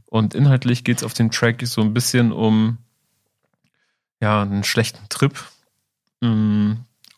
Und 0.06 0.36
inhaltlich 0.36 0.84
geht 0.84 0.98
es 0.98 1.02
auf 1.02 1.14
dem 1.14 1.32
Track 1.32 1.66
so 1.66 1.80
ein 1.80 1.94
bisschen 1.94 2.30
um 2.30 2.78
ja, 4.20 4.40
einen 4.42 4.62
schlechten 4.62 5.08
Trip. 5.08 5.34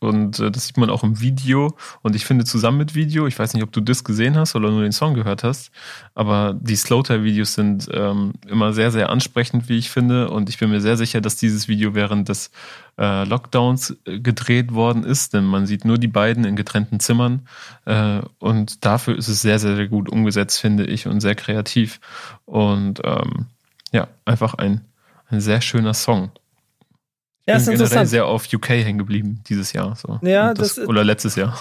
Und 0.00 0.38
äh, 0.38 0.50
das 0.50 0.66
sieht 0.66 0.76
man 0.76 0.90
auch 0.90 1.02
im 1.02 1.20
Video. 1.20 1.76
Und 2.02 2.14
ich 2.14 2.24
finde 2.24 2.44
zusammen 2.44 2.78
mit 2.78 2.94
Video, 2.94 3.26
ich 3.26 3.38
weiß 3.38 3.54
nicht, 3.54 3.62
ob 3.62 3.72
du 3.72 3.80
das 3.80 4.04
gesehen 4.04 4.36
hast 4.36 4.54
oder 4.54 4.70
nur 4.70 4.82
den 4.82 4.92
Song 4.92 5.14
gehört 5.14 5.44
hast, 5.44 5.70
aber 6.14 6.54
die 6.60 6.76
Slowtie-Videos 6.76 7.54
sind 7.54 7.88
ähm, 7.92 8.34
immer 8.46 8.72
sehr, 8.72 8.90
sehr 8.90 9.10
ansprechend, 9.10 9.68
wie 9.68 9.78
ich 9.78 9.90
finde. 9.90 10.30
Und 10.30 10.48
ich 10.48 10.58
bin 10.58 10.70
mir 10.70 10.80
sehr 10.80 10.96
sicher, 10.96 11.20
dass 11.20 11.36
dieses 11.36 11.68
Video 11.68 11.94
während 11.94 12.28
des 12.28 12.50
äh, 12.98 13.24
Lockdowns 13.24 13.96
äh, 14.04 14.18
gedreht 14.20 14.72
worden 14.72 15.04
ist, 15.04 15.34
denn 15.34 15.44
man 15.44 15.66
sieht 15.66 15.84
nur 15.84 15.98
die 15.98 16.08
beiden 16.08 16.44
in 16.44 16.56
getrennten 16.56 17.00
Zimmern. 17.00 17.46
Äh, 17.84 18.20
und 18.38 18.84
dafür 18.84 19.16
ist 19.16 19.28
es 19.28 19.42
sehr, 19.42 19.58
sehr, 19.58 19.76
sehr 19.76 19.88
gut 19.88 20.08
umgesetzt, 20.08 20.60
finde 20.60 20.84
ich, 20.84 21.06
und 21.06 21.20
sehr 21.20 21.34
kreativ. 21.34 22.00
Und 22.44 23.00
ähm, 23.04 23.46
ja, 23.92 24.08
einfach 24.24 24.54
ein, 24.54 24.82
ein 25.28 25.40
sehr 25.40 25.60
schöner 25.60 25.94
Song. 25.94 26.30
Ja, 27.48 27.54
bin 27.54 27.60
ist 27.60 27.66
generell 27.66 27.84
interessant. 27.84 28.08
sehr 28.10 28.26
auf 28.26 28.52
UK 28.52 28.68
hängen 28.68 28.98
geblieben 28.98 29.42
dieses 29.48 29.72
Jahr. 29.72 29.96
So. 29.96 30.18
Ja, 30.22 30.54
das, 30.54 30.76
das- 30.76 30.86
oder 30.86 31.02
letztes 31.04 31.34
Jahr. 31.36 31.58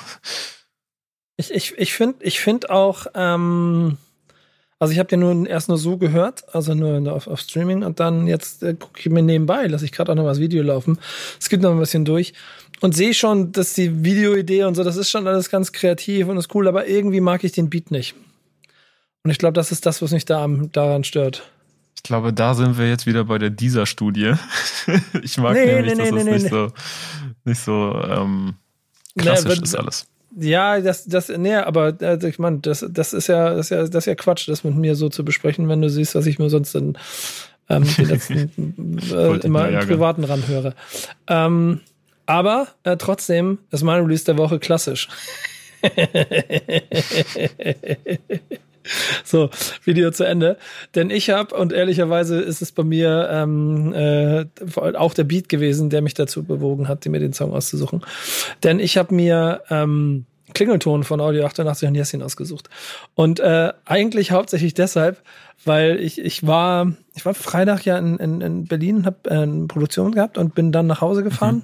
Ich, 1.38 1.52
ich, 1.54 1.78
ich 1.78 1.94
finde 1.94 2.18
ich 2.22 2.40
find 2.40 2.70
auch, 2.70 3.06
ähm, 3.14 3.98
also 4.80 4.92
ich 4.92 5.00
habe 5.00 5.08
den 5.10 5.20
nur 5.20 5.48
erst 5.48 5.70
nur 5.70 5.78
so 5.78 5.98
gehört, 5.98 6.44
also 6.54 6.74
nur 6.74 7.14
auf, 7.14 7.28
auf 7.28 7.40
Streaming 7.40 7.84
und 7.84 8.00
dann 8.00 8.28
jetzt 8.28 8.64
äh, 8.64 8.74
gucke 8.74 9.00
ich 9.00 9.10
mir 9.10 9.22
nebenbei, 9.22 9.68
lasse 9.68 9.86
ich 9.86 9.92
gerade 9.92 10.12
auch 10.12 10.16
noch 10.16 10.24
mal 10.24 10.30
das 10.30 10.40
Video 10.40 10.64
laufen. 10.64 10.98
Es 11.40 11.50
gibt 11.50 11.64
noch 11.64 11.72
ein 11.72 11.80
bisschen 11.80 12.06
durch 12.06 12.34
und 12.82 12.96
sehe 12.96 13.14
schon, 13.14 13.52
dass 13.52 13.74
die 13.74 14.04
Videoidee 14.04 14.64
und 14.64 14.76
so, 14.76 14.84
das 14.84 14.98
ist 14.98 15.10
schon 15.10 15.28
alles 15.28 15.50
ganz 15.50 15.72
kreativ 15.72 16.28
und 16.28 16.38
ist 16.38 16.54
cool, 16.56 16.68
aber 16.68 16.88
irgendwie 16.88 17.22
mag 17.22 17.44
ich 17.44 17.52
den 17.52 17.70
Beat 17.70 17.92
nicht. 17.92 18.16
Und 19.24 19.32
ich 19.32 19.38
glaube, 19.38 19.54
das 19.54 19.72
ist 19.72 19.86
das, 19.86 20.02
was 20.02 20.12
mich 20.12 20.26
da 20.26 20.48
daran 20.72 21.04
stört. 21.04 21.44
Ich 22.08 22.10
glaube, 22.10 22.32
da 22.32 22.53
sind 22.53 22.78
wir 22.78 22.88
jetzt 22.88 23.05
wieder 23.05 23.26
bei 23.26 23.38
der 23.38 23.49
dieser-Studie. 23.49 24.36
ich 25.22 25.38
mag 25.38 25.55
Nee, 25.55 25.66
nämlich, 25.66 25.97
nee, 25.97 26.03
dass 26.05 26.12
nee, 26.14 26.20
es 26.20 26.24
nee, 26.24 26.32
nicht, 26.32 26.43
nee. 26.43 26.49
So, 26.49 26.72
nicht 27.43 27.60
so 27.60 28.01
ähm, 28.01 28.53
klassisch 29.18 29.58
wenn- 29.58 29.64
ist 29.64 29.76
alles. 29.76 30.08
Ja, 30.39 30.80
das, 30.80 31.03
das, 31.03 31.28
nee, 31.28 31.53
aber 31.55 32.01
äh, 32.01 32.26
ich 32.26 32.39
meine, 32.39 32.60
das, 32.60 32.86
das 32.89 33.12
ist 33.12 33.28
ja, 33.28 33.53
das 33.55 33.66
ist 33.66 33.70
ja, 33.72 33.80
das 33.80 33.93
ist 33.93 34.05
ja 34.05 34.16
Quatsch, 34.16 34.47
das 34.47 34.64
mit 34.64 34.76
mir 34.78 34.95
so 34.95 35.10
zu 35.10 35.26
besprechen, 35.26 35.68
wenn 35.68 35.82
du 35.82 35.89
siehst, 35.89 36.16
was 36.16 36.26
ich 36.28 36.39
mir 36.39 36.49
sonst 36.49 36.74
in 36.76 36.97
ähm, 37.68 37.84
die 37.84 38.05
letzten 38.05 38.97
äh, 39.12 39.36
immer 39.45 39.68
im. 39.68 39.86
Privaten 39.86 40.24
ranhöre. 40.24 40.76
Ähm, 41.28 41.82
aber 42.26 42.70
äh, 42.84 42.95
trotzdem 42.95 43.58
ist 43.70 43.84
mein 43.84 44.01
Release 44.01 44.24
der 44.24 44.38
Woche 44.38 44.60
klassisch. 44.60 45.10
so, 49.24 49.50
Video 49.84 50.12
zu 50.12 50.24
Ende. 50.24 50.58
Denn 50.96 51.10
ich 51.10 51.30
habe, 51.30 51.56
und 51.56 51.74
ehrlicherweise 51.74 52.40
ist 52.40 52.62
es 52.62 52.72
bei 52.72 52.84
mir 52.84 53.30
ähm, 53.32 53.94
äh, 53.94 54.46
auch 54.76 55.14
der 55.14 55.24
Beat 55.24 55.50
gewesen, 55.50 55.90
der 55.90 56.02
mich 56.02 56.14
dazu 56.14 56.44
bewogen 56.44 56.88
hat, 56.88 57.06
mir 57.06 57.20
den 57.20 57.34
Song 57.34 57.54
auszusuchen. 57.54 58.04
Denn 58.64 58.80
ich 58.80 58.98
habe 58.98 59.14
mir 59.14 59.62
ähm, 59.70 60.26
Klingelton 60.54 61.04
von 61.04 61.22
Audio 61.22 61.46
88 61.46 61.90
und 61.90 61.96
Jessin 61.96 62.22
ausgesucht. 62.22 62.70
Und 63.16 63.40
äh, 63.40 63.74
eigentlich 63.86 64.32
hauptsächlich 64.32 64.74
deshalb, 64.74 65.22
weil 65.66 66.00
ich, 66.00 66.20
ich 66.20 66.46
war, 66.48 66.94
ich 67.16 67.26
war 67.26 67.34
Freitag 67.34 67.86
ja 67.86 67.98
in, 67.98 68.18
in, 68.18 68.42
in 68.42 68.66
Berlin, 68.66 69.06
habe 69.06 69.30
äh, 69.30 69.34
eine 69.34 69.68
Produktion 69.68 70.14
gehabt 70.14 70.38
und 70.38 70.56
bin 70.56 70.72
dann 70.72 70.88
nach 70.88 71.02
Hause 71.02 71.24
gefahren 71.24 71.64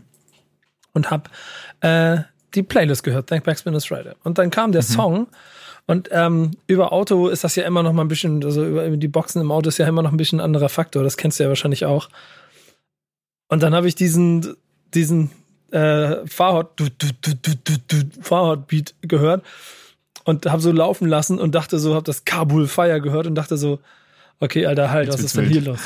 und 0.94 1.12
habe 1.12 1.30
äh, 1.82 2.24
die 2.56 2.64
Playlist 2.64 3.04
gehört, 3.04 3.28
Thank 3.28 3.46
Backspin 3.46 3.74
is 3.74 3.86
Friday. 3.86 4.14
Und 4.24 4.38
dann 4.38 4.50
kam 4.50 4.72
der 4.72 4.84
Song 4.84 5.28
und 5.86 6.10
ähm, 6.12 6.52
über 6.68 6.94
Auto 6.94 7.28
ist 7.28 7.44
das 7.44 7.56
ja 7.56 7.66
immer 7.66 7.84
noch 7.84 7.92
mal 7.92 8.04
ein 8.04 8.08
bisschen, 8.08 8.44
also 8.44 8.66
über 8.66 8.98
die 8.98 9.08
Boxen 9.08 9.42
im 9.42 9.52
Auto 9.52 9.68
ist 9.68 9.80
ja 9.80 9.88
immer 9.88 10.02
noch 10.02 10.12
ein 10.12 10.18
bisschen 10.18 10.40
ein 10.40 10.46
anderer 10.46 10.70
Faktor. 10.70 11.04
Das 11.04 11.18
kennst 11.18 11.40
du 11.40 11.44
ja 11.44 11.50
wahrscheinlich 11.50 11.86
auch. 11.86 12.10
Und 13.50 13.62
dann 13.62 13.76
habe 13.76 13.88
ich 13.88 13.96
diesen, 13.96 14.56
diesen 14.94 15.32
äh, 15.72 16.26
Fahrrad, 16.26 16.72
du, 16.78 16.86
du, 16.86 17.08
du, 17.22 17.36
du, 17.36 17.52
du, 17.64 17.74
du, 17.88 18.22
Fahrrad-Beat 18.22 18.96
gehört 19.02 19.44
und 20.24 20.46
habe 20.46 20.62
so 20.62 20.72
laufen 20.72 21.08
lassen 21.08 21.38
und 21.38 21.54
dachte 21.54 21.80
so, 21.80 21.96
habe 21.96 22.06
das 22.06 22.24
Kabul 22.24 22.68
Fire 22.68 23.02
gehört 23.02 23.28
und 23.28 23.36
dachte 23.36 23.58
so, 23.58 23.80
okay, 24.40 24.66
Alter, 24.66 24.92
halt, 24.92 25.08
Jetzt 25.08 25.16
was 25.16 25.26
ist 25.26 25.38
denn 25.38 25.46
hier 25.46 25.62
los? 25.62 25.80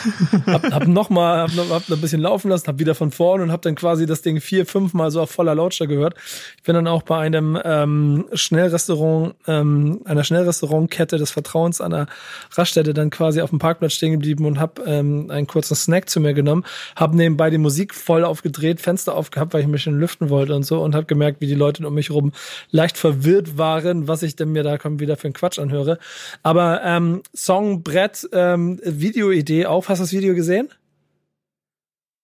hab, 0.48 0.64
hab 0.72 0.88
noch 0.88 1.10
mal, 1.10 1.41
hab, 1.41 1.56
noch, 1.56 1.70
hab 1.70 1.89
noch 1.89 1.98
ein 1.98 2.02
bisschen 2.02 2.22
laufen 2.22 2.50
lassen, 2.50 2.68
hab 2.68 2.80
wieder 2.80 2.95
von 2.95 3.12
vorne 3.12 3.43
und 3.43 3.52
hab 3.52 3.62
dann 3.62 3.76
quasi 3.76 4.06
das 4.06 4.22
Ding 4.22 4.41
vier, 4.41 4.66
fünf 4.66 4.93
Mal 4.93 5.12
so 5.12 5.22
auf 5.22 5.32
voller 5.32 5.56
Lautstärke 5.56 5.95
gehört. 5.95 6.16
Ich 6.58 6.64
bin 6.64 6.76
dann 6.76 6.88
auch 6.88 7.04
bei 7.04 7.20
einem 7.20 7.60
ähm, 7.64 8.26
Schnellrestaurant, 8.34 9.36
ähm, 9.48 10.02
einer 10.06 10.24
Schnellrestaurantkette 10.24 11.18
des 11.18 11.32
Vertrauens 11.32 11.82
an 11.82 11.91
der 11.91 12.08
Raststätte 12.54 12.93
dann 12.93 13.10
quasi 13.10 13.41
auf 13.41 13.50
dem 13.52 13.60
Parkplatz 13.60 13.93
stehen 13.93 14.14
geblieben 14.14 14.45
und 14.45 14.60
hab 14.60 14.86
ähm, 14.86 15.30
einen 15.30 15.48
kurzen 15.48 15.76
Snack 15.76 16.10
zu 16.10 16.20
mir 16.20 16.34
genommen, 16.34 16.64
hab 16.95 17.14
nebenbei 17.14 17.50
die 17.50 17.58
Musik 17.58 17.93
voll 17.93 18.24
aufgedreht, 18.24 18.82
Fenster 18.82 19.16
aufgehabt, 19.16 19.54
weil 19.54 19.62
ich 19.62 19.68
mich 19.68 19.84
schön 19.84 20.00
lüften 20.00 20.30
wollte 20.30 20.56
und 20.56 20.64
so 20.64 20.82
und 20.82 20.95
hab 20.95 21.08
gemerkt, 21.08 21.41
wie 21.41 21.48
die 21.48 21.56
Leute 21.56 21.86
um 21.88 21.93
mich 21.93 22.12
rum 22.12 22.32
leicht 22.72 22.98
verwirrt 22.98 23.58
waren, 23.58 24.08
was 24.08 24.24
ich 24.24 24.36
denn 24.36 24.52
mir 24.52 24.64
da 24.64 24.78
komm, 24.78 25.00
wieder 25.00 25.18
für 25.18 25.26
einen 25.26 25.34
Quatsch 25.34 25.60
anhöre. 25.60 26.00
Aber 26.43 26.82
ähm, 26.84 27.22
Song, 27.34 27.84
Brett, 27.84 28.28
ähm, 28.38 28.80
Videoidee 28.84 29.66
auf. 29.66 29.90
Hast 29.90 30.00
du 30.00 30.04
das 30.04 30.14
Video 30.14 30.36
gesehen? 30.36 30.70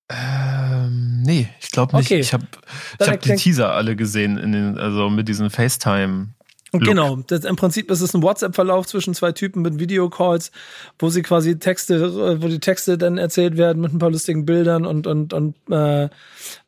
Ähm, 0.10 1.22
nee, 1.24 1.50
ich 1.60 1.72
glaube 1.72 1.96
nicht. 1.98 2.08
Okay. 2.08 2.20
Ich 2.20 2.34
habe 2.34 2.46
ich 3.00 3.08
hab 3.08 3.22
die 3.22 3.36
Teaser 3.36 3.74
alle 3.74 3.96
gesehen, 3.96 4.38
in 4.38 4.52
den, 4.52 4.78
also 4.78 5.10
mit 5.10 5.28
diesen 5.28 5.50
FaceTime. 5.50 6.30
Look. 6.74 6.86
Genau, 6.86 7.18
das, 7.28 7.46
im 7.46 7.56
Prinzip 7.56 7.92
ist 7.92 8.02
es 8.02 8.16
ein 8.16 8.24
WhatsApp-Verlauf 8.24 8.88
zwischen 8.88 9.14
zwei 9.14 9.32
Typen 9.32 9.62
mit 9.62 9.78
Videocalls, 9.78 10.52
wo 10.98 11.10
sie 11.10 11.22
quasi 11.22 11.60
Texte, 11.60 11.96
äh, 11.96 12.42
wo 12.42 12.48
die 12.48 12.60
Texte 12.60 12.98
dann 12.98 13.20
erzählt 13.20 13.58
werden 13.58 13.80
mit 13.80 13.94
ein 13.94 14.00
paar 14.00 14.10
lustigen 14.10 14.46
Bildern 14.48 14.88
und 14.88 15.06
und 15.06 15.34
und 15.34 15.56
äh, 15.70 16.10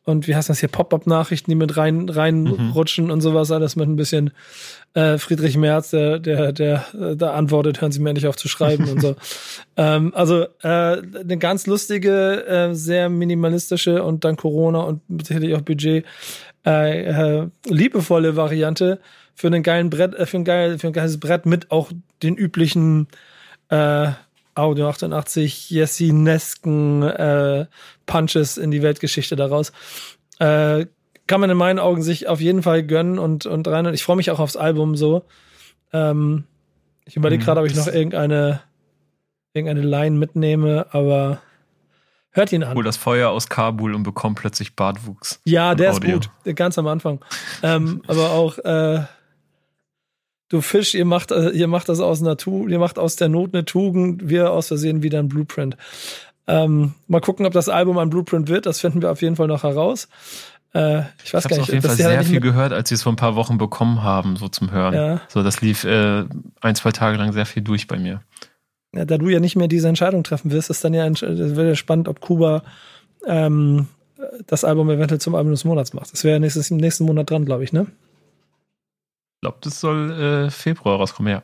und 0.04 0.28
wie 0.28 0.36
heißt 0.36 0.48
das 0.48 0.60
hier 0.60 0.68
Pop-up-Nachrichten, 0.68 1.50
die 1.50 1.56
mit 1.56 1.76
rein 1.76 2.08
reinrutschen 2.08 3.10
und 3.10 3.20
sowas 3.20 3.50
alles 3.50 3.74
mit 3.74 3.88
ein 3.88 3.96
bisschen 3.96 4.30
äh, 4.94 5.18
Friedrich 5.18 5.56
Merz, 5.56 5.90
der 5.90 6.20
der 6.20 6.52
der 6.52 6.84
äh, 6.94 7.16
da 7.16 7.32
antwortet, 7.32 7.80
hören 7.80 7.90
Sie 7.90 7.98
mir 7.98 8.14
nicht 8.14 8.28
auf 8.28 8.36
zu 8.36 8.46
schreiben 8.46 8.88
und 8.88 9.02
so. 9.02 9.16
ähm, 9.76 10.12
also 10.14 10.44
äh, 10.62 10.68
eine 10.68 11.36
ganz 11.38 11.66
lustige, 11.66 12.46
äh, 12.46 12.74
sehr 12.76 13.08
minimalistische 13.08 14.04
und 14.04 14.24
dann 14.24 14.36
Corona 14.36 14.82
und 14.82 15.00
sicherlich 15.24 15.56
auch 15.56 15.62
Budget 15.62 16.04
äh, 16.64 17.40
äh, 17.40 17.48
liebevolle 17.64 18.36
Variante 18.36 19.00
für 19.36 19.46
einen 19.46 19.62
geilen 19.62 19.90
Brett, 19.90 20.14
äh, 20.14 20.26
für 20.26 20.38
ein 20.38 20.44
geil, 20.44 20.78
für 20.78 20.88
ein 20.88 20.92
geiles 20.92 21.20
Brett 21.20 21.46
mit 21.46 21.70
auch 21.70 21.92
den 22.22 22.34
üblichen 22.36 23.06
äh, 23.68 24.08
Audio 24.54 24.88
88 24.88 25.70
Jessi-nesken 25.70 27.02
äh, 27.02 27.66
Punches 28.06 28.56
in 28.56 28.70
die 28.70 28.82
Weltgeschichte 28.82 29.36
daraus. 29.36 29.72
Äh, 30.38 30.86
kann 31.26 31.40
man 31.40 31.50
in 31.50 31.56
meinen 31.56 31.78
Augen 31.78 32.02
sich 32.02 32.28
auf 32.28 32.40
jeden 32.40 32.62
Fall 32.62 32.82
gönnen 32.84 33.18
und, 33.18 33.46
und 33.46 33.68
rein. 33.68 33.86
Und 33.86 33.94
ich 33.94 34.02
freue 34.04 34.16
mich 34.16 34.30
auch 34.30 34.38
aufs 34.38 34.56
Album 34.56 34.96
so. 34.96 35.24
Ähm, 35.92 36.44
ich 37.04 37.16
überlege 37.16 37.42
Mhm, 37.42 37.44
gerade, 37.44 37.60
ob 37.60 37.66
ich 37.66 37.74
noch 37.76 37.86
irgendeine, 37.88 38.60
irgendeine 39.52 39.86
Line 39.86 40.16
mitnehme, 40.16 40.86
aber 40.92 41.40
hört 42.30 42.52
ihn 42.52 42.62
an. 42.64 42.74
Hol 42.76 42.84
das 42.84 42.96
Feuer 42.96 43.30
aus 43.30 43.48
Kabul 43.48 43.94
und 43.94 44.04
bekomm 44.04 44.34
plötzlich 44.34 44.74
Bartwuchs. 44.76 45.40
Ja, 45.44 45.74
der 45.74 45.90
ist 45.90 45.96
Audio. 45.96 46.20
gut, 46.44 46.56
ganz 46.56 46.78
am 46.78 46.86
Anfang. 46.86 47.20
ähm, 47.62 48.02
aber 48.06 48.30
auch, 48.30 48.58
äh, 48.58 49.02
du 50.48 50.60
Fisch, 50.60 50.94
ihr 50.94 51.04
macht, 51.04 51.30
äh, 51.30 51.50
ihr 51.50 51.68
macht 51.68 51.88
das 51.88 52.00
aus 52.00 52.22
einer 52.22 52.36
ihr 52.68 52.78
macht 52.78 52.98
aus 52.98 53.16
der 53.16 53.28
Not 53.28 53.54
eine 53.54 53.64
Tugend, 53.64 54.28
wir 54.28 54.52
aus 54.52 54.68
Versehen 54.68 55.02
wieder 55.02 55.18
ein 55.18 55.28
Blueprint. 55.28 55.76
Ähm, 56.46 56.94
mal 57.08 57.20
gucken, 57.20 57.46
ob 57.46 57.52
das 57.52 57.68
Album 57.68 57.98
ein 57.98 58.10
Blueprint 58.10 58.48
wird, 58.48 58.66
das 58.66 58.80
finden 58.80 59.02
wir 59.02 59.10
auf 59.10 59.22
jeden 59.22 59.36
Fall 59.36 59.48
noch 59.48 59.64
heraus. 59.64 60.08
Äh, 60.74 61.00
ich 61.24 61.34
weiß 61.34 61.44
Ich 61.44 61.50
gar 61.50 61.50
habe 61.50 61.54
nicht, 61.54 61.60
auf 61.62 61.68
jeden 61.68 61.82
Fall 61.82 61.96
sehr 61.96 62.22
viel 62.22 62.40
gehört, 62.40 62.72
als 62.72 62.88
sie 62.88 62.94
es 62.94 63.02
vor 63.02 63.12
ein 63.12 63.16
paar 63.16 63.34
Wochen 63.34 63.58
bekommen 63.58 64.02
haben, 64.02 64.36
so 64.36 64.48
zum 64.48 64.70
Hören. 64.70 64.94
Ja. 64.94 65.20
So, 65.28 65.42
das 65.42 65.60
lief 65.60 65.84
äh, 65.84 66.24
ein, 66.60 66.74
zwei 66.74 66.92
Tage 66.92 67.16
lang 67.18 67.32
sehr 67.32 67.46
viel 67.46 67.62
durch 67.62 67.88
bei 67.88 67.98
mir. 67.98 68.20
ja, 68.94 69.04
da 69.04 69.18
du 69.18 69.28
ja 69.28 69.40
nicht 69.40 69.56
mehr 69.56 69.68
diese 69.68 69.88
Entscheidung 69.88 70.22
treffen 70.22 70.50
wirst, 70.50 70.70
ist 70.70 70.84
dann 70.84 70.94
ja, 70.94 71.04
wird 71.08 71.68
ja 71.68 71.74
spannend, 71.74 72.08
ob 72.08 72.20
Kuba 72.20 72.62
ähm, 73.26 73.88
das 74.46 74.64
Album 74.64 74.90
eventuell 74.90 75.20
zum 75.20 75.34
Album 75.34 75.52
des 75.52 75.64
Monats 75.64 75.92
macht. 75.92 76.12
Das 76.12 76.24
wäre 76.24 76.34
ja 76.34 76.38
nächstes, 76.38 76.70
im 76.70 76.78
nächsten 76.78 77.04
Monat 77.04 77.30
dran, 77.30 77.44
glaube 77.44 77.64
ich, 77.64 77.72
ne? 77.72 77.86
Ich 79.46 79.52
glaube, 79.52 79.58
das 79.62 79.80
soll 79.80 80.10
äh, 80.10 80.50
Februar 80.50 80.96
rauskommen, 80.96 81.32
ja. 81.32 81.42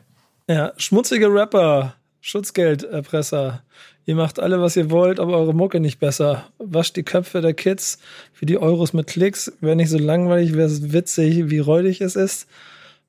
Ja, 0.53 0.73
schmutzige 0.75 1.33
Rapper, 1.33 1.95
Schutzgelderpresser. 2.19 3.63
Ihr 4.05 4.15
macht 4.15 4.41
alle, 4.41 4.59
was 4.59 4.75
ihr 4.75 4.91
wollt, 4.91 5.21
aber 5.21 5.37
eure 5.37 5.53
Mucke 5.53 5.79
nicht 5.79 5.99
besser. 5.99 6.43
Wascht 6.57 6.97
die 6.97 7.03
Köpfe 7.03 7.39
der 7.39 7.53
Kids 7.53 7.99
wie 8.37 8.45
die 8.45 8.57
Euros 8.57 8.91
mit 8.91 9.07
Klicks. 9.07 9.53
Wäre 9.61 9.77
nicht 9.77 9.89
so 9.89 9.97
langweilig, 9.97 10.53
wäre 10.53 10.67
es 10.67 10.91
witzig, 10.91 11.49
wie 11.49 11.59
räudig 11.59 12.01
es 12.01 12.17
ist. 12.17 12.49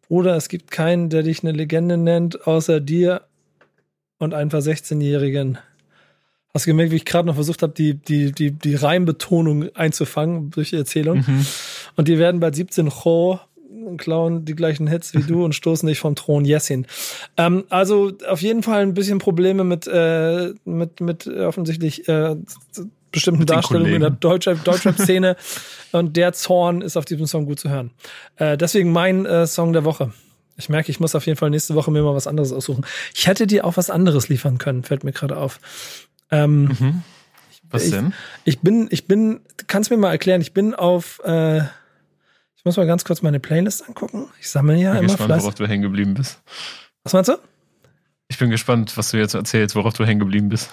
Bruder, 0.07 0.37
es 0.37 0.49
gibt 0.49 0.71
keinen, 0.71 1.11
der 1.11 1.25
dich 1.25 1.43
eine 1.43 1.51
Legende 1.51 1.97
nennt, 1.97 2.47
außer 2.47 2.79
dir 2.79 3.23
und 4.19 4.33
ein 4.33 4.49
paar 4.49 4.61
16-Jährigen. 4.61 5.59
Hast 6.53 6.67
du 6.67 6.71
gemerkt, 6.71 6.93
wie 6.93 6.97
ich 6.97 7.05
gerade 7.05 7.27
noch 7.27 7.35
versucht 7.35 7.63
habe, 7.63 7.73
die, 7.73 7.95
die, 7.95 8.31
die, 8.31 8.53
die 8.53 8.77
Reimbetonung 8.77 9.75
einzufangen 9.75 10.53
durch 10.53 10.71
die 10.71 10.77
Erzählung? 10.77 11.25
Mhm. 11.27 11.45
Und 11.97 12.07
die 12.07 12.19
werden 12.19 12.39
bald 12.39 12.55
17 12.55 12.91
Cho 12.91 13.41
und 13.87 13.99
klauen 13.99 14.45
die 14.45 14.55
gleichen 14.55 14.87
Hits 14.87 15.15
wie 15.15 15.23
du 15.23 15.45
und 15.45 15.55
stoßen 15.55 15.87
dich 15.87 15.99
vom 15.99 16.15
Thron 16.15 16.45
Jessin. 16.45 16.87
Ähm, 17.37 17.65
also 17.69 18.13
auf 18.29 18.43
jeden 18.43 18.63
Fall 18.63 18.83
ein 18.83 18.95
bisschen 18.95 19.19
Probleme 19.19 19.65
mit, 19.65 19.87
äh, 19.87 20.53
mit, 20.65 21.01
mit 21.01 21.27
offensichtlich 21.27 22.09
äh, 22.09 22.37
bestimmten 23.15 23.41
Mit 23.41 23.51
Darstellungen 23.51 23.95
in 23.95 24.01
der 24.01 24.11
Deutschrap-Szene. 24.11 25.37
und 25.93 26.17
der 26.17 26.33
Zorn 26.33 26.83
ist 26.83 26.97
auf 26.97 27.05
diesem 27.05 27.27
Song 27.27 27.47
gut 27.47 27.61
zu 27.61 27.71
hören. 27.71 27.93
Äh, 28.37 28.59
deswegen 28.59 28.93
mein 28.93 29.25
äh, 29.25 29.47
Song 29.47 29.73
der 29.73 29.85
Woche. 29.85 30.13
Ich 30.57 30.69
merke, 30.69 30.91
ich 30.91 31.01
muss 31.01 31.15
auf 31.15 31.27
jeden 31.27 31.39
Fall 31.39 31.51
nächste 31.51 31.75
Woche 31.75 31.91
mir 31.91 32.03
mal 32.03 32.15
was 32.15 32.27
anderes 32.27 32.53
aussuchen. 32.53 32.85
Ich 33.15 33.27
hätte 33.27 33.47
dir 33.47 33.65
auch 33.65 33.77
was 33.77 33.91
anderes 33.91 34.29
liefern 34.29 34.59
können, 34.59 34.83
fällt 34.83 35.05
mir 35.05 35.13
gerade 35.13 35.37
auf. 35.37 35.59
Ähm, 36.31 37.03
Was 37.71 37.85
ich, 37.85 37.91
denn? 37.91 38.13
Ich 38.45 38.61
bin, 38.61 38.89
ich 38.91 39.07
bin, 39.07 39.41
kannst 39.67 39.91
mir 39.91 39.97
mal 39.97 40.11
erklären, 40.11 40.41
ich 40.41 40.53
bin 40.53 40.75
auf, 40.75 41.21
äh, 41.25 41.63
ich 42.65 42.67
muss 42.67 42.79
mal 42.79 42.87
ganz 42.87 43.05
kurz 43.05 43.21
meine 43.21 43.41
Playlist 43.41 43.87
angucken. 43.87 44.31
Ich 44.41 44.49
sammle 44.49 44.77
ja 44.77 44.95
Ich 44.95 45.01
bin 45.01 45.05
immer 45.05 45.09
gespannt, 45.09 45.27
fleißig. 45.29 45.45
worauf 45.45 45.55
du 45.55 45.67
hängen 45.69 45.83
geblieben 45.83 46.15
bist. 46.15 46.41
Was 47.03 47.13
meinst 47.13 47.29
du? 47.29 47.37
Ich 48.29 48.39
bin 48.39 48.49
gespannt, 48.49 48.97
was 48.97 49.11
du 49.11 49.19
jetzt 49.19 49.35
erzählst, 49.35 49.77
worauf 49.77 49.93
du 49.93 50.07
hängen 50.07 50.19
geblieben 50.21 50.49
bist. 50.49 50.71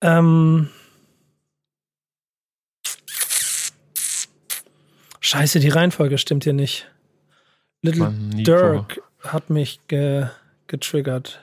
Ähm, 0.00 0.70
Scheiße, 5.20 5.60
die 5.60 5.68
Reihenfolge 5.68 6.16
stimmt 6.18 6.44
hier 6.44 6.52
nicht. 6.52 6.86
Little 7.82 8.04
Mann. 8.04 8.30
Dirk 8.30 9.02
hat 9.20 9.50
mich 9.50 9.80
ge 9.88 10.26
getriggert. 10.68 11.40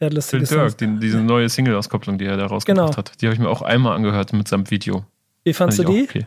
Der 0.00 0.06
hat 0.06 0.14
lustige 0.14 0.44
Dirk, 0.44 0.78
die, 0.78 0.98
diese 0.98 1.18
neue 1.18 1.48
Single-Auskopplung, 1.48 2.18
die 2.18 2.26
er 2.26 2.36
da 2.36 2.46
rausgebracht 2.46 2.86
Genau. 2.88 2.96
hat. 2.96 3.20
Die 3.20 3.26
habe 3.26 3.34
ich 3.34 3.40
mir 3.40 3.48
auch 3.48 3.62
einmal 3.62 3.94
angehört 3.96 4.32
mitsamt 4.32 4.70
Video. 4.70 5.04
Wie 5.44 5.52
fandst 5.52 5.78
du 5.78 5.84
Fand 5.84 5.94
ich 5.96 6.08
die? 6.08 6.18
okay. 6.20 6.26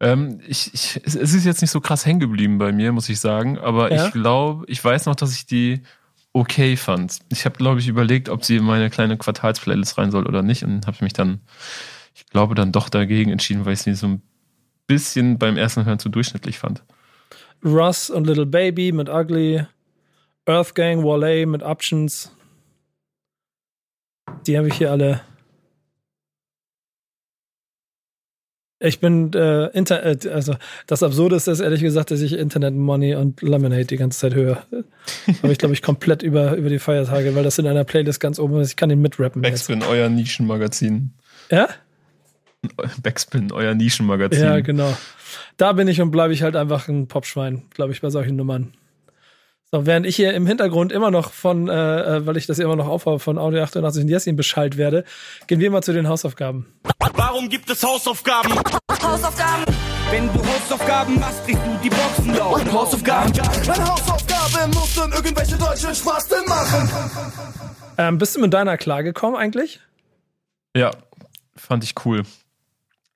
Ähm, 0.00 0.40
ich, 0.46 0.72
ich, 0.72 1.00
es 1.04 1.14
ist 1.14 1.44
jetzt 1.44 1.60
nicht 1.60 1.70
so 1.70 1.80
krass 1.80 2.06
hängen 2.06 2.20
geblieben 2.20 2.58
bei 2.58 2.72
mir, 2.72 2.92
muss 2.92 3.08
ich 3.08 3.20
sagen. 3.20 3.58
Aber 3.58 3.92
Ja? 3.92 4.06
ich 4.06 4.12
glaube, 4.12 4.64
ich 4.66 4.82
weiß 4.82 5.06
noch, 5.06 5.14
dass 5.14 5.34
ich 5.34 5.46
die 5.46 5.82
okay 6.32 6.76
fand. 6.76 7.18
Ich 7.28 7.44
habe, 7.44 7.56
glaube 7.58 7.80
ich, 7.80 7.88
überlegt, 7.88 8.28
ob 8.28 8.44
sie 8.44 8.56
in 8.56 8.64
meine 8.64 8.88
kleine 8.88 9.18
Quartalsplaylist 9.18 9.98
rein 9.98 10.10
soll 10.10 10.26
oder 10.26 10.42
nicht. 10.42 10.64
Und 10.64 10.86
habe 10.86 10.96
mich 11.02 11.12
dann, 11.12 11.40
ich 12.14 12.26
glaube, 12.26 12.54
dann 12.54 12.72
doch 12.72 12.88
dagegen 12.88 13.30
entschieden, 13.30 13.64
weil 13.66 13.74
ich 13.74 13.82
sie 13.82 13.94
so 13.94 14.06
ein 14.06 14.22
bisschen 14.86 15.38
beim 15.38 15.56
ersten 15.56 15.84
Hören 15.84 15.98
zu 15.98 16.08
durchschnittlich 16.08 16.58
fand. 16.58 16.82
Russ 17.64 18.08
und 18.10 18.26
Little 18.26 18.46
Baby 18.46 18.92
mit 18.92 19.08
Ugly. 19.10 19.66
Earth 20.46 20.74
Gang, 20.74 21.04
Wale 21.04 21.44
mit 21.46 21.62
Options. 21.62 22.34
Die 24.46 24.56
habe 24.56 24.68
ich 24.68 24.74
hier 24.74 24.90
alle. 24.90 25.20
Ich 28.82 28.98
bin 28.98 29.32
äh, 29.34 29.66
Inter 29.66 30.04
äh, 30.04 30.16
also 30.30 30.56
das 30.86 31.02
Absurde 31.02 31.36
ist 31.36 31.46
das 31.46 31.60
ehrlich 31.60 31.82
gesagt, 31.82 32.10
dass 32.10 32.22
ich 32.22 32.32
Internet 32.32 32.74
Money 32.74 33.14
und 33.14 33.42
Lemonade 33.42 33.84
die 33.84 33.98
ganze 33.98 34.18
Zeit 34.18 34.34
höre. 34.34 34.64
Aber 35.42 35.52
ich 35.52 35.58
glaube 35.58 35.74
ich 35.74 35.82
komplett 35.82 36.22
über 36.22 36.56
über 36.56 36.70
die 36.70 36.78
Feiertage, 36.78 37.34
weil 37.34 37.44
das 37.44 37.58
in 37.58 37.66
einer 37.66 37.84
Playlist 37.84 38.20
ganz 38.20 38.38
oben 38.38 38.58
ist. 38.60 38.70
Ich 38.70 38.76
kann 38.76 38.88
den 38.88 39.02
mitrappen. 39.02 39.44
Jetzt. 39.44 39.68
Backspin, 39.68 39.82
euer 39.82 40.08
Nischenmagazin. 40.08 41.12
Ja? 41.50 41.68
Backspin, 43.02 43.52
euer 43.52 43.74
Nischenmagazin. 43.74 44.42
Ja, 44.42 44.60
genau. 44.60 44.96
Da 45.58 45.72
bin 45.74 45.86
ich 45.86 46.00
und 46.00 46.10
bleibe 46.10 46.32
ich 46.32 46.42
halt 46.42 46.56
einfach 46.56 46.88
ein 46.88 47.06
Popschwein, 47.06 47.62
glaube 47.70 47.92
ich, 47.92 48.00
bei 48.00 48.08
solchen 48.08 48.36
Nummern. 48.36 48.72
So, 49.72 49.86
während 49.86 50.04
ich 50.04 50.16
hier 50.16 50.32
im 50.34 50.46
Hintergrund 50.46 50.90
immer 50.90 51.10
noch 51.10 51.32
von, 51.32 51.68
äh, 51.68 52.16
äh, 52.16 52.26
weil 52.26 52.36
ich 52.36 52.46
das 52.46 52.58
immer 52.58 52.76
noch 52.76 52.88
aufhabe, 52.88 53.20
von 53.20 53.38
Audio 53.38 53.62
88 53.62 54.02
und 54.02 54.08
Jessin 54.08 54.36
beschallt 54.36 54.76
werde, 54.76 55.04
gehen 55.46 55.60
wir 55.60 55.70
mal 55.70 55.82
zu 55.82 55.92
den 55.92 56.08
Hausaufgaben. 56.08 56.66
Warum 57.32 57.48
gibt 57.48 57.70
es 57.70 57.80
Hausaufgaben? 57.84 58.52
Hausaufgaben. 59.00 59.64
Wenn 60.10 60.26
du 60.32 60.44
Hausaufgaben 60.44 61.20
machst, 61.20 61.44
kriegst 61.44 61.62
du 61.64 61.78
die 61.80 61.88
Boxen 61.88 62.34
laut. 62.34 62.72
Hausaufgaben. 62.72 63.32
Meine 63.68 63.88
Hausaufgabe 63.88 64.66
muss 64.74 64.96
dann 64.96 65.12
irgendwelche 65.12 65.56
deutschen 65.56 65.94
Spasten 65.94 66.44
machen. 66.48 66.90
Ähm, 67.98 68.18
bist 68.18 68.34
du 68.34 68.40
mit 68.40 68.52
deiner 68.52 68.76
klargekommen 68.76 69.38
eigentlich? 69.38 69.78
Ja, 70.74 70.90
fand 71.54 71.84
ich 71.84 71.94
cool. 72.04 72.24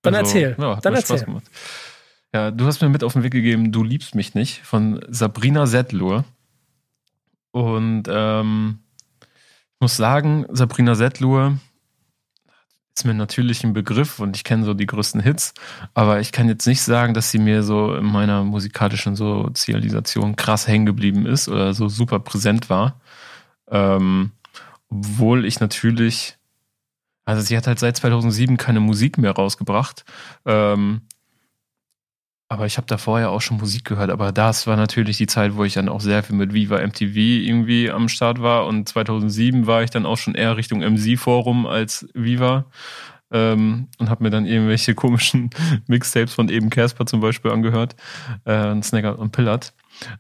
Dann 0.02 0.14
erzähl. 0.14 0.54
Ja, 0.60 0.76
Dann 0.76 0.94
erzähl. 0.94 1.26
Ja, 2.32 2.52
du 2.52 2.66
hast 2.66 2.82
mir 2.82 2.90
mit 2.90 3.02
auf 3.02 3.14
den 3.14 3.24
Weg 3.24 3.32
gegeben, 3.32 3.72
Du 3.72 3.82
liebst 3.82 4.14
mich 4.14 4.32
nicht, 4.36 4.60
von 4.62 5.04
Sabrina 5.08 5.66
Settlur. 5.66 6.24
Und 7.50 8.04
ähm, 8.08 8.78
ich 9.20 9.80
muss 9.80 9.96
sagen, 9.96 10.46
Sabrina 10.50 10.94
Settlur 10.94 11.58
ist 12.96 13.04
mir 13.04 13.14
natürlich 13.14 13.64
ein 13.64 13.72
Begriff 13.72 14.20
und 14.20 14.36
ich 14.36 14.44
kenne 14.44 14.64
so 14.64 14.74
die 14.74 14.86
größten 14.86 15.20
Hits, 15.20 15.54
aber 15.94 16.20
ich 16.20 16.30
kann 16.30 16.48
jetzt 16.48 16.66
nicht 16.66 16.82
sagen, 16.82 17.12
dass 17.14 17.30
sie 17.30 17.38
mir 17.38 17.62
so 17.62 17.94
in 17.94 18.04
meiner 18.04 18.44
musikalischen 18.44 19.16
Sozialisation 19.16 20.36
krass 20.36 20.68
hängen 20.68 20.86
geblieben 20.86 21.26
ist 21.26 21.48
oder 21.48 21.74
so 21.74 21.88
super 21.88 22.20
präsent 22.20 22.70
war. 22.70 23.00
Ähm, 23.68 24.30
obwohl 24.88 25.44
ich 25.44 25.58
natürlich 25.58 26.38
also 27.24 27.42
sie 27.42 27.56
hat 27.56 27.66
halt 27.66 27.78
seit 27.78 27.96
2007 27.96 28.56
keine 28.56 28.80
Musik 28.80 29.18
mehr 29.18 29.32
rausgebracht. 29.32 30.04
Ähm, 30.44 31.02
aber 32.54 32.66
ich 32.66 32.76
habe 32.76 32.86
da 32.86 32.98
vorher 32.98 33.30
auch 33.30 33.40
schon 33.40 33.56
Musik 33.56 33.84
gehört. 33.84 34.10
Aber 34.10 34.30
das 34.30 34.68
war 34.68 34.76
natürlich 34.76 35.16
die 35.16 35.26
Zeit, 35.26 35.56
wo 35.56 35.64
ich 35.64 35.74
dann 35.74 35.88
auch 35.88 36.00
sehr 36.00 36.22
viel 36.22 36.36
mit 36.36 36.54
Viva 36.54 36.78
MTV 36.78 37.16
irgendwie 37.16 37.90
am 37.90 38.08
Start 38.08 38.40
war. 38.40 38.66
Und 38.66 38.88
2007 38.88 39.66
war 39.66 39.82
ich 39.82 39.90
dann 39.90 40.06
auch 40.06 40.16
schon 40.16 40.36
eher 40.36 40.56
Richtung 40.56 40.78
MC-Forum 40.78 41.66
als 41.66 42.08
Viva. 42.14 42.66
Ähm, 43.32 43.88
und 43.98 44.08
habe 44.08 44.22
mir 44.22 44.30
dann 44.30 44.46
irgendwelche 44.46 44.94
komischen 44.94 45.50
Mixtapes 45.88 46.32
von 46.32 46.48
eben 46.48 46.70
Casper 46.70 47.06
zum 47.06 47.18
Beispiel 47.18 47.50
angehört. 47.50 47.96
Äh, 48.44 48.68
und 48.68 48.84
Snagger 48.84 49.18
und 49.18 49.32
Pillard. 49.32 49.74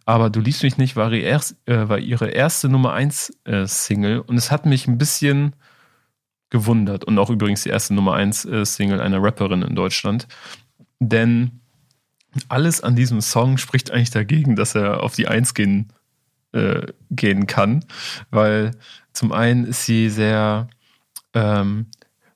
Aber 0.04 0.28
Du 0.28 0.40
liebst 0.40 0.64
mich 0.64 0.76
nicht 0.76 0.96
war, 0.96 1.12
ihre 1.12 1.22
erst, 1.24 1.56
äh, 1.68 1.88
war 1.88 2.00
ihre 2.00 2.30
erste 2.30 2.68
Nummer 2.68 2.94
1 2.94 3.38
äh, 3.44 3.64
Single. 3.68 4.18
Und 4.18 4.38
es 4.38 4.50
hat 4.50 4.66
mich 4.66 4.88
ein 4.88 4.98
bisschen 4.98 5.54
gewundert 6.50 7.04
und 7.04 7.16
auch 7.16 7.30
übrigens 7.30 7.62
die 7.62 7.70
erste 7.70 7.94
Nummer 7.94 8.14
1 8.14 8.44
äh, 8.44 8.64
Single 8.66 9.00
einer 9.00 9.22
Rapperin 9.22 9.62
in 9.62 9.76
Deutschland. 9.76 10.26
Denn 10.98 11.60
alles 12.48 12.80
an 12.80 12.96
diesem 12.96 13.20
Song 13.20 13.58
spricht 13.58 13.90
eigentlich 13.90 14.10
dagegen, 14.10 14.56
dass 14.56 14.74
er 14.74 15.02
auf 15.02 15.14
die 15.14 15.28
1 15.28 15.54
gehen, 15.54 15.92
äh, 16.52 16.86
gehen 17.10 17.46
kann, 17.46 17.84
weil 18.30 18.72
zum 19.12 19.32
einen 19.32 19.64
ist 19.64 19.84
sie 19.84 20.10
sehr, 20.10 20.68
ähm, 21.32 21.86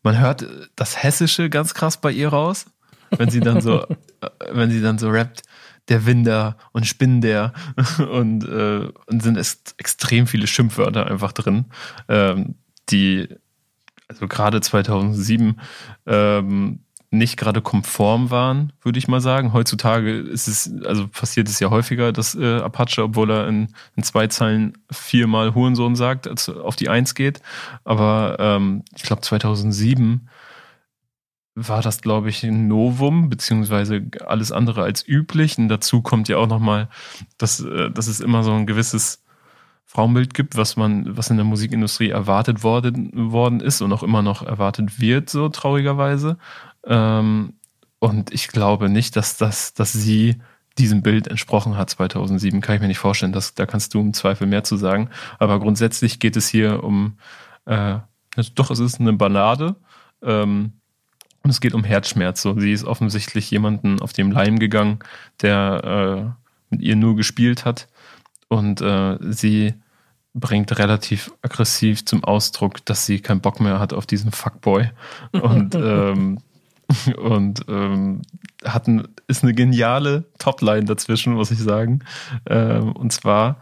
man 0.03 0.19
hört 0.19 0.47
das 0.77 1.03
Hessische 1.03 1.51
ganz 1.51 1.75
krass 1.75 2.01
bei 2.01 2.13
ihr 2.13 2.29
raus, 2.29 2.67
wenn 3.11 3.31
sie 3.31 3.41
dann 3.41 3.61
so, 3.61 3.83
äh, 4.21 4.31
wenn 4.53 4.71
sie 4.71 4.81
dann 4.81 4.99
so 4.99 5.11
rappt, 5.11 5.43
der 5.89 6.07
Winder 6.07 6.57
und 6.73 6.87
Spinnder 6.87 7.53
und, 8.11 8.45
äh, 8.45 8.89
und 9.07 9.23
sind 9.23 9.37
ex 9.39 9.63
extrem 9.79 10.27
viele 10.27 10.47
Schimpfwörter 10.47 11.07
einfach 11.07 11.33
drin, 11.33 11.67
ähm, 12.09 12.57
die 12.91 13.29
also 14.09 14.27
gerade 14.27 14.61
2007 14.61 15.61
ähm, 16.07 16.81
nicht 17.11 17.39
gerade 17.39 17.63
konform 17.63 18.31
waren, 18.31 18.73
würde 18.83 18.99
ich 18.99 19.09
mal 19.09 19.21
sagen. 19.21 19.53
Heutzutage 19.53 20.13
ist 20.13 20.47
es, 20.47 20.71
also 20.85 21.09
passiert 21.09 21.49
es 21.49 21.59
ja 21.59 21.71
häufiger, 21.71 22.13
dass 22.13 22.35
äh, 22.35 22.61
Apache, 22.61 23.03
obwohl 23.03 23.31
er 23.31 23.49
in, 23.49 23.69
in 23.97 24.03
zwei 24.03 24.27
Zeilen 24.27 24.77
viermal 24.91 25.55
Hurensohn 25.55 25.97
sagt, 25.97 26.29
als 26.29 26.49
auf 26.51 26.77
die 26.77 26.91
Eins 26.91 27.15
geht. 27.15 27.41
Aber 27.85 28.37
ähm, 28.39 28.85
ich 28.95 29.05
glaube 29.05 29.23
2007 29.23 30.29
war 31.55 31.83
das, 31.83 32.03
glaube 32.03 32.29
ich, 32.29 32.45
ein 32.45 32.69
Novum, 32.69 33.31
beziehungsweise 33.31 34.03
alles 34.27 34.53
andere 34.53 34.83
als 34.83 35.07
üblich. 35.07 35.59
Und 35.59 35.69
dazu 35.69 36.03
kommt 36.03 36.29
ja 36.29 36.37
auch 36.37 36.47
nochmal, 36.47 36.89
dass, 37.39 37.61
äh, 37.61 37.91
dass 37.91 38.07
es 38.07 38.21
immer 38.21 38.43
so 38.43 38.53
ein 38.53 38.67
gewisses 38.67 39.25
Frauenbild 39.87 40.35
gibt, 40.35 40.57
was 40.57 40.77
man, 40.77 41.17
was 41.17 41.31
in 41.31 41.37
der 41.39 41.47
Musikindustrie 41.47 42.11
erwartet 42.11 42.63
worden, 42.63 43.33
worden 43.33 43.61
ist 43.61 43.81
und 43.81 43.91
auch 43.95 44.03
immer 44.03 44.21
noch 44.21 44.43
erwartet 44.43 45.01
wird, 45.01 45.31
so 45.31 45.49
traurigerweise. 45.49 46.37
Ähm, 46.89 47.55
und 48.01 48.33
ich 48.33 48.49
glaube 48.49 48.89
nicht, 48.89 49.17
dass 49.17 49.37
das, 49.37 49.75
dass 49.75 49.93
sie 49.93 50.37
diesem 50.79 51.03
Bild 51.03 51.27
entsprochen 51.27 51.77
hat 51.77 51.91
2007. 51.91 52.61
Kann 52.61 52.77
ich 52.77 52.81
mir 52.81 52.89
nicht 52.89 52.99
vorstellen. 52.99 53.33
dass 53.33 53.55
da 53.55 53.67
kannst 53.67 53.95
du 53.95 54.01
im 54.01 54.15
Zweifel 54.15 54.47
mehr 54.47 54.65
zu 54.65 54.77
sagen. 54.77 55.11
Aber 55.39 55.61
grundsätzlich 55.61 56.21
geht 56.21 56.37
es 56.37 56.49
hier 56.49 56.83
um, 56.85 57.19
äh, 57.67 57.99
doch, 58.55 58.71
es 58.71 58.79
ist 58.79 59.01
eine 59.01 59.13
Ballade. 59.13 59.77
Ähm, 60.23 60.73
und 61.43 61.51
es 61.51 61.61
geht 61.61 61.75
um 61.75 61.85
Herzschmerz. 61.85 62.43
So, 62.43 62.59
sie 62.59 62.73
ist 62.73 62.85
offensichtlich 62.85 63.51
jemanden 63.51 64.01
auf 64.01 64.13
dem 64.13 64.31
Leim 64.31 64.59
gegangen, 64.59 65.01
der 65.43 66.35
äh, 66.35 66.45
mit 66.71 66.83
ihr 66.83 66.97
nur 66.97 67.17
gespielt 67.17 67.65
hat. 67.65 67.89
Und 68.49 68.81
äh, 68.81 69.19
sie 69.21 69.75
bringt 70.35 70.79
relativ 70.79 71.33
aggressiv 71.43 72.05
zum 72.05 72.23
Ausdruck, 72.25 72.85
dass 72.85 73.07
sie 73.07 73.21
keinen 73.21 73.41
Bock 73.41 73.61
mehr 73.61 73.81
hat 73.81 73.93
auf 73.93 74.07
diesen 74.07 74.31
Fuckboy. 74.31 74.91
Und 75.33 75.75
ähm, 75.75 76.39
und 77.19 77.61
ähm, 77.69 78.23
hatten, 78.65 79.09
ist 79.27 79.43
eine 79.43 79.55
geniale 79.55 80.25
Topline 80.39 80.85
dazwischen, 80.85 81.35
muss 81.35 81.51
ich 81.51 81.59
sagen. 81.59 82.01
Ähm, 82.47 82.93
und 82.93 83.13
zwar 83.13 83.61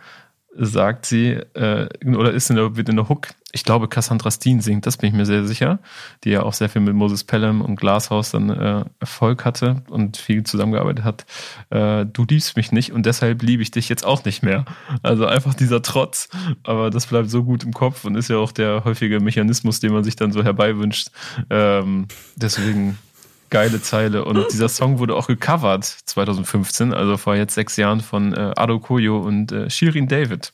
sagt 0.59 1.07
sie, 1.07 1.33
äh, 1.55 1.89
oder 2.05 2.33
ist 2.33 2.51
in 2.51 2.57
der, 2.57 2.77
wird 2.77 2.89
in 2.89 2.97
der 2.97 3.09
Hook, 3.09 3.29
ich 3.53 3.65
glaube, 3.65 3.89
Cassandra 3.89 4.31
Steen 4.31 4.61
singt, 4.61 4.87
das 4.87 4.97
bin 4.97 5.09
ich 5.09 5.15
mir 5.15 5.27
sehr 5.27 5.47
sicher, 5.47 5.79
die 6.25 6.31
ja 6.31 6.43
auch 6.43 6.53
sehr 6.53 6.69
viel 6.69 6.83
mit 6.83 6.95
Moses 6.95 7.25
Pelham 7.25 7.63
und 7.63 7.77
Glasshouse 7.77 8.31
dann 8.31 8.51
äh, 8.51 8.85
Erfolg 9.01 9.45
hatte 9.45 9.83
und 9.89 10.17
viel 10.17 10.45
zusammengearbeitet 10.45 11.05
hat. 11.05 11.27
Äh, 11.71 12.07
du 12.07 12.25
liebst 12.29 12.57
mich 12.57 12.73
nicht 12.73 12.93
und 12.93 13.07
deshalb 13.07 13.43
liebe 13.43 13.63
ich 13.63 13.71
dich 13.71 13.89
jetzt 13.89 14.05
auch 14.05 14.25
nicht 14.25 14.43
mehr. 14.43 14.65
Also 15.03 15.27
einfach 15.27 15.55
dieser 15.55 15.83
Trotz, 15.83 16.29
aber 16.65 16.91
das 16.91 17.07
bleibt 17.07 17.31
so 17.31 17.45
gut 17.45 17.65
im 17.65 17.73
Kopf 17.73 18.05
und 18.05 18.15
ist 18.15 18.29
ja 18.29 18.37
auch 18.37 18.53
der 18.53 18.85
häufige 18.85 19.21
Mechanismus, 19.21 19.81
den 19.81 19.93
man 19.93 20.05
sich 20.05 20.17
dann 20.17 20.33
so 20.33 20.43
herbeiwünscht. 20.43 21.09
Ähm, 21.51 22.09
deswegen 22.37 22.99
geile 23.51 23.81
Zeile. 23.81 24.25
Und 24.25 24.47
dieser 24.53 24.69
Song 24.69 24.99
wurde 24.99 25.15
auch 25.15 25.27
gecovert 25.27 25.85
2015, 25.85 26.93
also 26.93 27.17
vor 27.17 27.37
jetzt 27.37 27.55
sechs 27.55 27.77
Jahren 27.77 28.01
von 28.01 28.33
äh, 28.33 28.53
Ado 28.57 28.79
Koyo 28.79 29.19
und 29.19 29.53
äh, 29.53 29.71
Shirin 29.71 30.09
David. 30.09 30.53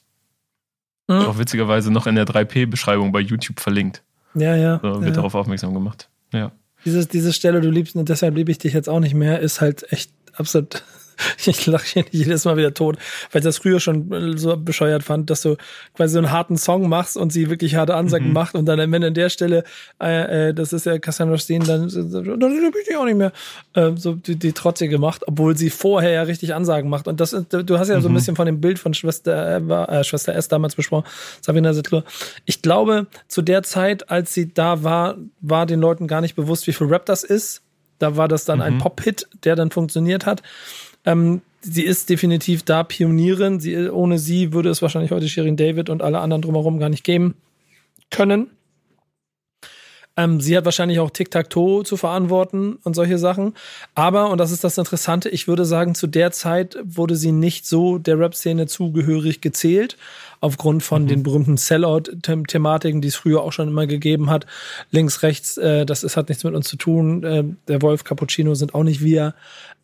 Mhm. 1.09 1.17
Auch 1.17 1.39
witzigerweise 1.39 1.91
noch 1.91 2.07
in 2.07 2.15
der 2.15 2.27
3P-Beschreibung 2.27 3.13
bei 3.13 3.21
YouTube 3.21 3.61
verlinkt. 3.61 4.03
Ja, 4.35 4.57
ja. 4.57 4.79
So 4.83 4.95
wird 4.95 5.05
ja. 5.05 5.11
darauf 5.11 5.35
aufmerksam 5.35 5.75
gemacht. 5.75 6.09
Ja. 6.33 6.53
Dieses, 6.85 7.09
diese 7.09 7.33
Stelle, 7.33 7.61
du 7.61 7.71
liebst 7.71 7.95
und 7.97 8.09
deshalb 8.09 8.35
liebe 8.35 8.51
ich 8.51 8.59
dich 8.59 8.73
jetzt 8.73 8.89
auch 8.89 9.01
nicht 9.01 9.15
mehr, 9.15 9.41
ist 9.41 9.61
halt 9.61 9.91
echt 9.93 10.11
absolut 10.35 10.83
ich 11.45 11.67
lache 11.67 11.87
hier 11.87 12.05
jedes 12.11 12.45
Mal 12.45 12.57
wieder 12.57 12.75
tot, 12.75 12.97
weil 13.31 13.41
ich 13.41 13.45
das 13.45 13.59
früher 13.59 13.81
schon 13.81 14.37
so 14.37 14.57
bescheuert 14.57 15.03
fand, 15.03 15.31
dass 15.31 15.43
du 15.43 15.57
quasi 15.95 16.15
so 16.15 16.19
einen 16.19 16.31
harten 16.31 16.57
Song 16.57 16.89
machst 16.89 17.17
und 17.17 17.33
sie 17.33 17.51
wirklich 17.51 17.77
harte 17.77 17.95
Ansagen 17.95 18.29
mhm. 18.29 18.33
macht 18.33 18.55
und 18.55 18.67
dann 18.67 18.81
am 18.81 18.93
Ende 18.93 19.09
an 19.09 19.15
der 19.15 19.29
Stelle, 19.29 19.65
äh, 20.01 20.49
äh, 20.49 20.55
das 20.55 20.73
ist 20.73 20.87
ja 20.87 20.99
Cassandra 20.99 21.39
Steen, 21.39 21.65
dann, 21.65 21.89
dann 21.89 22.53
liebe 22.53 22.79
ich 22.89 22.97
auch 22.97 23.05
nicht 23.05 23.17
mehr, 23.17 23.33
äh, 23.75 23.93
so 23.97 24.15
die, 24.15 24.37
die 24.37 24.53
trotzige 24.53 24.99
macht, 24.99 25.27
obwohl 25.27 25.57
sie 25.57 25.71
vorher 25.71 26.11
ja 26.11 26.23
richtig 26.23 26.55
Ansagen 26.55 26.91
macht. 26.91 27.09
Und 27.09 27.21
das, 27.21 27.31
du 27.31 27.79
hast 27.79 27.89
ja 27.89 27.97
mhm. 27.97 28.03
so 28.03 28.09
ein 28.09 28.13
mhm. 28.13 28.17
bisschen 28.17 28.37
von 28.37 28.47
dem 28.47 28.61
Bild 28.61 28.79
von 28.79 28.95
Schwester, 28.95 29.57
äh, 29.89 30.05
Schwester 30.05 30.35
S 30.35 30.49
damals 30.49 30.75
besprochen, 30.75 31.05
Sabina 31.41 31.73
Sittler. 31.73 32.05
Ich 32.45 32.63
glaube, 32.63 33.07
zu 33.29 33.43
der 33.43 33.63
Zeit, 33.63 34.11
als 34.11 34.35
sie 34.35 34.53
da 34.53 34.83
war, 34.83 35.17
war 35.41 35.67
den 35.67 35.81
Leuten 35.81 36.07
gar 36.07 36.21
nicht 36.21 36.35
bewusst, 36.35 36.67
wie 36.67 36.73
viel 36.73 36.87
Rap 36.87 37.07
das 37.07 37.25
ist. 37.25 37.63
Da 37.99 38.17
war 38.17 38.29
das 38.29 38.45
dann 38.45 38.59
mhm. 38.59 38.65
ein 38.65 38.79
Pop-Hit, 38.79 39.29
der 39.45 39.57
dann 39.57 39.71
funktioniert 39.71 40.27
hat. 40.27 40.43
Ähm, 41.05 41.43
sie 41.61 41.85
ist 41.85 42.11
definitiv 42.11 42.63
da 42.63 42.83
Pionierin. 42.83 43.61
Sie, 43.61 43.89
ohne 43.89 44.19
sie 44.19 44.53
würde 44.53 44.71
es 44.71 44.83
wahrscheinlich 44.83 45.11
heute 45.11 45.29
Shirin 45.29 45.57
David 45.57 45.91
und 45.91 46.03
alle 46.03 46.21
anderen 46.21 46.43
drumherum 46.43 46.79
gar 46.79 46.89
nicht 46.89 47.05
geben 47.05 47.35
können. 48.11 48.51
Ähm, 50.17 50.41
sie 50.41 50.57
hat 50.57 50.67
wahrscheinlich 50.67 51.01
auch 51.01 51.11
Tic-Tac-Toe 51.11 51.85
zu 51.85 51.97
verantworten 51.97 52.79
und 52.85 52.95
solche 52.95 53.17
Sachen. 53.17 53.55
Aber, 53.95 54.29
und 54.29 54.39
das 54.39 54.51
ist 54.51 54.63
das 54.63 54.77
Interessante, 54.77 55.31
ich 55.31 55.49
würde 55.49 55.65
sagen, 55.65 55.95
zu 55.95 56.07
der 56.07 56.33
Zeit 56.33 56.77
wurde 56.85 57.17
sie 57.17 57.33
nicht 57.33 57.67
so 57.67 57.97
der 57.99 58.19
Rap-Szene 58.19 58.67
zugehörig 58.67 59.41
gezählt 59.41 59.97
aufgrund 60.43 60.83
von 60.83 61.05
mhm. 61.05 61.07
den 61.07 61.23
berühmten 61.23 61.57
Sellout-Thematiken, 61.57 63.01
die 63.01 63.09
es 63.09 63.15
früher 63.15 63.43
auch 63.43 63.53
schon 63.53 63.69
immer 63.69 63.87
gegeben 63.87 64.29
hat. 64.29 64.45
Links, 64.91 65.23
rechts, 65.23 65.57
äh, 65.57 65.87
das 65.87 66.03
ist, 66.03 66.17
hat 66.17 66.29
nichts 66.29 66.43
mit 66.43 66.55
uns 66.55 66.69
zu 66.69 66.77
tun. 66.77 67.23
Äh, 67.23 67.45
der 67.69 67.81
Wolf, 67.81 68.03
Cappuccino 68.03 68.55
sind 68.55 68.75
auch 68.75 68.83
nicht 68.83 69.03
wir. 69.03 69.35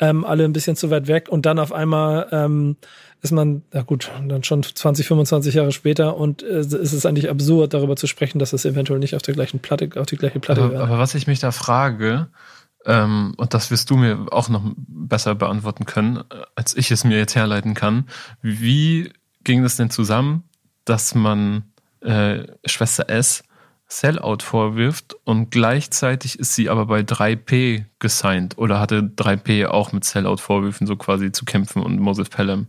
Ähm, 0.00 0.24
alle 0.24 0.44
ein 0.44 0.52
bisschen 0.52 0.74
zu 0.74 0.90
weit 0.90 1.06
weg. 1.06 1.28
Und 1.28 1.46
dann 1.46 1.60
auf 1.60 1.72
einmal 1.72 2.26
ähm, 2.32 2.76
ist 3.22 3.30
man, 3.30 3.62
na 3.72 3.82
gut, 3.82 4.10
dann 4.26 4.42
schon 4.42 4.64
20, 4.64 5.06
25 5.06 5.54
Jahre 5.54 5.70
später 5.70 6.16
und 6.16 6.42
äh, 6.42 6.58
ist 6.58 6.74
es 6.74 7.06
eigentlich 7.06 7.30
absurd, 7.30 7.72
darüber 7.72 7.94
zu 7.94 8.08
sprechen, 8.08 8.40
dass 8.40 8.52
es 8.52 8.64
eventuell 8.64 8.98
nicht 8.98 9.14
auf 9.14 9.22
der 9.22 9.34
gleichen 9.34 9.60
Platte, 9.60 9.88
auf 9.94 10.06
die 10.06 10.16
gleiche 10.16 10.40
Platte 10.40 10.62
aber, 10.62 10.72
wäre. 10.72 10.82
Aber 10.82 10.98
was 10.98 11.14
ich 11.14 11.28
mich 11.28 11.38
da 11.38 11.52
frage, 11.52 12.26
ähm, 12.84 13.34
und 13.36 13.54
das 13.54 13.70
wirst 13.70 13.90
du 13.90 13.96
mir 13.96 14.26
auch 14.32 14.48
noch 14.48 14.62
besser 14.76 15.36
beantworten 15.36 15.84
können, 15.84 16.24
als 16.56 16.76
ich 16.76 16.90
es 16.90 17.04
mir 17.04 17.16
jetzt 17.16 17.36
herleiten 17.36 17.74
kann. 17.74 18.08
Wie 18.42 19.12
ging 19.44 19.62
das 19.62 19.76
denn 19.76 19.90
zusammen, 19.90 20.47
dass 20.88 21.14
man 21.14 21.64
äh, 22.00 22.44
Schwester 22.64 23.08
S 23.08 23.42
Sellout 23.90 24.42
vorwirft 24.42 25.16
und 25.24 25.50
gleichzeitig 25.50 26.38
ist 26.38 26.54
sie 26.54 26.68
aber 26.68 26.86
bei 26.86 27.00
3P 27.00 27.84
gesigned 27.98 28.58
oder 28.58 28.80
hatte 28.80 29.00
3P 29.00 29.66
auch 29.66 29.92
mit 29.92 30.04
Sellout-Vorwürfen 30.04 30.86
so 30.86 30.96
quasi 30.96 31.32
zu 31.32 31.46
kämpfen 31.46 31.82
und 31.82 31.98
Moses 31.98 32.28
Pelham? 32.28 32.66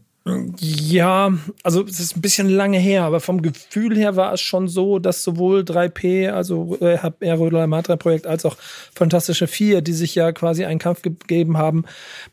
Ja, 0.60 1.34
also 1.64 1.84
es 1.84 2.00
ist 2.00 2.16
ein 2.16 2.22
bisschen 2.22 2.50
lange 2.50 2.78
her, 2.78 3.04
aber 3.04 3.20
vom 3.20 3.42
Gefühl 3.42 3.98
her 3.98 4.16
war 4.16 4.34
es 4.34 4.42
schon 4.42 4.68
so, 4.68 5.00
dass 5.00 5.24
sowohl 5.24 5.62
3P, 5.62 6.30
also 6.30 6.78
äh, 6.80 7.32
Rödler 7.32 7.68
Matra 7.68 7.98
Projekt, 7.98 8.26
als 8.28 8.46
auch 8.46 8.56
Fantastische 8.94 9.48
Vier, 9.48 9.82
die 9.82 9.94
sich 9.94 10.16
ja 10.16 10.32
quasi 10.32 10.66
einen 10.66 10.80
Kampf 10.80 11.02
gegeben 11.02 11.58
haben, 11.58 11.84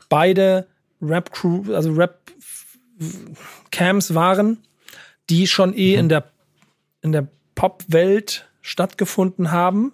beide 0.09 0.67
Rap 1.01 1.31
Crew, 1.31 1.73
also 1.73 1.91
Rap 1.91 2.19
Camps 3.71 4.13
waren, 4.13 4.59
die 5.29 5.47
schon 5.47 5.75
eh 5.75 5.93
mhm. 5.93 5.99
in 5.99 6.09
der, 6.09 6.23
in 7.01 7.11
der 7.11 7.27
Pop-Welt 7.55 8.47
stattgefunden 8.61 9.51
haben 9.51 9.93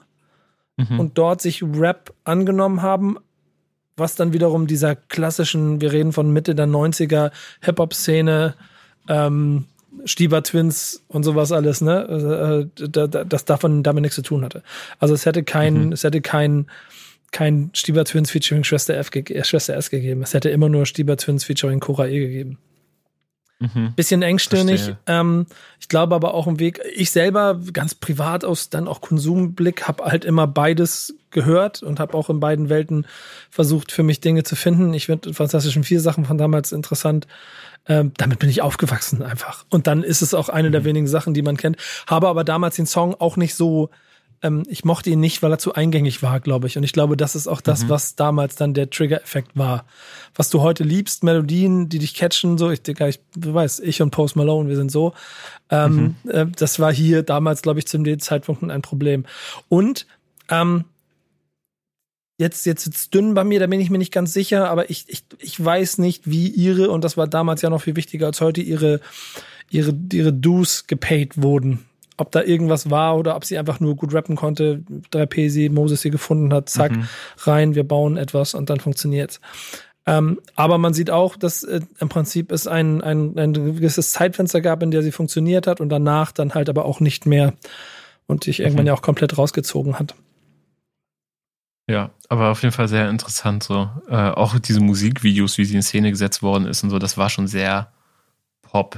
mhm. 0.78 1.00
und 1.00 1.18
dort 1.18 1.42
sich 1.42 1.64
Rap 1.64 2.14
angenommen 2.24 2.82
haben, 2.82 3.18
was 3.96 4.16
dann 4.16 4.34
wiederum 4.34 4.68
dieser 4.68 4.96
klassischen, 4.96 5.82
wir 5.82 5.92
reden 5.92 6.14
von 6.14 6.32
Mitte 6.32 6.56
der 6.56 6.68
90er 6.68 7.32
Hip-Hop-Szene, 7.62 8.56
ähm, 9.08 9.66
Stieber 10.06 10.42
Twins 10.42 11.04
und 11.08 11.24
sowas 11.24 11.52
alles, 11.52 11.82
ne? 11.82 12.68
Äh, 12.76 12.98
das 13.26 13.46
davon 13.46 13.84
damit 13.84 14.02
nichts 14.02 14.16
zu 14.16 14.24
tun 14.24 14.44
hatte. 14.44 14.64
Also 14.98 15.14
es 15.14 15.26
hätte 15.26 15.44
kein, 15.44 15.88
mhm. 15.88 15.92
es 15.92 16.04
hätte 16.04 16.22
kein, 16.22 16.68
kein 17.32 17.70
Stieber 17.74 18.04
Twins 18.04 18.32
featuring 18.32 18.64
Schwester 18.64 18.96
F, 18.96 19.12
Schwester 19.44 19.76
S 19.76 19.92
gegeben. 19.92 20.24
Es 20.24 20.34
hätte 20.34 20.50
immer 20.50 20.70
nur 20.70 20.88
Stieber 20.88 21.16
Twins 21.18 21.44
featuring 21.44 21.80
Cora 21.80 22.08
E 22.08 22.20
gegeben. 22.20 22.58
Mhm. 23.60 23.94
Bisschen 23.96 24.22
engstirnig. 24.22 24.94
Ähm, 25.08 25.46
ich 25.80 25.88
glaube 25.88 26.16
aber 26.16 26.34
auch 26.34 26.48
im 26.48 26.60
Weg. 26.60 26.82
Ich 26.96 27.12
selber, 27.12 27.60
ganz 27.72 27.96
privat 27.96 28.44
aus 28.44 28.70
dann 28.70 28.88
auch 28.88 29.02
Konsumblick, 29.02 29.88
habe 29.88 30.06
halt 30.06 30.26
immer 30.26 30.48
beides 30.48 31.16
gehört 31.32 31.82
und 31.82 32.00
habe 32.00 32.14
auch 32.16 32.30
in 32.30 32.40
beiden 32.40 32.70
Welten 32.70 33.08
versucht, 33.50 33.92
für 33.92 34.04
mich 34.04 34.20
Dinge 34.20 34.44
zu 34.44 34.56
finden. 34.56 34.94
Ich 34.94 35.06
finde 35.08 35.34
Fantastischen 35.34 35.84
Vier 35.84 36.02
Sachen 36.02 36.26
von 36.26 36.38
damals 36.38 36.72
interessant. 36.72 37.28
Ähm, 37.88 38.12
damit 38.18 38.40
bin 38.40 38.50
ich 38.50 38.62
aufgewachsen 38.62 39.22
einfach. 39.24 39.66
Und 39.70 39.88
dann 39.88 40.04
ist 40.04 40.22
es 40.22 40.34
auch 40.34 40.50
eine 40.50 40.70
mhm. 40.70 40.74
der 40.74 40.86
wenigen 40.86 41.08
Sachen, 41.08 41.34
die 41.34 41.42
man 41.42 41.58
kennt. 41.58 41.78
Habe 42.08 42.30
aber 42.30 42.44
damals 42.44 42.76
den 42.76 42.86
Song 42.86 43.16
auch 43.16 43.38
nicht 43.38 43.56
so 43.56 43.90
ähm, 44.44 44.64
ich 44.68 44.84
mochte 44.84 45.10
ihn 45.10 45.22
nicht, 45.22 45.42
weil 45.42 45.52
er 45.52 45.58
zu 45.58 45.74
eingängig 45.74 46.22
war, 46.22 46.40
glaube 46.42 46.68
ich. 46.68 46.78
Und 46.78 46.84
ich 46.84 46.92
glaube, 46.92 47.18
das 47.18 47.34
ist 47.36 47.48
auch 47.48 47.62
das, 47.62 47.86
mhm. 47.86 47.90
was 47.90 48.16
damals 48.16 48.56
dann 48.56 48.74
der 48.74 48.90
Trigger-Effekt 48.90 49.52
war. 49.56 49.86
Was 50.36 50.50
du 50.50 50.62
heute 50.62 50.84
liebst, 50.84 51.24
Melodien, 51.24 51.90
die 51.90 52.00
dich 52.00 52.14
catchen, 52.14 52.58
so, 52.58 52.70
ich 52.70 52.84
denke, 52.84 53.08
ich 53.08 53.22
du 53.36 53.54
weißt, 53.54 53.80
ich 53.80 54.02
und 54.02 54.12
Post 54.12 54.36
Malone, 54.36 54.70
wir 54.70 54.76
sind 54.76 54.92
so. 54.92 55.14
Ähm, 55.70 56.18
mhm. 56.24 56.30
äh, 56.30 56.46
das 56.56 56.80
war 56.80 56.94
hier 56.94 57.24
damals, 57.24 57.62
glaube 57.62 57.80
ich, 57.80 57.88
zu 57.88 57.98
dem 57.98 58.20
Zeitpunkt 58.20 58.64
ein 58.64 58.82
Problem. 58.82 59.26
Und 59.70 60.06
ähm, 60.50 60.84
jetzt 62.38 62.66
jetzt 62.66 62.84
sitzt 62.84 63.14
dünn 63.14 63.34
bei 63.34 63.46
mir, 63.46 63.62
da 63.62 63.68
bin 63.68 63.80
ich 63.80 63.90
mir 63.90 63.98
nicht 63.98 64.12
ganz 64.12 64.34
sicher, 64.34 64.70
aber 64.70 64.90
ich, 64.90 65.06
ich, 65.08 65.24
ich 65.40 65.64
weiß 65.64 66.00
nicht, 66.00 66.30
wie 66.30 66.50
ihre, 66.50 66.90
und 66.90 67.04
das 67.06 67.16
war 67.16 67.28
damals 67.28 67.62
ja 67.62 67.70
noch 67.70 67.82
viel 67.82 67.96
wichtiger 67.96 68.28
als 68.28 68.42
heute, 68.42 68.62
ihre, 68.62 69.00
ihre, 69.70 69.98
ihre 70.12 70.34
Dues 70.34 70.86
gepaid 70.88 71.42
wurden 71.42 71.86
ob 72.18 72.32
da 72.32 72.42
irgendwas 72.42 72.90
war 72.90 73.18
oder 73.18 73.36
ob 73.36 73.46
sie 73.46 73.58
einfach 73.58 73.80
nur 73.80 73.96
gut 73.96 74.14
rappen 74.14 74.36
konnte. 74.36 74.84
3P 75.12 75.50
sie, 75.50 75.70
Moses 75.70 76.02
sie 76.02 76.10
gefunden 76.10 76.54
hat, 76.54 76.70
zack, 76.70 76.92
mhm. 76.92 77.08
rein, 77.40 77.76
wir 77.76 77.84
bauen 77.84 78.18
etwas 78.18 78.54
und 78.54 78.70
dann 78.70 78.80
funktioniert's. 78.80 79.40
Ähm, 80.06 80.42
aber 80.56 80.78
man 80.78 80.94
sieht 80.94 81.10
auch, 81.10 81.38
dass 81.38 81.64
äh, 81.64 81.80
im 82.00 82.10
Prinzip 82.10 82.52
es 82.52 82.68
ein, 82.68 83.02
ein, 83.02 83.38
ein 83.38 83.54
gewisses 83.54 84.12
Zeitfenster 84.12 84.60
gab, 84.60 84.84
in 84.84 84.92
der 84.92 85.02
sie 85.02 85.14
funktioniert 85.14 85.66
hat 85.66 85.80
und 85.80 85.90
danach 85.90 86.32
dann 86.32 86.54
halt 86.54 86.70
aber 86.70 86.86
auch 86.86 87.00
nicht 87.00 87.26
mehr 87.26 87.54
und 88.28 88.44
sich 88.44 88.60
irgendwann 88.60 88.84
mhm. 88.84 88.88
ja 88.88 88.94
auch 88.94 89.02
komplett 89.02 89.38
rausgezogen 89.38 90.00
hat. 90.00 90.16
Ja, 91.90 92.12
aber 92.30 92.50
auf 92.50 92.62
jeden 92.64 92.74
Fall 92.74 92.88
sehr 92.88 93.10
interessant 93.10 93.64
so. 93.64 93.90
Äh, 94.10 94.16
auch 94.16 94.58
diese 94.60 94.80
Musikvideos, 94.80 95.58
wie 95.58 95.66
sie 95.66 95.76
in 95.76 95.82
Szene 95.82 96.12
gesetzt 96.12 96.42
worden 96.42 96.66
ist 96.66 96.84
und 96.84 96.90
so, 96.90 97.00
das 97.00 97.18
war 97.18 97.30
schon 97.30 97.48
sehr 97.48 97.92
Pop. 98.62 98.98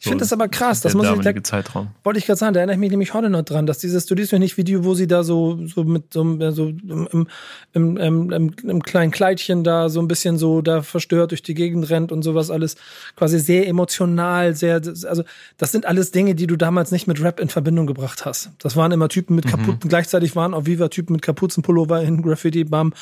Ich 0.00 0.06
finde 0.06 0.22
das 0.22 0.32
aber 0.32 0.48
krass. 0.48 0.80
Das 0.80 0.94
muss 0.94 1.08
ich, 1.08 1.20
da, 1.20 1.42
Zeitraum. 1.42 1.88
Wollte 2.02 2.18
ich 2.18 2.26
gerade 2.26 2.38
sagen, 2.38 2.54
da 2.54 2.60
erinnere 2.60 2.74
ich 2.74 2.80
mich 2.80 2.90
nämlich 2.90 3.14
heute 3.14 3.30
noch 3.30 3.42
dran, 3.42 3.66
dass 3.66 3.78
dieses, 3.78 4.06
du 4.06 4.16
siehst 4.16 4.32
mir 4.32 4.38
nicht 4.38 4.56
Video, 4.56 4.84
wo 4.84 4.94
sie 4.94 5.06
da 5.06 5.22
so, 5.22 5.66
so 5.66 5.84
mit 5.84 6.12
so, 6.12 6.22
so 6.50 6.68
im, 6.68 7.28
im, 7.72 7.96
im, 7.96 8.52
im, 8.62 8.82
kleinen 8.82 9.10
Kleidchen 9.10 9.64
da 9.64 9.88
so 9.88 10.00
ein 10.00 10.08
bisschen 10.08 10.38
so 10.38 10.62
da 10.62 10.82
verstört 10.82 11.30
durch 11.30 11.42
die 11.42 11.54
Gegend 11.54 11.88
rennt 11.90 12.12
und 12.12 12.22
sowas 12.22 12.50
alles 12.50 12.76
quasi 13.16 13.38
sehr 13.38 13.66
emotional, 13.66 14.54
sehr, 14.54 14.76
also 14.76 15.24
das 15.56 15.72
sind 15.72 15.86
alles 15.86 16.10
Dinge, 16.10 16.34
die 16.34 16.46
du 16.46 16.56
damals 16.56 16.90
nicht 16.90 17.06
mit 17.06 17.22
Rap 17.22 17.40
in 17.40 17.48
Verbindung 17.48 17.86
gebracht 17.86 18.24
hast. 18.24 18.50
Das 18.58 18.76
waren 18.76 18.92
immer 18.92 19.08
Typen 19.08 19.34
mit 19.36 19.46
kaputten, 19.46 19.80
mhm. 19.84 19.88
gleichzeitig 19.88 20.36
waren 20.36 20.54
auch 20.54 20.66
Viva 20.66 20.88
Typen 20.88 21.14
mit 21.14 21.22
Kapuzenpullover 21.22 22.02
in 22.02 22.22
Graffiti, 22.22 22.64
bam. 22.64 22.92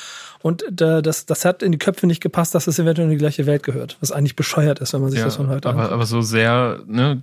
Und 0.41 0.81
äh, 0.81 1.01
das, 1.01 1.25
das 1.25 1.45
hat 1.45 1.63
in 1.63 1.71
die 1.71 1.77
Köpfe 1.77 2.07
nicht 2.07 2.21
gepasst, 2.21 2.55
dass 2.55 2.67
es 2.67 2.79
eventuell 2.79 3.07
in 3.07 3.11
die 3.11 3.17
gleiche 3.17 3.45
Welt 3.45 3.63
gehört, 3.63 3.97
was 4.01 4.11
eigentlich 4.11 4.35
bescheuert 4.35 4.79
ist, 4.79 4.93
wenn 4.93 5.01
man 5.01 5.09
sich 5.09 5.19
ja, 5.19 5.25
das 5.25 5.35
von 5.35 5.47
heute 5.49 5.69
aber, 5.69 5.79
anguckt. 5.79 5.93
Aber 5.93 6.05
so 6.05 6.21
sehr 6.21 6.72
ne, 6.85 7.21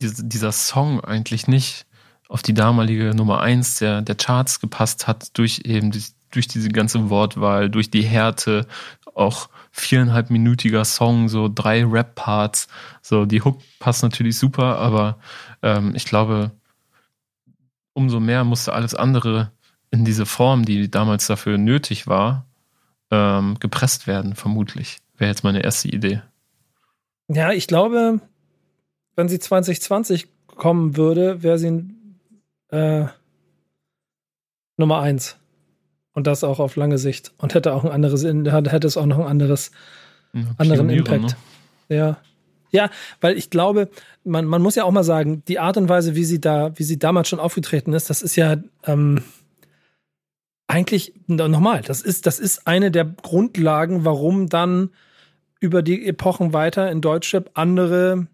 dieser 0.00 0.52
Song 0.52 1.00
eigentlich 1.00 1.48
nicht 1.48 1.86
auf 2.28 2.42
die 2.42 2.54
damalige 2.54 3.14
Nummer 3.14 3.40
eins 3.40 3.76
der, 3.76 4.02
der 4.02 4.14
Charts 4.16 4.60
gepasst 4.60 5.06
hat, 5.06 5.36
durch 5.38 5.62
eben 5.64 5.90
die, 5.90 6.02
durch 6.30 6.48
diese 6.48 6.68
ganze 6.68 7.08
Wortwahl, 7.08 7.70
durch 7.70 7.90
die 7.90 8.02
Härte, 8.02 8.66
auch 9.14 9.48
viereinhalbminütiger 9.70 10.84
Song, 10.84 11.28
so 11.28 11.50
drei 11.52 11.84
Rap-Parts. 11.84 12.68
So, 13.00 13.24
die 13.24 13.42
Hook 13.42 13.60
passt 13.78 14.02
natürlich 14.02 14.38
super, 14.38 14.78
aber 14.78 15.18
ähm, 15.62 15.94
ich 15.94 16.04
glaube, 16.04 16.50
umso 17.92 18.20
mehr 18.20 18.44
musste 18.44 18.72
alles 18.72 18.94
andere 18.94 19.52
in 19.90 20.04
diese 20.04 20.26
Form, 20.26 20.64
die 20.64 20.90
damals 20.90 21.26
dafür 21.26 21.58
nötig 21.58 22.06
war, 22.06 22.46
ähm, 23.10 23.56
gepresst 23.60 24.06
werden, 24.06 24.34
vermutlich. 24.34 24.98
Wäre 25.16 25.30
jetzt 25.30 25.44
meine 25.44 25.62
erste 25.62 25.88
Idee. 25.88 26.22
Ja, 27.28 27.52
ich 27.52 27.66
glaube, 27.66 28.20
wenn 29.16 29.28
sie 29.28 29.38
2020 29.38 30.28
kommen 30.46 30.96
würde, 30.96 31.42
wäre 31.42 31.58
sie 31.58 31.84
äh, 32.68 33.06
Nummer 34.76 35.00
eins. 35.00 35.36
Und 36.12 36.26
das 36.26 36.44
auch 36.44 36.60
auf 36.60 36.76
lange 36.76 36.98
Sicht. 36.98 37.32
Und 37.38 37.54
hätte 37.54 37.74
auch 37.74 37.84
ein 37.84 37.90
anderes, 37.90 38.24
hätte 38.24 38.86
es 38.86 38.96
auch 38.96 39.06
noch 39.06 39.18
ein 39.18 39.26
anderes, 39.26 39.70
ja, 40.32 40.44
anderen 40.56 40.88
Impact. 40.88 41.36
Ne? 41.88 41.96
Ja. 41.96 42.16
Ja, 42.70 42.90
weil 43.20 43.38
ich 43.38 43.50
glaube, 43.50 43.88
man, 44.24 44.44
man 44.44 44.60
muss 44.60 44.74
ja 44.74 44.84
auch 44.84 44.90
mal 44.90 45.04
sagen, 45.04 45.42
die 45.46 45.58
Art 45.58 45.76
und 45.76 45.88
Weise, 45.88 46.16
wie 46.16 46.24
sie 46.24 46.40
da, 46.40 46.76
wie 46.78 46.82
sie 46.82 46.98
damals 46.98 47.28
schon 47.28 47.38
aufgetreten 47.38 47.92
ist, 47.92 48.10
das 48.10 48.22
ist 48.22 48.34
ja 48.36 48.56
ähm, 48.84 49.22
eigentlich 50.66 51.14
nochmal, 51.26 51.82
das 51.82 52.02
ist, 52.02 52.26
das 52.26 52.40
ist 52.40 52.66
eine 52.66 52.90
der 52.90 53.04
Grundlagen, 53.04 54.04
warum 54.04 54.48
dann 54.48 54.90
über 55.60 55.82
die 55.82 56.06
Epochen 56.06 56.52
weiter 56.52 56.90
in 56.90 57.00
Deutschrap 57.00 57.50
andere 57.54 58.26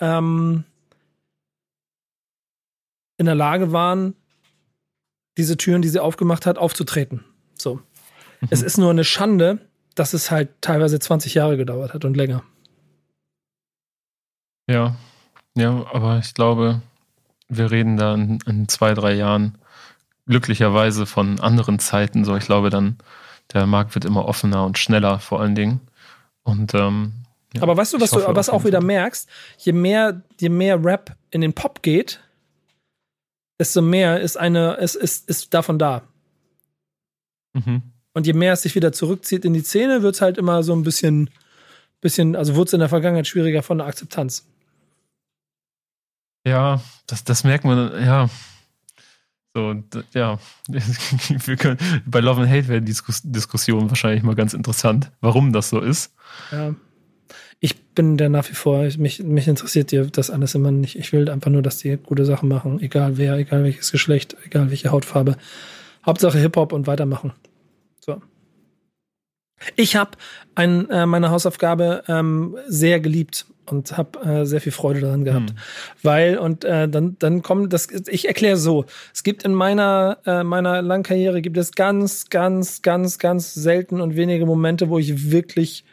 ähm, 0.00 0.64
in 3.18 3.26
der 3.26 3.34
Lage 3.34 3.72
waren, 3.72 4.14
diese 5.36 5.56
Türen, 5.56 5.82
die 5.82 5.88
sie 5.88 6.00
aufgemacht 6.00 6.46
hat, 6.46 6.58
aufzutreten. 6.58 7.24
So. 7.54 7.76
Mhm. 7.76 8.48
Es 8.50 8.62
ist 8.62 8.78
nur 8.78 8.90
eine 8.90 9.04
Schande, 9.04 9.58
dass 9.94 10.12
es 10.12 10.30
halt 10.30 10.50
teilweise 10.60 10.98
20 10.98 11.34
Jahre 11.34 11.56
gedauert 11.56 11.94
hat 11.94 12.04
und 12.04 12.16
länger. 12.16 12.42
Ja, 14.68 14.96
ja, 15.54 15.86
aber 15.92 16.18
ich 16.18 16.34
glaube, 16.34 16.82
wir 17.48 17.70
reden 17.70 17.96
da 17.96 18.14
in, 18.14 18.38
in 18.46 18.68
zwei, 18.68 18.94
drei 18.94 19.14
Jahren 19.14 19.58
glücklicherweise 20.26 21.06
von 21.06 21.40
anderen 21.40 21.78
Zeiten. 21.78 22.24
So, 22.24 22.36
ich 22.36 22.46
glaube 22.46 22.70
dann, 22.70 22.96
der 23.52 23.66
Markt 23.66 23.94
wird 23.94 24.04
immer 24.04 24.26
offener 24.26 24.64
und 24.64 24.78
schneller 24.78 25.18
vor 25.18 25.40
allen 25.40 25.54
Dingen. 25.54 25.80
Und 26.44 26.74
ähm, 26.74 27.12
ja, 27.54 27.62
aber 27.62 27.76
weißt 27.76 27.92
du, 27.92 28.00
was 28.00 28.10
du 28.10 28.18
was 28.18 28.48
auch 28.48 28.64
wieder 28.64 28.80
merkst? 28.80 29.28
Je 29.58 29.72
mehr, 29.72 30.22
je 30.40 30.48
mehr 30.48 30.82
Rap 30.82 31.16
in 31.30 31.40
den 31.40 31.52
Pop 31.52 31.82
geht, 31.82 32.20
desto 33.58 33.82
mehr 33.82 34.20
ist 34.20 34.36
eine, 34.36 34.74
ist, 34.74 34.94
ist, 34.94 35.28
ist 35.28 35.52
davon 35.54 35.78
da. 35.78 36.02
Mhm. 37.52 37.82
Und 38.14 38.26
je 38.26 38.32
mehr 38.32 38.54
es 38.54 38.62
sich 38.62 38.74
wieder 38.74 38.92
zurückzieht 38.92 39.44
in 39.44 39.54
die 39.54 39.62
Szene, 39.62 40.02
wird 40.02 40.14
es 40.14 40.20
halt 40.20 40.38
immer 40.38 40.62
so 40.62 40.74
ein 40.74 40.82
bisschen, 40.82 41.30
bisschen, 42.00 42.36
also 42.36 42.54
wurde 42.54 42.68
es 42.68 42.72
in 42.72 42.80
der 42.80 42.88
Vergangenheit 42.88 43.26
schwieriger 43.26 43.62
von 43.62 43.78
der 43.78 43.86
Akzeptanz. 43.86 44.46
Ja, 46.46 46.82
das, 47.06 47.24
das 47.24 47.44
merkt 47.44 47.64
man, 47.64 48.04
ja. 48.04 48.28
So, 49.54 49.74
ja, 50.14 50.38
wir 50.68 51.56
können, 51.56 51.78
bei 52.06 52.20
Love 52.20 52.42
and 52.42 52.50
Hate 52.50 52.68
wäre 52.68 52.80
die 52.80 52.94
Diskussion 53.24 53.90
wahrscheinlich 53.90 54.22
mal 54.22 54.34
ganz 54.34 54.54
interessant, 54.54 55.12
warum 55.20 55.52
das 55.52 55.68
so 55.68 55.80
ist. 55.80 56.14
Ja. 56.50 56.74
Ich 57.60 57.80
bin 57.94 58.16
der 58.16 58.28
nach 58.28 58.48
wie 58.48 58.54
vor, 58.54 58.82
mich, 58.96 59.22
mich 59.22 59.46
interessiert 59.46 59.92
dir 59.92 60.06
das 60.06 60.30
alles 60.30 60.54
immer 60.54 60.70
nicht. 60.70 60.98
Ich 60.98 61.12
will 61.12 61.28
einfach 61.28 61.50
nur, 61.50 61.62
dass 61.62 61.78
die 61.78 61.96
gute 61.96 62.24
Sachen 62.24 62.48
machen, 62.48 62.80
egal 62.80 63.18
wer, 63.18 63.36
egal 63.36 63.62
welches 63.62 63.92
Geschlecht, 63.92 64.36
egal 64.44 64.70
welche 64.70 64.90
Hautfarbe. 64.90 65.36
Hauptsache 66.04 66.38
Hip-Hop 66.38 66.72
und 66.72 66.86
weitermachen. 66.86 67.32
So. 68.00 68.20
Ich 69.76 69.94
habe 69.94 70.12
äh, 70.56 71.06
meine 71.06 71.30
Hausaufgabe 71.30 72.02
ähm, 72.08 72.56
sehr 72.66 73.00
geliebt 73.00 73.46
und 73.66 73.96
habe 73.96 74.18
äh, 74.20 74.44
sehr 74.46 74.60
viel 74.60 74.72
Freude 74.72 75.00
daran 75.00 75.24
gehabt, 75.24 75.50
hm. 75.50 75.56
weil 76.02 76.38
und 76.38 76.64
äh, 76.64 76.88
dann 76.88 77.16
dann 77.18 77.42
kommt 77.42 77.72
das 77.72 77.88
ich 78.08 78.26
erkläre 78.28 78.56
so, 78.56 78.84
es 79.14 79.22
gibt 79.22 79.44
in 79.44 79.54
meiner 79.54 80.18
äh, 80.26 80.42
meiner 80.42 80.82
langen 80.82 81.02
Karriere 81.02 81.42
gibt 81.42 81.56
es 81.56 81.72
ganz 81.72 82.28
ganz 82.30 82.82
ganz 82.82 83.18
ganz 83.18 83.54
selten 83.54 84.00
und 84.00 84.16
wenige 84.16 84.46
Momente, 84.46 84.88
wo 84.88 84.98
ich 84.98 85.30
wirklich 85.30 85.84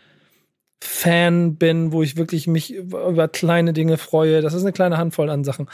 Fan 0.81 1.55
bin, 1.55 1.91
wo 1.91 2.03
ich 2.03 2.15
wirklich 2.15 2.47
mich 2.47 2.73
über 2.73 3.27
kleine 3.27 3.73
Dinge 3.73 3.97
freue. 3.97 4.41
Das 4.41 4.53
ist 4.53 4.63
eine 4.63 4.71
kleine 4.71 4.97
Handvoll 4.97 5.29
an 5.29 5.43
Sachen. 5.43 5.67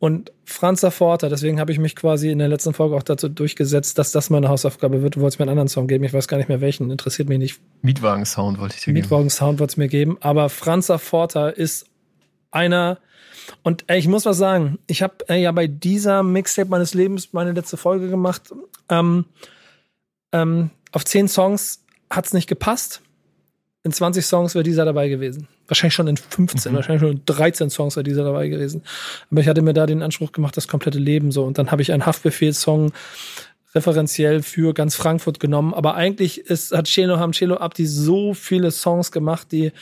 Und 0.00 0.32
Franz 0.44 0.86
Forter, 0.90 1.28
deswegen 1.28 1.58
habe 1.58 1.72
ich 1.72 1.78
mich 1.78 1.96
quasi 1.96 2.30
in 2.30 2.38
der 2.38 2.48
letzten 2.48 2.72
Folge 2.72 2.94
auch 2.94 3.02
dazu 3.02 3.28
durchgesetzt, 3.28 3.98
dass 3.98 4.12
das 4.12 4.30
meine 4.30 4.48
Hausaufgabe 4.48 5.02
wird. 5.02 5.16
Du 5.16 5.20
wolltest 5.20 5.40
mir 5.40 5.44
einen 5.44 5.50
anderen 5.50 5.68
Song 5.68 5.88
geben, 5.88 6.04
ich 6.04 6.12
weiß 6.12 6.28
gar 6.28 6.36
nicht 6.36 6.48
mehr 6.48 6.60
welchen, 6.60 6.90
interessiert 6.90 7.28
mich 7.28 7.38
nicht. 7.38 7.60
Mietwagen-Sound 7.82 8.60
wollte 8.60 8.76
ich 8.76 8.84
dir 8.84 8.92
geben. 8.92 9.02
Mietwagen-Sound 9.02 9.58
wollte 9.58 9.72
es 9.72 9.76
mir 9.76 9.88
geben, 9.88 10.16
aber 10.20 10.50
Franz 10.50 10.92
Forter 10.98 11.56
ist 11.56 11.86
einer, 12.52 12.98
und 13.64 13.84
ey, 13.88 13.98
ich 13.98 14.06
muss 14.06 14.24
was 14.24 14.38
sagen, 14.38 14.78
ich 14.86 15.02
habe 15.02 15.16
ja 15.34 15.50
bei 15.50 15.66
dieser 15.66 16.22
Mixtape 16.22 16.68
meines 16.68 16.94
Lebens 16.94 17.32
meine 17.32 17.52
letzte 17.52 17.76
Folge 17.76 18.08
gemacht. 18.08 18.54
Ähm, 18.88 19.24
ähm, 20.32 20.70
auf 20.92 21.04
zehn 21.04 21.26
Songs 21.26 21.84
hat's 22.08 22.32
nicht 22.32 22.48
gepasst. 22.48 23.02
In 23.88 23.92
20 23.92 24.26
Songs 24.26 24.54
wäre 24.54 24.62
dieser 24.62 24.84
dabei 24.84 25.08
gewesen. 25.08 25.48
Wahrscheinlich 25.66 25.94
schon 25.94 26.08
in 26.08 26.18
15, 26.18 26.70
mhm. 26.70 26.76
wahrscheinlich 26.76 27.00
schon 27.00 27.12
in 27.12 27.22
13 27.24 27.70
Songs 27.70 27.96
war 27.96 28.02
dieser 28.02 28.22
dabei 28.22 28.48
gewesen. 28.48 28.82
Aber 29.30 29.40
ich 29.40 29.48
hatte 29.48 29.62
mir 29.62 29.72
da 29.72 29.86
den 29.86 30.02
Anspruch 30.02 30.32
gemacht, 30.32 30.58
das 30.58 30.68
komplette 30.68 30.98
Leben 30.98 31.32
so. 31.32 31.44
Und 31.44 31.56
dann 31.56 31.70
habe 31.70 31.80
ich 31.80 31.90
einen 31.90 32.04
Haftbefehl-Song 32.04 32.92
referenziell 33.74 34.42
für 34.42 34.74
ganz 34.74 34.94
Frankfurt 34.94 35.40
genommen. 35.40 35.72
Aber 35.72 35.94
eigentlich 35.94 36.38
ist, 36.50 36.72
hat 36.72 36.84
Chelo, 36.84 37.18
haben 37.18 37.32
Chelo 37.32 37.56
Abdi 37.56 37.86
so 37.86 38.34
viele 38.34 38.72
Songs 38.72 39.10
gemacht, 39.10 39.52
die, 39.52 39.72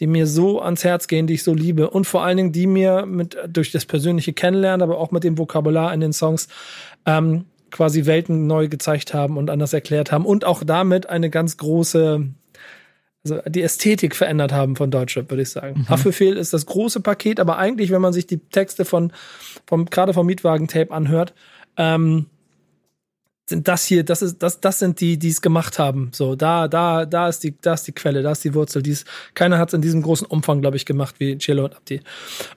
die 0.00 0.08
mir 0.08 0.26
so 0.26 0.60
ans 0.60 0.82
Herz 0.82 1.06
gehen, 1.06 1.28
die 1.28 1.34
ich 1.34 1.44
so 1.44 1.54
liebe. 1.54 1.90
Und 1.90 2.08
vor 2.08 2.24
allen 2.24 2.38
Dingen, 2.38 2.52
die 2.52 2.66
mir 2.66 3.06
mit, 3.06 3.36
durch 3.46 3.70
das 3.70 3.86
persönliche 3.86 4.32
Kennenlernen, 4.32 4.82
aber 4.82 4.98
auch 4.98 5.12
mit 5.12 5.22
dem 5.22 5.38
Vokabular 5.38 5.94
in 5.94 6.00
den 6.00 6.12
Songs, 6.12 6.48
ähm, 7.06 7.44
quasi 7.70 8.04
Welten 8.04 8.48
neu 8.48 8.66
gezeigt 8.66 9.14
haben 9.14 9.36
und 9.36 9.48
anders 9.48 9.72
erklärt 9.72 10.10
haben 10.10 10.26
und 10.26 10.44
auch 10.44 10.64
damit 10.64 11.08
eine 11.08 11.30
ganz 11.30 11.56
große 11.56 12.26
also 13.24 13.40
die 13.48 13.62
Ästhetik 13.62 14.14
verändert 14.14 14.52
haben 14.52 14.76
von 14.76 14.90
Deutschrap, 14.90 15.30
würde 15.30 15.42
ich 15.42 15.50
sagen. 15.50 15.80
Mhm. 15.80 15.88
Haftbefehl 15.88 16.36
ist 16.36 16.52
das 16.52 16.66
große 16.66 17.00
Paket, 17.00 17.40
aber 17.40 17.58
eigentlich, 17.58 17.90
wenn 17.90 18.02
man 18.02 18.12
sich 18.12 18.26
die 18.26 18.38
Texte 18.38 18.84
von, 18.84 19.12
vom, 19.66 19.86
gerade 19.86 20.12
vom 20.12 20.26
Mietwagen-Tape 20.26 20.92
anhört, 20.92 21.32
ähm, 21.76 22.26
sind 23.46 23.68
das 23.68 23.84
hier, 23.84 24.04
das 24.04 24.22
ist, 24.22 24.42
das, 24.42 24.60
das 24.60 24.78
sind 24.78 25.00
die, 25.00 25.18
die 25.18 25.28
es 25.28 25.42
gemacht 25.42 25.78
haben. 25.78 26.10
So, 26.12 26.34
da, 26.34 26.66
da, 26.68 27.04
da 27.04 27.28
ist 27.28 27.44
die, 27.44 27.58
da 27.60 27.74
ist 27.74 27.86
die 27.86 27.92
Quelle, 27.92 28.22
da 28.22 28.32
ist 28.32 28.44
die 28.44 28.54
Wurzel. 28.54 28.82
Dies, 28.82 29.04
keiner 29.34 29.58
hat 29.58 29.68
es 29.68 29.74
in 29.74 29.82
diesem 29.82 30.02
großen 30.02 30.26
Umfang, 30.26 30.60
glaube 30.60 30.76
ich, 30.76 30.86
gemacht 30.86 31.16
wie 31.18 31.36
Cello 31.38 31.64
und 31.64 31.76
Abdi. 31.76 32.00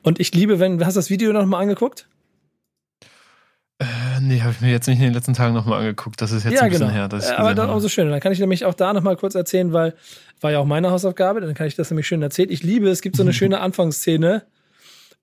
Und 0.01 0.19
ich 0.19 0.33
liebe, 0.33 0.59
wenn, 0.59 0.85
hast 0.85 0.95
du 0.95 0.99
das 0.99 1.09
Video 1.09 1.33
noch 1.33 1.45
mal 1.45 1.59
angeguckt? 1.59 2.07
Äh, 3.79 3.85
nee, 4.21 4.41
habe 4.41 4.51
ich 4.51 4.61
mir 4.61 4.71
jetzt 4.71 4.87
nicht 4.87 4.97
in 4.97 5.05
den 5.05 5.13
letzten 5.13 5.33
Tagen 5.33 5.53
nochmal 5.53 5.81
angeguckt. 5.81 6.19
Das 6.19 6.31
ist 6.31 6.43
jetzt 6.43 6.53
ja, 6.53 6.61
ein 6.61 6.69
bisschen 6.69 6.87
genau. 6.87 6.99
her. 6.99 7.07
Dass 7.07 7.29
ich 7.29 7.37
Aber 7.37 7.53
dann 7.53 7.69
umso 7.69 7.89
schöner. 7.89 8.09
Dann 8.09 8.19
kann 8.19 8.31
ich 8.31 8.39
nämlich 8.39 8.65
auch 8.65 8.73
da 8.73 8.91
nochmal 8.91 9.15
kurz 9.15 9.35
erzählen, 9.35 9.71
weil 9.71 9.93
war 10.41 10.51
ja 10.51 10.59
auch 10.59 10.65
meine 10.65 10.91
Hausaufgabe, 10.91 11.41
dann 11.41 11.53
kann 11.53 11.67
ich 11.67 11.75
das 11.75 11.89
nämlich 11.89 12.07
schön 12.07 12.21
erzählen. 12.21 12.51
Ich 12.51 12.63
liebe, 12.63 12.89
es 12.89 13.01
gibt 13.01 13.15
so 13.15 13.23
eine 13.23 13.33
schöne 13.33 13.59
Anfangsszene, 13.59 14.43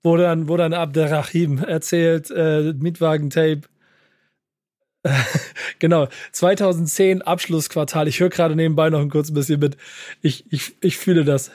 wo 0.03 0.17
dann, 0.17 0.47
wo 0.47 0.57
dann 0.57 0.73
Abderrahim 0.73 1.59
erzählt, 1.59 2.31
äh, 2.31 2.73
Mietwagen-Tape. 2.73 3.61
genau, 5.79 6.07
2010 6.31 7.21
Abschlussquartal. 7.21 8.07
Ich 8.07 8.19
höre 8.19 8.29
gerade 8.29 8.55
nebenbei 8.55 8.89
noch 8.89 9.01
ein 9.01 9.09
kurz 9.09 9.33
bisschen 9.33 9.59
mit. 9.59 9.77
Ich, 10.21 10.51
ich, 10.51 10.75
ich 10.81 10.97
fühle 10.97 11.25
das. 11.25 11.51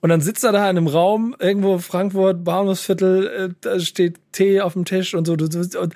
Und 0.00 0.10
dann 0.10 0.20
sitzt 0.20 0.44
er 0.44 0.52
da 0.52 0.68
in 0.70 0.76
einem 0.76 0.86
Raum, 0.86 1.34
irgendwo 1.38 1.78
Frankfurt, 1.78 2.44
Bahnhofsviertel, 2.44 3.26
äh, 3.26 3.54
da 3.60 3.80
steht 3.80 4.16
Tee 4.32 4.60
auf 4.60 4.72
dem 4.72 4.84
Tisch 4.84 5.14
und 5.14 5.26
so. 5.26 5.32
Und 5.32 5.94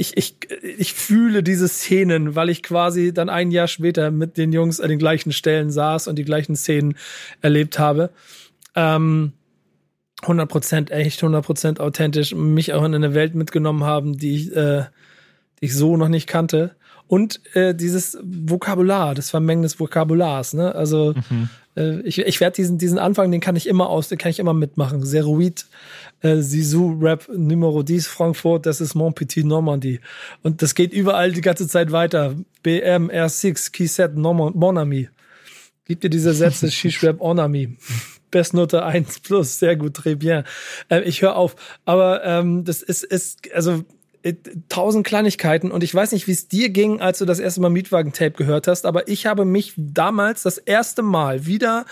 ich, 0.00 0.16
ich, 0.16 0.36
ich 0.62 0.94
fühle 0.94 1.42
diese 1.42 1.68
Szenen, 1.68 2.34
weil 2.34 2.48
ich 2.48 2.62
quasi 2.62 3.12
dann 3.12 3.28
ein 3.28 3.50
Jahr 3.50 3.68
später 3.68 4.10
mit 4.10 4.38
den 4.38 4.52
Jungs 4.52 4.80
an 4.80 4.88
den 4.88 4.98
gleichen 4.98 5.32
Stellen 5.32 5.70
saß 5.70 6.08
und 6.08 6.16
die 6.16 6.24
gleichen 6.24 6.56
Szenen 6.56 6.96
erlebt 7.42 7.78
habe. 7.78 8.10
Ähm, 8.74 9.32
100% 10.22 10.90
echt, 10.90 11.22
100% 11.22 11.80
authentisch, 11.80 12.34
mich 12.34 12.72
auch 12.72 12.84
in 12.84 12.94
eine 12.94 13.14
Welt 13.14 13.34
mitgenommen 13.34 13.84
haben, 13.84 14.16
die 14.16 14.36
ich, 14.36 14.56
äh, 14.56 14.84
die 15.60 15.66
ich 15.66 15.74
so 15.74 15.96
noch 15.96 16.08
nicht 16.08 16.26
kannte. 16.26 16.76
Und 17.06 17.40
äh, 17.56 17.74
dieses 17.74 18.18
Vokabular, 18.22 19.14
das 19.14 19.30
Vermengen 19.30 19.62
des 19.62 19.80
Vokabulars, 19.80 20.54
ne? 20.54 20.74
Also 20.74 21.14
mhm. 21.28 21.50
Äh, 21.76 22.00
ich, 22.00 22.18
ich 22.18 22.40
werde 22.40 22.56
diesen, 22.56 22.78
diesen 22.78 22.98
Anfang, 22.98 23.30
den 23.30 23.40
kann 23.40 23.56
ich 23.56 23.66
immer 23.66 23.88
aus, 23.88 24.08
den 24.08 24.18
kann 24.18 24.30
ich 24.30 24.38
immer 24.38 24.54
mitmachen. 24.54 25.04
Zeroid, 25.04 25.66
äh, 26.22 26.36
Sisu 26.36 26.98
Rap 27.00 27.28
Numero 27.34 27.82
10 27.82 28.00
Frankfurt, 28.00 28.66
das 28.66 28.80
ist 28.80 28.94
Mon 28.94 29.14
Petit 29.14 29.44
Normandie. 29.44 30.00
Und 30.42 30.62
das 30.62 30.74
geht 30.74 30.92
überall 30.92 31.32
die 31.32 31.40
ganze 31.40 31.68
Zeit 31.68 31.92
weiter. 31.92 32.34
BM, 32.62 33.10
R6, 33.10 33.72
Keyset, 33.72 34.16
Mon 34.16 34.78
Ami. 34.78 35.08
Gibt 35.84 36.04
dir 36.04 36.10
diese 36.10 36.34
Sätze, 36.34 36.70
Shish 36.70 37.02
Rap 37.02 37.20
Onami. 37.20 37.76
Bestnote 38.30 38.84
1 38.84 39.20
plus, 39.20 39.58
sehr 39.58 39.74
gut, 39.74 39.96
très 39.96 40.14
bien. 40.14 40.44
Äh, 40.88 41.00
ich 41.00 41.22
höre 41.22 41.34
auf. 41.34 41.56
Aber 41.84 42.24
ähm, 42.24 42.64
das 42.64 42.80
ist, 42.80 43.02
ist, 43.02 43.52
also 43.52 43.84
tausend 44.68 45.06
Kleinigkeiten 45.06 45.70
und 45.70 45.82
ich 45.82 45.94
weiß 45.94 46.12
nicht, 46.12 46.26
wie 46.26 46.32
es 46.32 46.48
dir 46.48 46.68
ging, 46.70 47.00
als 47.00 47.18
du 47.18 47.24
das 47.24 47.38
erste 47.38 47.60
Mal 47.60 47.70
Mietwagen-Tape 47.70 48.32
gehört 48.32 48.68
hast, 48.68 48.86
aber 48.86 49.08
ich 49.08 49.26
habe 49.26 49.44
mich 49.44 49.74
damals 49.76 50.42
das 50.42 50.58
erste 50.58 51.02
Mal 51.02 51.46
wieder 51.46 51.86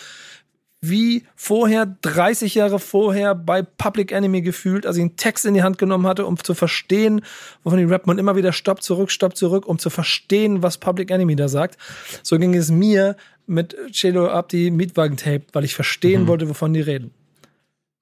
wie 0.80 1.24
vorher, 1.34 1.96
30 2.02 2.54
Jahre 2.54 2.78
vorher 2.78 3.34
bei 3.34 3.62
Public 3.62 4.12
Enemy 4.12 4.42
gefühlt, 4.42 4.86
als 4.86 4.96
ich 4.96 5.02
einen 5.02 5.16
Text 5.16 5.44
in 5.44 5.54
die 5.54 5.62
Hand 5.62 5.78
genommen 5.78 6.06
hatte, 6.06 6.24
um 6.24 6.36
zu 6.42 6.54
verstehen, 6.54 7.22
wovon 7.64 7.78
die 7.78 7.84
und 7.84 8.18
immer 8.18 8.36
wieder 8.36 8.52
Stopp 8.52 8.82
zurück, 8.82 9.10
Stopp 9.10 9.36
zurück, 9.36 9.66
um 9.66 9.78
zu 9.78 9.90
verstehen, 9.90 10.62
was 10.62 10.78
Public 10.78 11.10
Enemy 11.10 11.34
da 11.34 11.48
sagt. 11.48 11.78
So 12.22 12.38
ging 12.38 12.54
es 12.54 12.70
mir 12.70 13.16
mit 13.46 13.76
Cello 13.90 14.28
Abdi 14.28 14.70
Mietwagen-Tape, 14.70 15.46
weil 15.52 15.64
ich 15.64 15.74
verstehen 15.74 16.22
mhm. 16.22 16.26
wollte, 16.28 16.48
wovon 16.48 16.72
die 16.74 16.80
reden. 16.80 17.12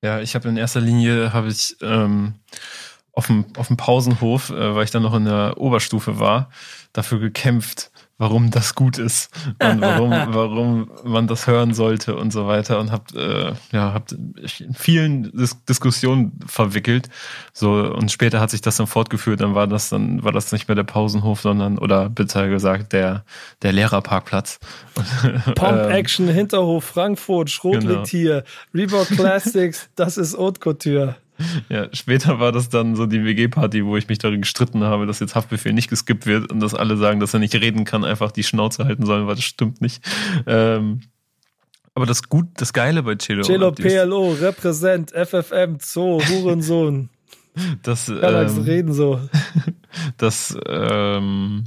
Ja, 0.03 0.20
ich 0.20 0.35
habe 0.35 0.49
in 0.49 0.57
erster 0.57 0.81
Linie 0.81 1.33
habe 1.33 1.49
ich 1.49 1.77
ähm, 1.81 2.35
auf 3.17 3.27
dem 3.29 3.47
auf 3.57 3.69
dem 3.69 3.79
Pausenhof, 3.79 4.51
äh, 4.51 4.75
weil 4.75 4.85
ich 4.85 4.91
dann 4.91 5.03
noch 5.03 5.14
in 5.14 5.25
der 5.25 5.55
Oberstufe 5.57 6.21
war, 6.21 6.51
dafür 6.93 7.19
gekämpft, 7.19 7.91
warum 8.19 8.51
das 8.51 8.75
gut 8.75 8.99
ist 8.99 9.31
und 9.62 9.81
warum, 9.81 10.11
warum 10.11 10.91
man 11.03 11.27
das 11.27 11.47
hören 11.47 11.73
sollte 11.73 12.14
und 12.14 12.31
so 12.31 12.47
weiter 12.47 12.79
und 12.79 12.93
habt 12.93 13.14
äh, 13.14 13.53
ja 13.73 13.95
habt 13.95 14.12
in 14.12 14.75
vielen 14.75 15.33
Dis 15.35 15.64
Diskussionen 15.64 16.39
verwickelt. 16.47 17.09
So 17.55 17.73
und 17.73 18.12
später 18.12 18.39
hat 18.39 18.51
sich 18.51 18.61
das 18.61 18.77
dann 18.77 18.87
fortgeführt 18.87 19.41
dann 19.41 19.55
war 19.55 19.67
das 19.67 19.89
dann 19.89 20.23
war 20.23 20.33
das 20.33 20.53
nicht 20.53 20.69
mehr 20.69 20.77
der 20.77 20.85
Pausenhof 20.85 21.41
sondern 21.41 21.79
oder 21.79 22.11
bitte 22.11 22.51
gesagt 22.51 22.93
der 22.93 23.25
der 23.62 23.73
Lehrerparkplatz. 23.73 24.59
Pump 25.55 25.85
ähm, 25.85 25.91
Action 25.91 26.29
Hinterhof 26.29 26.85
Frankfurt 26.85 27.49
Schrotliktier 27.49 28.43
genau. 28.43 28.47
Reebok 28.75 29.09
Classics 29.09 29.89
das 29.97 30.19
ist 30.19 30.37
Haute 30.37 30.61
Couture 30.61 31.17
Ja, 31.68 31.89
später 31.93 32.39
war 32.41 32.53
das 32.53 32.68
dann 32.68 32.97
so 32.97 33.07
die 33.07 33.24
WG-Party, 33.24 33.84
wo 33.84 33.97
ich 33.97 34.09
mich 34.09 34.18
darin 34.18 34.43
gestritten 34.43 34.82
habe, 34.84 35.07
dass 35.07 35.20
jetzt 35.20 35.34
Haftbefehl 35.34 35.72
nicht 35.72 35.91
geskippt 35.91 36.26
wird 36.26 36.51
und 36.51 36.61
dass 36.61 36.74
alle 36.74 36.97
sagen, 36.97 37.20
dass 37.20 37.34
er 37.34 37.41
nicht 37.41 37.55
reden 37.55 37.84
kann, 37.84 38.05
einfach 38.05 38.32
die 38.32 38.43
Schnauze 38.43 38.84
halten 38.84 39.07
sollen, 39.07 39.26
weil 39.26 39.34
das 39.34 39.45
stimmt 39.45 39.80
nicht. 39.80 40.03
Ähm, 40.47 41.01
aber 41.95 42.07
das 42.07 42.28
gut, 42.28 42.49
das 42.57 42.72
Geile 42.72 43.03
bei 43.03 43.16
Celo. 43.16 43.43
Celo 43.43 43.72
PLO, 43.72 44.32
Repräsent, 44.32 45.12
FFM, 45.12 45.78
Zoo, 45.80 46.20
Hurensohn. 46.20 47.09
das, 47.82 48.09
ähm, 48.09 48.62
reden 48.64 48.93
so. 48.93 49.20
Das, 50.18 50.57
ähm, 50.66 51.64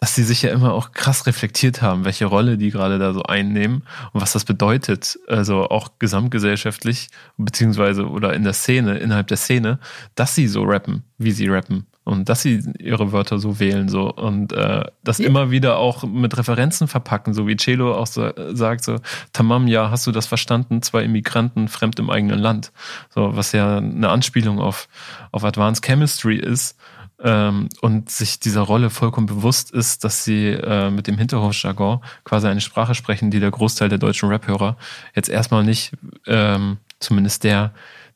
dass 0.00 0.14
sie 0.14 0.24
sich 0.24 0.40
ja 0.42 0.50
immer 0.50 0.72
auch 0.72 0.92
krass 0.92 1.26
reflektiert 1.26 1.82
haben, 1.82 2.06
welche 2.06 2.24
Rolle 2.24 2.56
die 2.56 2.70
gerade 2.70 2.98
da 2.98 3.12
so 3.12 3.22
einnehmen 3.22 3.82
und 4.12 4.22
was 4.22 4.32
das 4.32 4.46
bedeutet, 4.46 5.18
also 5.28 5.68
auch 5.68 5.90
gesamtgesellschaftlich, 5.98 7.08
beziehungsweise 7.36 8.08
oder 8.08 8.32
in 8.32 8.42
der 8.42 8.54
Szene, 8.54 8.96
innerhalb 8.98 9.28
der 9.28 9.36
Szene, 9.36 9.78
dass 10.14 10.34
sie 10.34 10.48
so 10.48 10.62
rappen, 10.64 11.04
wie 11.18 11.32
sie 11.32 11.48
rappen 11.48 11.86
und 12.04 12.30
dass 12.30 12.40
sie 12.40 12.62
ihre 12.78 13.12
Wörter 13.12 13.38
so 13.38 13.60
wählen 13.60 13.90
so 13.90 14.10
und 14.10 14.54
äh, 14.54 14.84
das 15.04 15.18
ja. 15.18 15.26
immer 15.26 15.50
wieder 15.50 15.76
auch 15.76 16.02
mit 16.02 16.36
Referenzen 16.38 16.88
verpacken, 16.88 17.34
so 17.34 17.46
wie 17.46 17.56
Celo 17.56 17.94
auch 17.94 18.06
so, 18.06 18.32
sagt 18.54 18.84
so, 18.84 18.96
Tamam, 19.34 19.68
ja, 19.68 19.90
hast 19.90 20.06
du 20.06 20.12
das 20.12 20.26
verstanden? 20.26 20.80
Zwei 20.80 21.04
Immigranten 21.04 21.68
fremd 21.68 21.98
im 21.98 22.08
eigenen 22.08 22.38
Land, 22.38 22.72
so 23.10 23.36
was 23.36 23.52
ja 23.52 23.76
eine 23.76 24.08
Anspielung 24.08 24.60
auf 24.60 24.88
auf 25.30 25.44
Advanced 25.44 25.84
Chemistry 25.84 26.36
ist 26.36 26.78
ähm, 27.22 27.68
und 27.80 28.10
sich 28.10 28.40
dieser 28.40 28.62
Rolle 28.62 28.90
vollkommen 28.90 29.26
bewusst 29.26 29.70
ist, 29.72 30.04
dass 30.04 30.24
sie 30.24 30.48
äh, 30.48 30.90
mit 30.90 31.06
dem 31.06 31.18
Hinterhofjargon 31.18 32.00
quasi 32.24 32.46
eine 32.46 32.60
Sprache 32.60 32.94
sprechen, 32.94 33.30
die 33.30 33.40
der 33.40 33.50
Großteil 33.50 33.88
der 33.88 33.98
deutschen 33.98 34.28
Rap-Hörer 34.28 34.76
jetzt 35.14 35.28
erstmal 35.28 35.64
nicht, 35.64 35.92
ähm, 36.26 36.78
zumindest 36.98 37.44
der, 37.44 37.72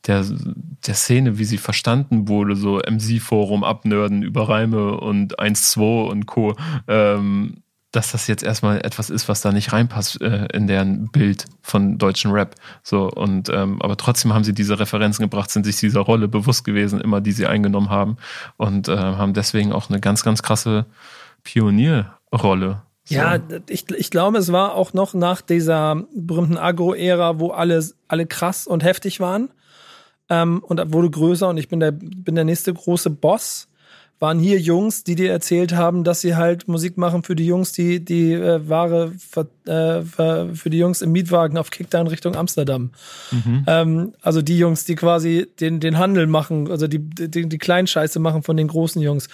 der, 0.07 0.25
der 0.87 0.95
Szene, 0.95 1.39
wie 1.39 1.45
sie 1.45 1.59
verstanden 1.59 2.29
wurde, 2.29 2.57
so 2.57 2.79
MC-Forum 2.79 3.65
abnörden 3.65 4.23
über 4.23 4.49
Reime 4.49 4.99
und 4.99 5.39
1-2 5.39 6.09
und 6.09 6.27
Co., 6.27 6.57
ähm, 6.89 7.64
dass 7.95 8.13
das 8.13 8.27
jetzt 8.27 8.43
erstmal 8.43 8.79
etwas 8.85 9.11
ist, 9.11 9.29
was 9.29 9.41
da 9.41 9.53
nicht 9.53 9.73
reinpasst 9.73 10.21
äh, 10.21 10.47
in 10.53 10.67
deren 10.67 11.11
Bild 11.11 11.45
von 11.63 11.99
deutschen 11.99 12.33
Rap. 12.33 12.55
So 12.83 13.09
und 13.09 13.49
ähm, 13.49 13.81
aber 13.81 13.97
trotzdem 13.97 14.33
haben 14.33 14.45
sie 14.45 14.55
diese 14.55 14.79
Referenzen 14.79 15.23
gebracht, 15.23 15.51
sind 15.51 15.65
sich 15.65 15.77
dieser 15.77 16.01
Rolle 16.01 16.29
bewusst 16.29 16.65
gewesen, 16.65 17.01
immer 17.01 17.21
die 17.21 17.33
sie 17.33 17.47
eingenommen 17.47 17.91
haben 17.91 18.17
und 18.57 18.89
äh, 18.89 18.97
haben 18.97 19.35
deswegen 19.35 19.73
auch 19.73 19.91
eine 19.91 20.01
ganz 20.01 20.25
ganz 20.25 20.43
krasse 20.43 20.87
Pionierrolle. 21.45 22.83
So. 23.05 23.15
Ja, 23.15 23.39
ich, 23.69 23.91
ich 23.91 24.11
glaube, 24.11 24.39
es 24.39 24.51
war 24.51 24.75
auch 24.75 24.95
noch 24.95 25.13
nach 25.13 25.43
dieser 25.43 26.05
berühmten 26.15 26.57
Agro-Ära, 26.57 27.39
wo 27.39 27.51
alle, 27.51 27.85
alle 28.09 28.27
krass 28.27 28.67
und 28.67 28.83
heftig 28.83 29.21
waren. 29.21 29.51
Ähm, 30.31 30.63
und 30.67 30.81
wurde 30.91 31.11
größer 31.11 31.51
und 31.51 31.59
ich 31.59 31.69
bin 31.69 31.81
der, 31.81 31.93
bin 31.93 32.35
der 32.35 32.45
nächste 32.45 32.73
große 32.73 33.11
Boss 33.11 33.69
waren 34.21 34.39
hier 34.39 34.59
Jungs, 34.59 35.05
die 35.05 35.17
dir 35.17 35.31
erzählt 35.31 35.75
haben, 35.75 36.05
dass 36.05 36.21
sie 36.21 36.37
halt 36.37 36.69
Musik 36.69 36.97
machen 36.97 37.23
für 37.25 37.35
die 37.35 37.47
Jungs, 37.47 37.73
die 37.73 38.05
die 38.05 38.33
äh, 38.33 38.69
Ware 38.69 39.13
äh, 39.67 40.03
für 40.03 40.71
die 40.71 40.79
Jungs 40.79 41.03
im 41.03 41.13
Mietwagen 41.13 41.59
auf 41.59 41.71
Kickdown 41.71 42.07
Richtung 42.07 42.37
Amsterdam. 42.37 42.91
Mhm. 43.33 43.65
Ähm, 43.67 44.13
also 44.23 44.41
die 44.41 44.59
Jungs, 44.59 44.85
die 44.85 44.95
quasi 44.95 45.47
den 45.61 45.81
den 45.81 45.99
Handel 45.99 46.27
machen, 46.27 46.71
also 46.71 46.87
die 46.87 47.01
die, 47.01 47.49
die 47.49 47.59
Kleinscheiße 47.59 48.21
machen 48.21 48.43
von 48.43 48.57
den 48.57 48.69
großen 48.69 49.03
Jungs. 49.03 49.29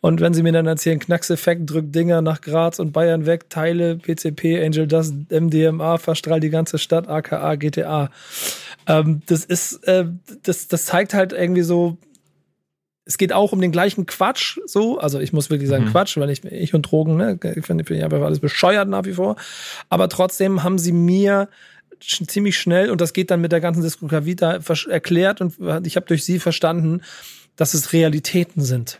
Und 0.00 0.20
wenn 0.20 0.34
sie 0.34 0.42
mir 0.42 0.52
dann 0.52 0.66
erzählen, 0.66 0.98
Knackseffekt 0.98 1.68
drückt 1.68 1.94
Dinger 1.94 2.20
nach 2.20 2.40
Graz 2.40 2.78
und 2.78 2.92
Bayern 2.92 3.26
weg, 3.26 3.48
Teile 3.48 3.96
PCP, 3.96 4.64
Angel 4.64 4.86
Dust, 4.86 5.14
MDMA 5.30 5.98
verstrahlt 5.98 6.42
die 6.42 6.50
ganze 6.50 6.78
Stadt, 6.78 7.08
AKA, 7.08 7.54
GTA. 7.56 8.10
Ähm, 8.86 9.22
das 9.26 9.44
ist 9.44 9.82
äh, 9.88 10.06
das 10.42 10.68
das 10.68 10.84
zeigt 10.84 11.14
halt 11.14 11.32
irgendwie 11.32 11.62
so 11.62 11.96
es 13.06 13.18
geht 13.18 13.32
auch 13.32 13.52
um 13.52 13.60
den 13.60 13.70
gleichen 13.70 14.04
Quatsch, 14.04 14.58
so. 14.66 14.98
Also 14.98 15.20
ich 15.20 15.32
muss 15.32 15.48
wirklich 15.48 15.70
sagen 15.70 15.84
mhm. 15.84 15.90
Quatsch, 15.90 16.16
weil 16.18 16.28
ich, 16.28 16.44
ich 16.44 16.74
und 16.74 16.82
Drogen, 16.82 17.16
ne, 17.16 17.38
ich 17.54 17.64
finde 17.64 17.84
find 17.84 18.02
einfach 18.02 18.20
alles 18.20 18.40
bescheuert 18.40 18.88
nach 18.88 19.04
wie 19.04 19.12
vor. 19.12 19.36
Aber 19.88 20.08
trotzdem 20.08 20.64
haben 20.64 20.78
sie 20.78 20.92
mir 20.92 21.48
ziemlich 22.00 22.58
schnell, 22.58 22.90
und 22.90 23.00
das 23.00 23.12
geht 23.12 23.30
dann 23.30 23.40
mit 23.40 23.52
der 23.52 23.60
ganzen 23.60 23.82
Diskografie 23.82 24.36
erklärt 24.90 25.40
und 25.40 25.54
ich 25.86 25.96
habe 25.96 26.06
durch 26.06 26.24
sie 26.24 26.40
verstanden, 26.40 27.00
dass 27.54 27.74
es 27.74 27.92
Realitäten 27.92 28.60
sind. 28.60 28.98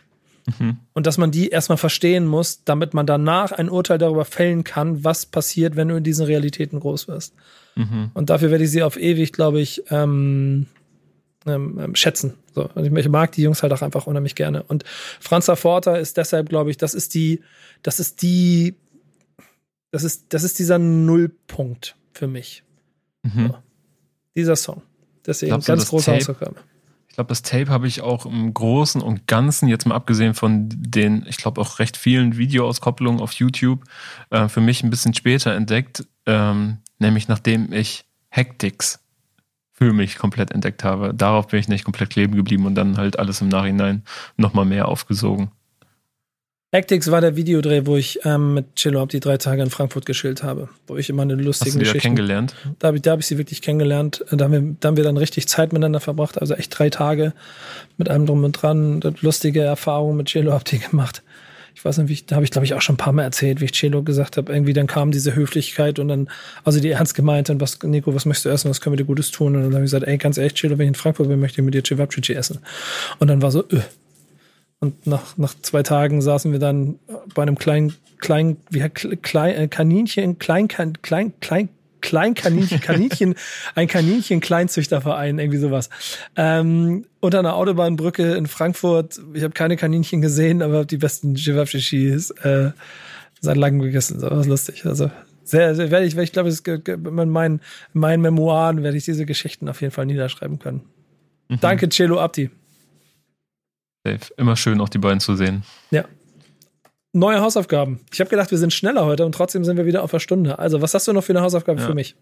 Mhm. 0.57 0.77
Und 0.93 1.05
dass 1.05 1.17
man 1.17 1.29
die 1.29 1.49
erstmal 1.49 1.77
verstehen 1.77 2.25
muss, 2.25 2.63
damit 2.63 2.93
man 2.93 3.05
danach 3.05 3.51
ein 3.51 3.69
Urteil 3.69 3.97
darüber 3.97 4.23
fällen 4.23 4.63
kann, 4.63 5.03
was 5.03 5.25
passiert, 5.25 5.75
wenn 5.75 5.89
du 5.89 5.97
in 5.97 6.03
diesen 6.03 6.25
Realitäten 6.25 6.79
groß 6.79 7.09
wirst. 7.09 7.33
Mhm. 7.75 8.11
Und 8.13 8.29
dafür 8.29 8.51
werde 8.51 8.63
ich 8.63 8.71
sie 8.71 8.83
auf 8.83 8.97
ewig, 8.97 9.33
glaube 9.33 9.59
ich, 9.59 9.83
ähm, 9.89 10.67
ähm, 11.47 11.79
ähm, 11.79 11.95
schätzen. 11.95 12.33
So, 12.53 12.69
also 12.75 12.95
ich 12.95 13.09
mag 13.09 13.31
die 13.31 13.43
Jungs 13.43 13.63
halt 13.63 13.73
auch 13.73 13.81
einfach 13.81 14.07
unheimlich 14.07 14.35
gerne. 14.35 14.63
Und 14.63 14.83
Franz 15.19 15.49
Forter 15.55 15.99
ist 15.99 16.17
deshalb, 16.17 16.49
glaube 16.49 16.71
ich, 16.71 16.77
das 16.77 16.93
ist 16.93 17.13
die, 17.13 17.41
das 17.83 17.99
ist 17.99 18.21
die, 18.21 18.75
das 19.91 20.03
ist, 20.03 20.25
das 20.29 20.43
ist 20.43 20.59
dieser 20.59 20.79
Nullpunkt 20.79 21.95
für 22.13 22.27
mich. 22.27 22.63
Mhm. 23.23 23.47
So. 23.47 23.57
Dieser 24.35 24.55
Song. 24.55 24.81
Deswegen 25.25 25.51
Glaubst 25.51 25.67
ganz 25.67 25.87
große 25.89 26.11
Hausaufgabe. 26.13 26.55
Ich 27.09 27.15
glaube, 27.15 27.29
das 27.29 27.41
Tape 27.41 27.69
habe 27.69 27.87
ich 27.87 28.01
auch 28.01 28.25
im 28.25 28.53
Großen 28.53 29.01
und 29.01 29.27
Ganzen, 29.27 29.67
jetzt 29.67 29.85
mal 29.85 29.95
abgesehen 29.95 30.35
von 30.35 30.69
den, 30.69 31.25
ich 31.27 31.37
glaube, 31.37 31.59
auch 31.59 31.79
recht 31.79 31.97
vielen 31.97 32.37
Videoauskopplungen 32.37 33.19
auf 33.19 33.33
YouTube, 33.33 33.83
äh, 34.29 34.47
für 34.47 34.61
mich 34.61 34.83
ein 34.83 34.91
bisschen 34.91 35.15
später 35.15 35.53
entdeckt, 35.53 36.05
ähm, 36.27 36.77
nämlich 36.99 37.27
nachdem 37.27 37.73
ich 37.73 38.05
Hectics 38.29 38.99
für 39.77 39.93
mich 39.93 40.17
komplett 40.17 40.51
entdeckt 40.51 40.83
habe. 40.83 41.13
Darauf 41.13 41.47
bin 41.47 41.59
ich 41.59 41.67
nicht 41.67 41.83
komplett 41.83 42.09
kleben 42.09 42.35
geblieben 42.35 42.65
und 42.65 42.75
dann 42.75 42.97
halt 42.97 43.19
alles 43.19 43.41
im 43.41 43.47
Nachhinein 43.47 44.03
nochmal 44.35 44.65
mehr 44.65 44.87
aufgesogen. 44.87 45.51
Tactics 46.71 47.09
war 47.11 47.21
der 47.21 47.37
Videodreh, 47.37 47.85
wo 47.85 47.95
ich 47.95 48.19
ähm, 48.25 48.55
mit 48.55 48.75
Chillo 48.75 49.05
die 49.05 49.21
drei 49.21 49.37
Tage 49.37 49.61
in 49.61 49.69
Frankfurt 49.69 50.05
geschillt 50.05 50.43
habe, 50.43 50.67
wo 50.85 50.97
ich 50.97 51.09
immer 51.09 51.21
eine 51.21 51.35
lustige 51.35 51.69
Hast 51.69 51.75
du 51.75 51.79
Geschichte. 51.79 51.99
kennengelernt? 51.99 52.55
Da 52.79 52.87
habe 52.87 52.97
ich, 52.97 53.03
da 53.03 53.11
hab 53.11 53.19
ich 53.19 53.25
sie 53.27 53.37
wirklich 53.37 53.61
kennengelernt. 53.61 54.25
Da 54.31 54.45
haben, 54.45 54.51
wir, 54.51 54.75
da 54.79 54.89
haben 54.89 54.97
wir 54.97 55.03
dann 55.05 55.15
richtig 55.15 55.47
Zeit 55.47 55.71
miteinander 55.71 56.01
verbracht, 56.01 56.41
also 56.41 56.55
echt 56.55 56.77
drei 56.77 56.89
Tage 56.89 57.33
mit 57.97 58.09
allem 58.09 58.25
drum 58.25 58.43
und 58.43 58.51
dran, 58.51 58.99
lustige 59.21 59.61
Erfahrungen 59.61 60.17
mit 60.17 60.27
Chillo 60.27 60.59
die 60.69 60.79
gemacht 60.79 61.23
ich 61.77 61.85
weiß 61.85 61.99
nicht, 61.99 62.09
wie 62.09 62.13
ich, 62.13 62.25
da 62.25 62.37
habe 62.37 62.43
ich 62.43 62.49
glaube 62.49 62.65
ich 62.65 62.73
auch 62.73 62.81
schon 62.81 62.95
ein 62.95 62.97
paar 62.97 63.13
Mal 63.13 63.21
erzählt, 63.21 63.61
wie 63.61 63.65
ich 63.65 63.71
Celo 63.71 64.01
gesagt 64.01 64.37
habe, 64.37 64.51
irgendwie 64.51 64.73
dann 64.73 64.87
kam 64.87 65.11
diese 65.11 65.35
Höflichkeit 65.35 65.99
und 65.99 66.07
dann, 66.07 66.27
also 66.63 66.79
die 66.79 66.89
ernst 66.89 67.13
gemeint 67.13 67.51
und 67.51 67.61
was, 67.61 67.77
Nico, 67.83 68.15
was 68.15 68.25
möchtest 68.25 68.45
du 68.45 68.49
essen, 68.49 68.71
was 68.71 68.81
können 68.81 68.93
wir 68.93 68.97
dir 68.97 69.05
Gutes 69.05 69.29
tun? 69.29 69.55
Und 69.55 69.61
dann 69.61 69.73
habe 69.73 69.83
ich 69.83 69.91
gesagt, 69.91 70.07
ey, 70.07 70.17
ganz 70.17 70.39
ehrlich, 70.39 70.55
Celo, 70.55 70.79
wenn 70.79 70.85
ich 70.85 70.87
in 70.87 70.95
Frankfurt 70.95 71.27
bin, 71.27 71.39
möchte 71.39 71.61
ich 71.61 71.65
mit 71.65 71.75
dir 71.75 71.83
Cevapcici 71.83 72.33
essen. 72.33 72.61
Und 73.19 73.27
dann 73.27 73.43
war 73.43 73.51
so, 73.51 73.63
öh. 73.71 73.81
Und 74.79 75.05
nach, 75.05 75.37
nach 75.37 75.53
zwei 75.61 75.83
Tagen 75.83 76.19
saßen 76.19 76.51
wir 76.51 76.59
dann 76.59 76.97
bei 77.35 77.43
einem 77.43 77.59
kleinen, 77.59 77.93
kleinen, 78.17 78.57
wie 78.71 78.79
klein, 78.89 79.55
äh, 79.55 79.67
Kaninchen, 79.67 80.39
klein, 80.39 80.67
klein, 80.67 80.97
klein, 81.03 81.69
Kleinkaninchen, 82.07 82.79
Kaninchen, 82.81 83.35
ein 83.75 83.89
Kaninchen-Kleinzüchterverein, 83.89 85.39
irgendwie 85.39 85.59
sowas. 85.59 85.89
Ähm, 86.37 87.05
unter 87.19 87.39
einer 87.39 87.55
Autobahnbrücke 87.55 88.35
in 88.35 88.47
Frankfurt. 88.47 89.19
Ich 89.33 89.43
habe 89.43 89.53
keine 89.53 89.75
Kaninchen 89.75 90.21
gesehen, 90.21 90.61
aber 90.61 90.85
die 90.85 90.95
besten 90.95 91.35
Chivapchichis 91.35 92.31
äh, 92.31 92.71
seit 93.41 93.57
langem 93.57 93.81
gegessen. 93.81 94.21
So 94.21 94.31
was 94.31 94.47
lustig. 94.47 94.85
Also 94.85 95.11
sehr, 95.43 95.75
sehr 95.75 95.91
werde 95.91 96.05
ich, 96.05 96.17
ich 96.17 96.31
glaube, 96.31 96.49
in 96.49 97.29
meinen, 97.29 97.59
in 97.93 97.99
meinen 97.99 98.21
Memoiren 98.21 98.83
werde 98.83 98.95
ich 98.95 99.03
diese 99.03 99.25
Geschichten 99.25 99.67
auf 99.67 99.81
jeden 99.81 99.91
Fall 99.91 100.05
niederschreiben 100.05 100.59
können. 100.59 100.85
Mhm. 101.49 101.59
Danke, 101.59 101.89
Celo 101.89 102.21
Abdi. 102.21 102.49
Safe. 104.05 104.33
Immer 104.37 104.55
schön, 104.55 104.79
auch 104.79 104.89
die 104.89 104.99
beiden 104.99 105.19
zu 105.19 105.35
sehen. 105.35 105.63
Ja. 105.91 106.05
Neue 107.13 107.41
Hausaufgaben. 107.41 108.01
Ich 108.11 108.19
habe 108.19 108.29
gedacht, 108.29 108.51
wir 108.51 108.57
sind 108.57 108.73
schneller 108.73 109.05
heute 109.05 109.25
und 109.25 109.31
trotzdem 109.33 109.63
sind 109.63 109.77
wir 109.77 109.85
wieder 109.85 110.03
auf 110.03 110.11
der 110.11 110.19
Stunde. 110.19 110.59
Also, 110.59 110.81
was 110.81 110.93
hast 110.93 111.07
du 111.07 111.13
noch 111.13 111.23
für 111.23 111.33
eine 111.33 111.41
Hausaufgabe 111.41 111.79
Ja. 111.79 111.87
für 111.87 111.93
mich? 111.95 112.15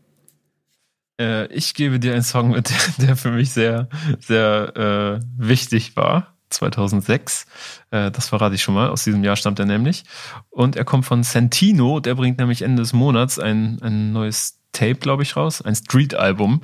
Äh, 1.19 1.47
ich 1.47 1.73
gebe 1.73 1.99
dir 1.99 2.13
einen 2.13 2.23
Song 2.23 2.51
mit, 2.51 2.71
der, 2.99 3.15
für 3.15 3.31
mich 3.31 3.51
sehr, 3.51 3.89
sehr 4.19 5.19
äh, 5.21 5.25
wichtig 5.37 5.95
war. 5.95 6.33
2006. 6.49 7.47
Äh, 7.91 8.11
das 8.11 8.29
verrate 8.29 8.55
ich 8.55 8.61
schon 8.63 8.75
mal. 8.75 8.89
Aus 8.89 9.03
diesem 9.03 9.23
Jahr 9.23 9.35
stammt 9.35 9.59
er 9.59 9.65
nämlich. 9.65 10.03
Und 10.49 10.75
er 10.75 10.85
kommt 10.85 11.05
von 11.05 11.23
Santino. 11.23 11.99
Der 11.99 12.15
bringt 12.15 12.37
nämlich 12.37 12.61
Ende 12.61 12.81
des 12.81 12.93
Monats 12.93 13.39
ein, 13.39 13.81
ein 13.81 14.13
neues 14.13 14.59
Tape, 14.71 14.95
glaube 14.95 15.23
ich, 15.23 15.35
raus. 15.35 15.61
Ein 15.61 15.75
Street-Album 15.75 16.61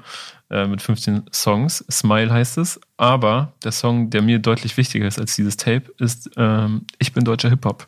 äh, 0.49 0.67
mit 0.67 0.81
15 0.81 1.25
Songs. 1.33 1.83
Smile 1.91 2.31
heißt 2.31 2.57
es. 2.59 2.79
Aber 2.97 3.53
der 3.63 3.71
Song, 3.71 4.09
der 4.11 4.21
mir 4.21 4.39
deutlich 4.39 4.77
wichtiger 4.77 5.07
ist 5.07 5.19
als 5.19 5.35
dieses 5.35 5.57
Tape, 5.57 5.91
ist 5.97 6.29
ähm, 6.37 6.85
Ich 6.99 7.11
bin 7.13 7.23
deutscher 7.25 7.49
Hip-Hop. 7.49 7.87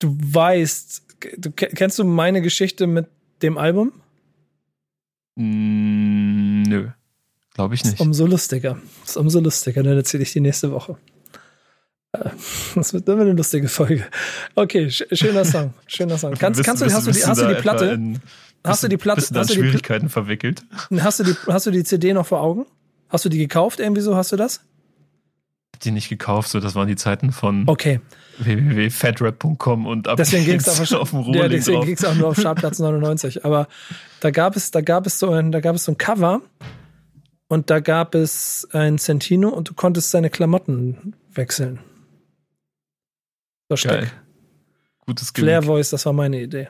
Du 0.00 0.16
weißt, 0.20 1.02
du, 1.38 1.52
kennst 1.52 1.98
du 2.00 2.04
meine 2.04 2.42
Geschichte 2.42 2.86
mit 2.88 3.06
dem 3.42 3.56
Album? 3.58 3.92
Mm, 5.36 6.62
nö. 6.62 6.88
Glaube 7.54 7.74
ich 7.74 7.82
Ist 7.84 7.92
nicht. 7.92 8.00
umso 8.00 8.26
lustiger. 8.26 8.78
Ist 9.04 9.16
umso 9.16 9.40
lustiger, 9.40 9.82
dann 9.82 9.96
erzähle 9.96 10.22
ich 10.22 10.32
die 10.32 10.40
nächste 10.40 10.70
Woche. 10.72 10.96
Äh, 12.12 12.30
Das 12.74 12.92
wird 12.92 13.08
immer 13.08 13.22
eine 13.22 13.32
lustige 13.32 13.68
Folge. 13.68 14.06
Okay, 14.54 14.90
sch 14.90 15.04
schöner 15.12 15.44
Song. 15.44 15.74
Schöner 15.86 16.18
Song. 16.18 16.34
Kannst, 16.34 16.62
kannst 16.64 16.82
du, 16.82 16.86
hast 16.92 17.06
du 17.06 17.12
die, 17.12 17.24
hast 17.24 17.40
du 17.40 17.48
die 17.48 17.60
Platte? 17.60 17.84
in- 17.86 18.20
Hast 18.62 18.82
du 18.82 18.88
die 18.88 18.98
Platte? 18.98 19.20
Hast 19.22 19.30
du 19.50 19.54
die, 19.54 19.60
Schwierigkeiten 19.60 20.10
verwickelt? 20.10 20.62
hast 20.98 21.20
du 21.20 21.24
die, 21.24 21.34
hast 21.46 21.64
du 21.66 21.70
die 21.70 21.82
CD 21.82 22.12
noch 22.12 22.26
vor 22.26 22.42
Augen? 22.42 22.66
Hast 23.08 23.24
du 23.24 23.28
die 23.30 23.38
gekauft? 23.38 23.80
Irgendwie 23.80 24.02
so? 24.02 24.16
Hast 24.16 24.32
du 24.32 24.36
das? 24.36 24.60
Die 25.82 25.90
nicht 25.92 26.10
gekauft, 26.10 26.50
so 26.50 26.60
das 26.60 26.74
waren 26.74 26.86
die 26.86 26.96
Zeiten 26.96 27.32
von 27.32 27.64
Okay. 27.66 28.00
www.fadrap.com 28.44 29.86
und 29.86 30.08
ab 30.08 30.16
Deswegen 30.16 30.44
ging 30.44 30.56
es 30.56 30.92
auf, 30.92 31.10
dem 31.10 31.32
ja, 31.34 31.48
deswegen 31.48 31.76
drauf. 31.78 31.86
ging's 31.86 32.04
auch 32.04 32.14
nur 32.14 32.28
auf 32.28 32.38
Startplatz 32.38 32.78
99. 32.80 33.44
Aber 33.44 33.68
da 34.20 34.30
gab 34.30 34.56
es, 34.56 34.70
da 34.70 34.80
gab 34.80 35.06
es 35.06 35.18
so 35.18 35.30
ein, 35.30 35.52
da 35.52 35.60
gab 35.60 35.76
es 35.76 35.84
so 35.84 35.92
ein 35.92 35.98
Cover 35.98 36.40
und 37.48 37.70
da 37.70 37.80
gab 37.80 38.14
es 38.14 38.68
ein 38.72 38.98
Centino 38.98 39.48
und 39.48 39.68
du 39.68 39.74
konntest 39.74 40.10
seine 40.10 40.30
Klamotten 40.30 41.14
wechseln. 41.32 41.80
So 43.68 43.76
Geil. 43.88 44.10
Gutes 45.06 45.30
Flair 45.30 45.60
Gimmick. 45.60 45.66
Voice, 45.66 45.90
das 45.90 46.06
war 46.06 46.12
meine 46.12 46.40
Idee. 46.40 46.68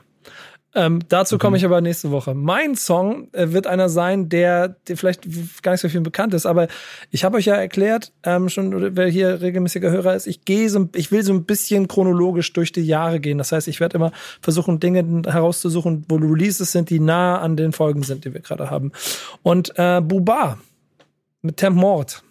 Ähm, 0.73 0.99
dazu 1.09 1.37
komme 1.37 1.51
Mhm. 1.51 1.57
ich 1.57 1.65
aber 1.65 1.81
nächste 1.81 2.11
Woche. 2.11 2.33
Mein 2.33 2.75
Song 2.75 3.27
äh, 3.33 3.51
wird 3.51 3.67
einer 3.67 3.89
sein, 3.89 4.29
der, 4.29 4.69
der 4.87 4.95
vielleicht 4.95 5.23
gar 5.61 5.73
nicht 5.73 5.81
so 5.81 5.89
viel 5.89 5.99
bekannt 5.99 6.33
ist, 6.33 6.45
aber 6.45 6.69
ich 7.09 7.25
habe 7.25 7.37
euch 7.37 7.45
ja 7.45 7.55
erklärt, 7.55 8.13
ähm, 8.23 8.47
schon, 8.47 8.95
wer 8.95 9.07
hier 9.07 9.41
regelmäßiger 9.41 9.91
Hörer 9.91 10.15
ist, 10.15 10.27
ich 10.27 10.45
gehe 10.45 10.69
so, 10.69 10.87
ich 10.95 11.11
will 11.11 11.23
so 11.23 11.33
ein 11.33 11.43
bisschen 11.43 11.89
chronologisch 11.89 12.53
durch 12.53 12.71
die 12.71 12.83
Jahre 12.85 13.19
gehen. 13.19 13.37
Das 13.37 13.51
heißt, 13.51 13.67
ich 13.67 13.81
werde 13.81 13.97
immer 13.97 14.11
versuchen, 14.41 14.79
Dinge 14.79 15.23
herauszusuchen, 15.29 16.05
wo 16.07 16.15
Releases 16.15 16.71
sind, 16.71 16.89
die 16.89 17.01
nah 17.01 17.39
an 17.39 17.57
den 17.57 17.73
Folgen 17.73 18.03
sind, 18.03 18.23
die 18.23 18.33
wir 18.33 18.41
gerade 18.41 18.69
haben. 18.69 18.93
Und 19.43 19.73
äh, 19.77 19.99
Buba 19.99 20.57
mit 21.41 21.57
Temp 21.57 21.75
Mord. 21.75 22.23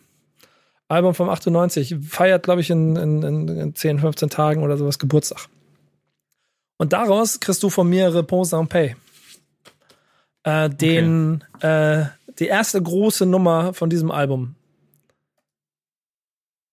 Album 0.89 1.15
vom 1.15 1.29
98, 1.29 1.97
feiert, 2.09 2.43
glaube 2.43 2.63
ich, 2.63 2.71
in, 2.71 2.97
in, 2.97 3.49
in 3.49 3.75
10, 3.77 4.01
15 4.01 4.29
Tagen 4.29 4.63
oder 4.65 4.77
sowas 4.77 4.99
Geburtstag. 4.99 5.47
Und 6.81 6.95
daraus 6.95 7.41
kriegst 7.41 7.63
du 7.63 7.69
von 7.69 7.91
mir 7.91 8.15
Repose 8.15 8.57
en 8.57 8.67
Paix. 8.67 8.97
Äh, 10.45 10.71
den, 10.71 11.45
äh, 11.61 12.05
die 12.39 12.47
erste 12.47 12.81
große 12.81 13.27
Nummer 13.27 13.75
von 13.75 13.91
diesem 13.91 14.11
Album. 14.11 14.55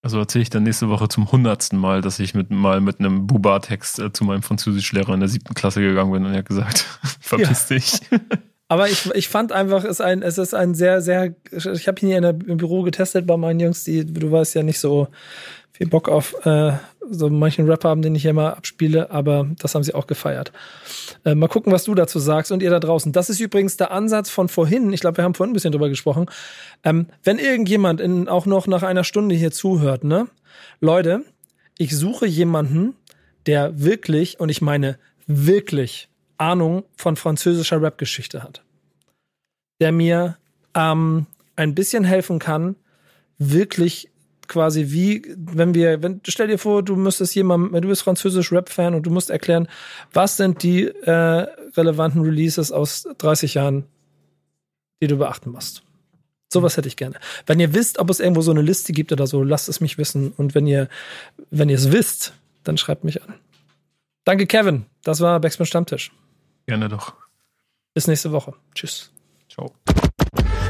Also 0.01 0.17
erzähle 0.17 0.43
ich 0.43 0.49
dann 0.49 0.63
nächste 0.63 0.87
Woche 0.87 1.09
zum 1.09 1.29
hundertsten 1.29 1.77
Mal, 1.77 1.99
dass 1.99 2.19
ich 2.19 2.33
mit, 2.33 2.51
mal 2.51 2.79
mit 2.79 3.01
einem 3.01 3.27
Buba-Text 3.27 3.99
äh, 3.99 4.13
zu 4.13 4.23
meinem 4.23 4.43
Französischlehrer 4.43 5.13
in 5.13 5.19
der 5.19 5.27
siebten 5.27 5.53
Klasse 5.53 5.81
gegangen 5.81 6.13
bin 6.13 6.23
und 6.25 6.31
er 6.31 6.37
hat 6.37 6.45
gesagt, 6.45 6.85
verpiss 7.19 7.65
dich. 7.65 7.99
Aber 8.69 8.87
ich, 8.87 9.13
ich 9.13 9.27
fand 9.27 9.51
einfach, 9.51 9.83
es, 9.83 9.99
ist 9.99 10.01
ein, 10.01 10.21
es 10.21 10.37
ist 10.37 10.53
ein 10.53 10.73
sehr, 10.73 11.01
sehr, 11.01 11.35
ich 11.51 11.87
habe 11.89 11.99
ihn 11.99 12.07
hier 12.07 12.17
in 12.17 12.23
der, 12.23 12.37
im 12.47 12.55
Büro 12.55 12.83
getestet 12.83 13.27
bei 13.27 13.35
meinen 13.35 13.59
Jungs, 13.59 13.83
die, 13.83 14.05
du 14.05 14.31
weißt 14.31 14.55
ja 14.55 14.63
nicht 14.63 14.79
so 14.79 15.09
viel 15.73 15.87
Bock 15.87 16.07
auf 16.07 16.33
äh, 16.45 16.71
so 17.09 17.29
manchen 17.29 17.67
Rap 17.69 17.83
haben, 17.83 18.01
den 18.01 18.15
ich 18.15 18.21
hier 18.21 18.33
mal 18.33 18.51
abspiele, 18.51 19.11
aber 19.11 19.47
das 19.59 19.75
haben 19.75 19.83
sie 19.83 19.93
auch 19.93 20.07
gefeiert. 20.07 20.51
Äh, 21.25 21.35
mal 21.35 21.47
gucken, 21.47 21.71
was 21.71 21.83
du 21.83 21.95
dazu 21.95 22.19
sagst 22.19 22.51
und 22.51 22.61
ihr 22.61 22.69
da 22.69 22.79
draußen. 22.79 23.11
Das 23.11 23.29
ist 23.29 23.39
übrigens 23.39 23.77
der 23.77 23.91
Ansatz 23.91 24.29
von 24.29 24.49
vorhin. 24.49 24.91
Ich 24.93 25.01
glaube, 25.01 25.17
wir 25.17 25.23
haben 25.23 25.33
vorhin 25.33 25.51
ein 25.51 25.53
bisschen 25.53 25.71
drüber 25.71 25.89
gesprochen. 25.89 26.27
Ähm, 26.83 27.07
wenn 27.23 27.39
irgendjemand 27.39 28.01
in, 28.01 28.27
auch 28.27 28.45
noch 28.45 28.67
nach 28.67 28.83
einer 28.83 29.03
Stunde 29.03 29.35
hier 29.35 29.51
zuhört, 29.51 30.03
ne? 30.03 30.27
Leute, 30.79 31.23
ich 31.77 31.95
suche 31.95 32.25
jemanden, 32.25 32.95
der 33.45 33.81
wirklich, 33.81 34.39
und 34.39 34.49
ich 34.49 34.61
meine 34.61 34.97
wirklich, 35.25 36.09
Ahnung 36.37 36.83
von 36.95 37.15
französischer 37.15 37.81
Rap-Geschichte 37.81 38.43
hat. 38.43 38.63
Der 39.79 39.91
mir 39.91 40.37
ähm, 40.75 41.25
ein 41.55 41.75
bisschen 41.75 42.03
helfen 42.03 42.39
kann, 42.39 42.75
wirklich 43.37 44.09
quasi 44.47 44.91
wie, 44.91 45.23
wenn 45.37 45.73
wir, 45.73 46.01
wenn, 46.01 46.21
stell 46.27 46.47
dir 46.47 46.57
vor, 46.57 46.83
du 46.83 46.95
müsstest 46.95 47.35
jemandem, 47.35 47.81
du 47.81 47.87
bist 47.87 48.03
französisch 48.03 48.51
Rap-Fan 48.51 48.95
und 48.95 49.03
du 49.03 49.09
musst 49.09 49.29
erklären, 49.29 49.67
was 50.13 50.37
sind 50.37 50.63
die 50.63 50.85
äh, 50.85 51.47
relevanten 51.75 52.21
Releases 52.21 52.71
aus 52.71 53.07
30 53.17 53.55
Jahren, 53.55 53.85
die 55.01 55.07
du 55.07 55.17
beachten 55.17 55.51
musst. 55.51 55.83
Sowas 56.51 56.77
hätte 56.77 56.87
ich 56.87 56.95
gerne. 56.95 57.15
Wenn 57.45 57.59
ihr 57.59 57.73
wisst, 57.73 57.99
ob 57.99 58.09
es 58.09 58.19
irgendwo 58.19 58.41
so 58.41 58.51
eine 58.51 58.61
Liste 58.61 58.93
gibt 58.93 59.11
oder 59.11 59.27
so, 59.27 59.43
lasst 59.43 59.67
es 59.67 59.81
mich 59.81 59.97
wissen. 59.97 60.31
Und 60.31 60.55
wenn 60.55 60.65
ihr, 60.65 60.87
wenn 61.51 61.69
ihr 61.69 61.75
es 61.75 61.91
wisst, 61.91 62.33
dann 62.63 62.77
schreibt 62.77 63.03
mich 63.03 63.21
an. 63.21 63.33
Danke, 64.23 64.47
Kevin. 64.47 64.85
Das 65.03 65.19
war 65.19 65.39
Backspin 65.39 65.65
Stammtisch. 65.65 66.11
Gerne 66.65 66.89
doch. 66.89 67.13
Bis 67.93 68.07
nächste 68.07 68.31
Woche. 68.31 68.53
Tschüss. 68.73 69.11
Ciao. 69.49 69.73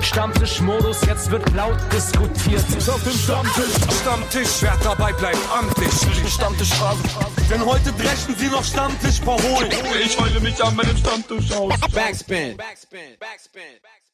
Stammtischmodus, 0.04 1.02
jetzt 1.06 1.30
wird 1.32 1.54
laut 1.54 1.78
diskutiert. 1.92 2.64
Auf 2.90 3.04
dem 3.04 3.14
Stammtisch, 3.14 3.74
Stammtisch, 4.02 4.62
wer 4.62 4.78
dabei 4.84 5.14
bleibt 5.14 5.38
amtlich. 5.52 5.92
Stammtisch 6.32 6.74
Phase. 6.74 7.04
Denn 7.50 7.66
heute 7.66 7.92
dreschen 7.94 8.36
sie 8.38 8.48
noch 8.48 8.64
Stammtisch 8.64 9.20
verholen. 9.20 9.72
Ich 10.04 10.20
heule 10.20 10.40
mich 10.40 10.64
an 10.64 10.76
meinem 10.76 10.98
Stammtisch 10.98 11.52
aus. 11.52 11.74
Backspin. 11.94 12.58
Backspin. 12.58 13.18
Backspin. 13.20 13.62
Backspin. 13.82 14.07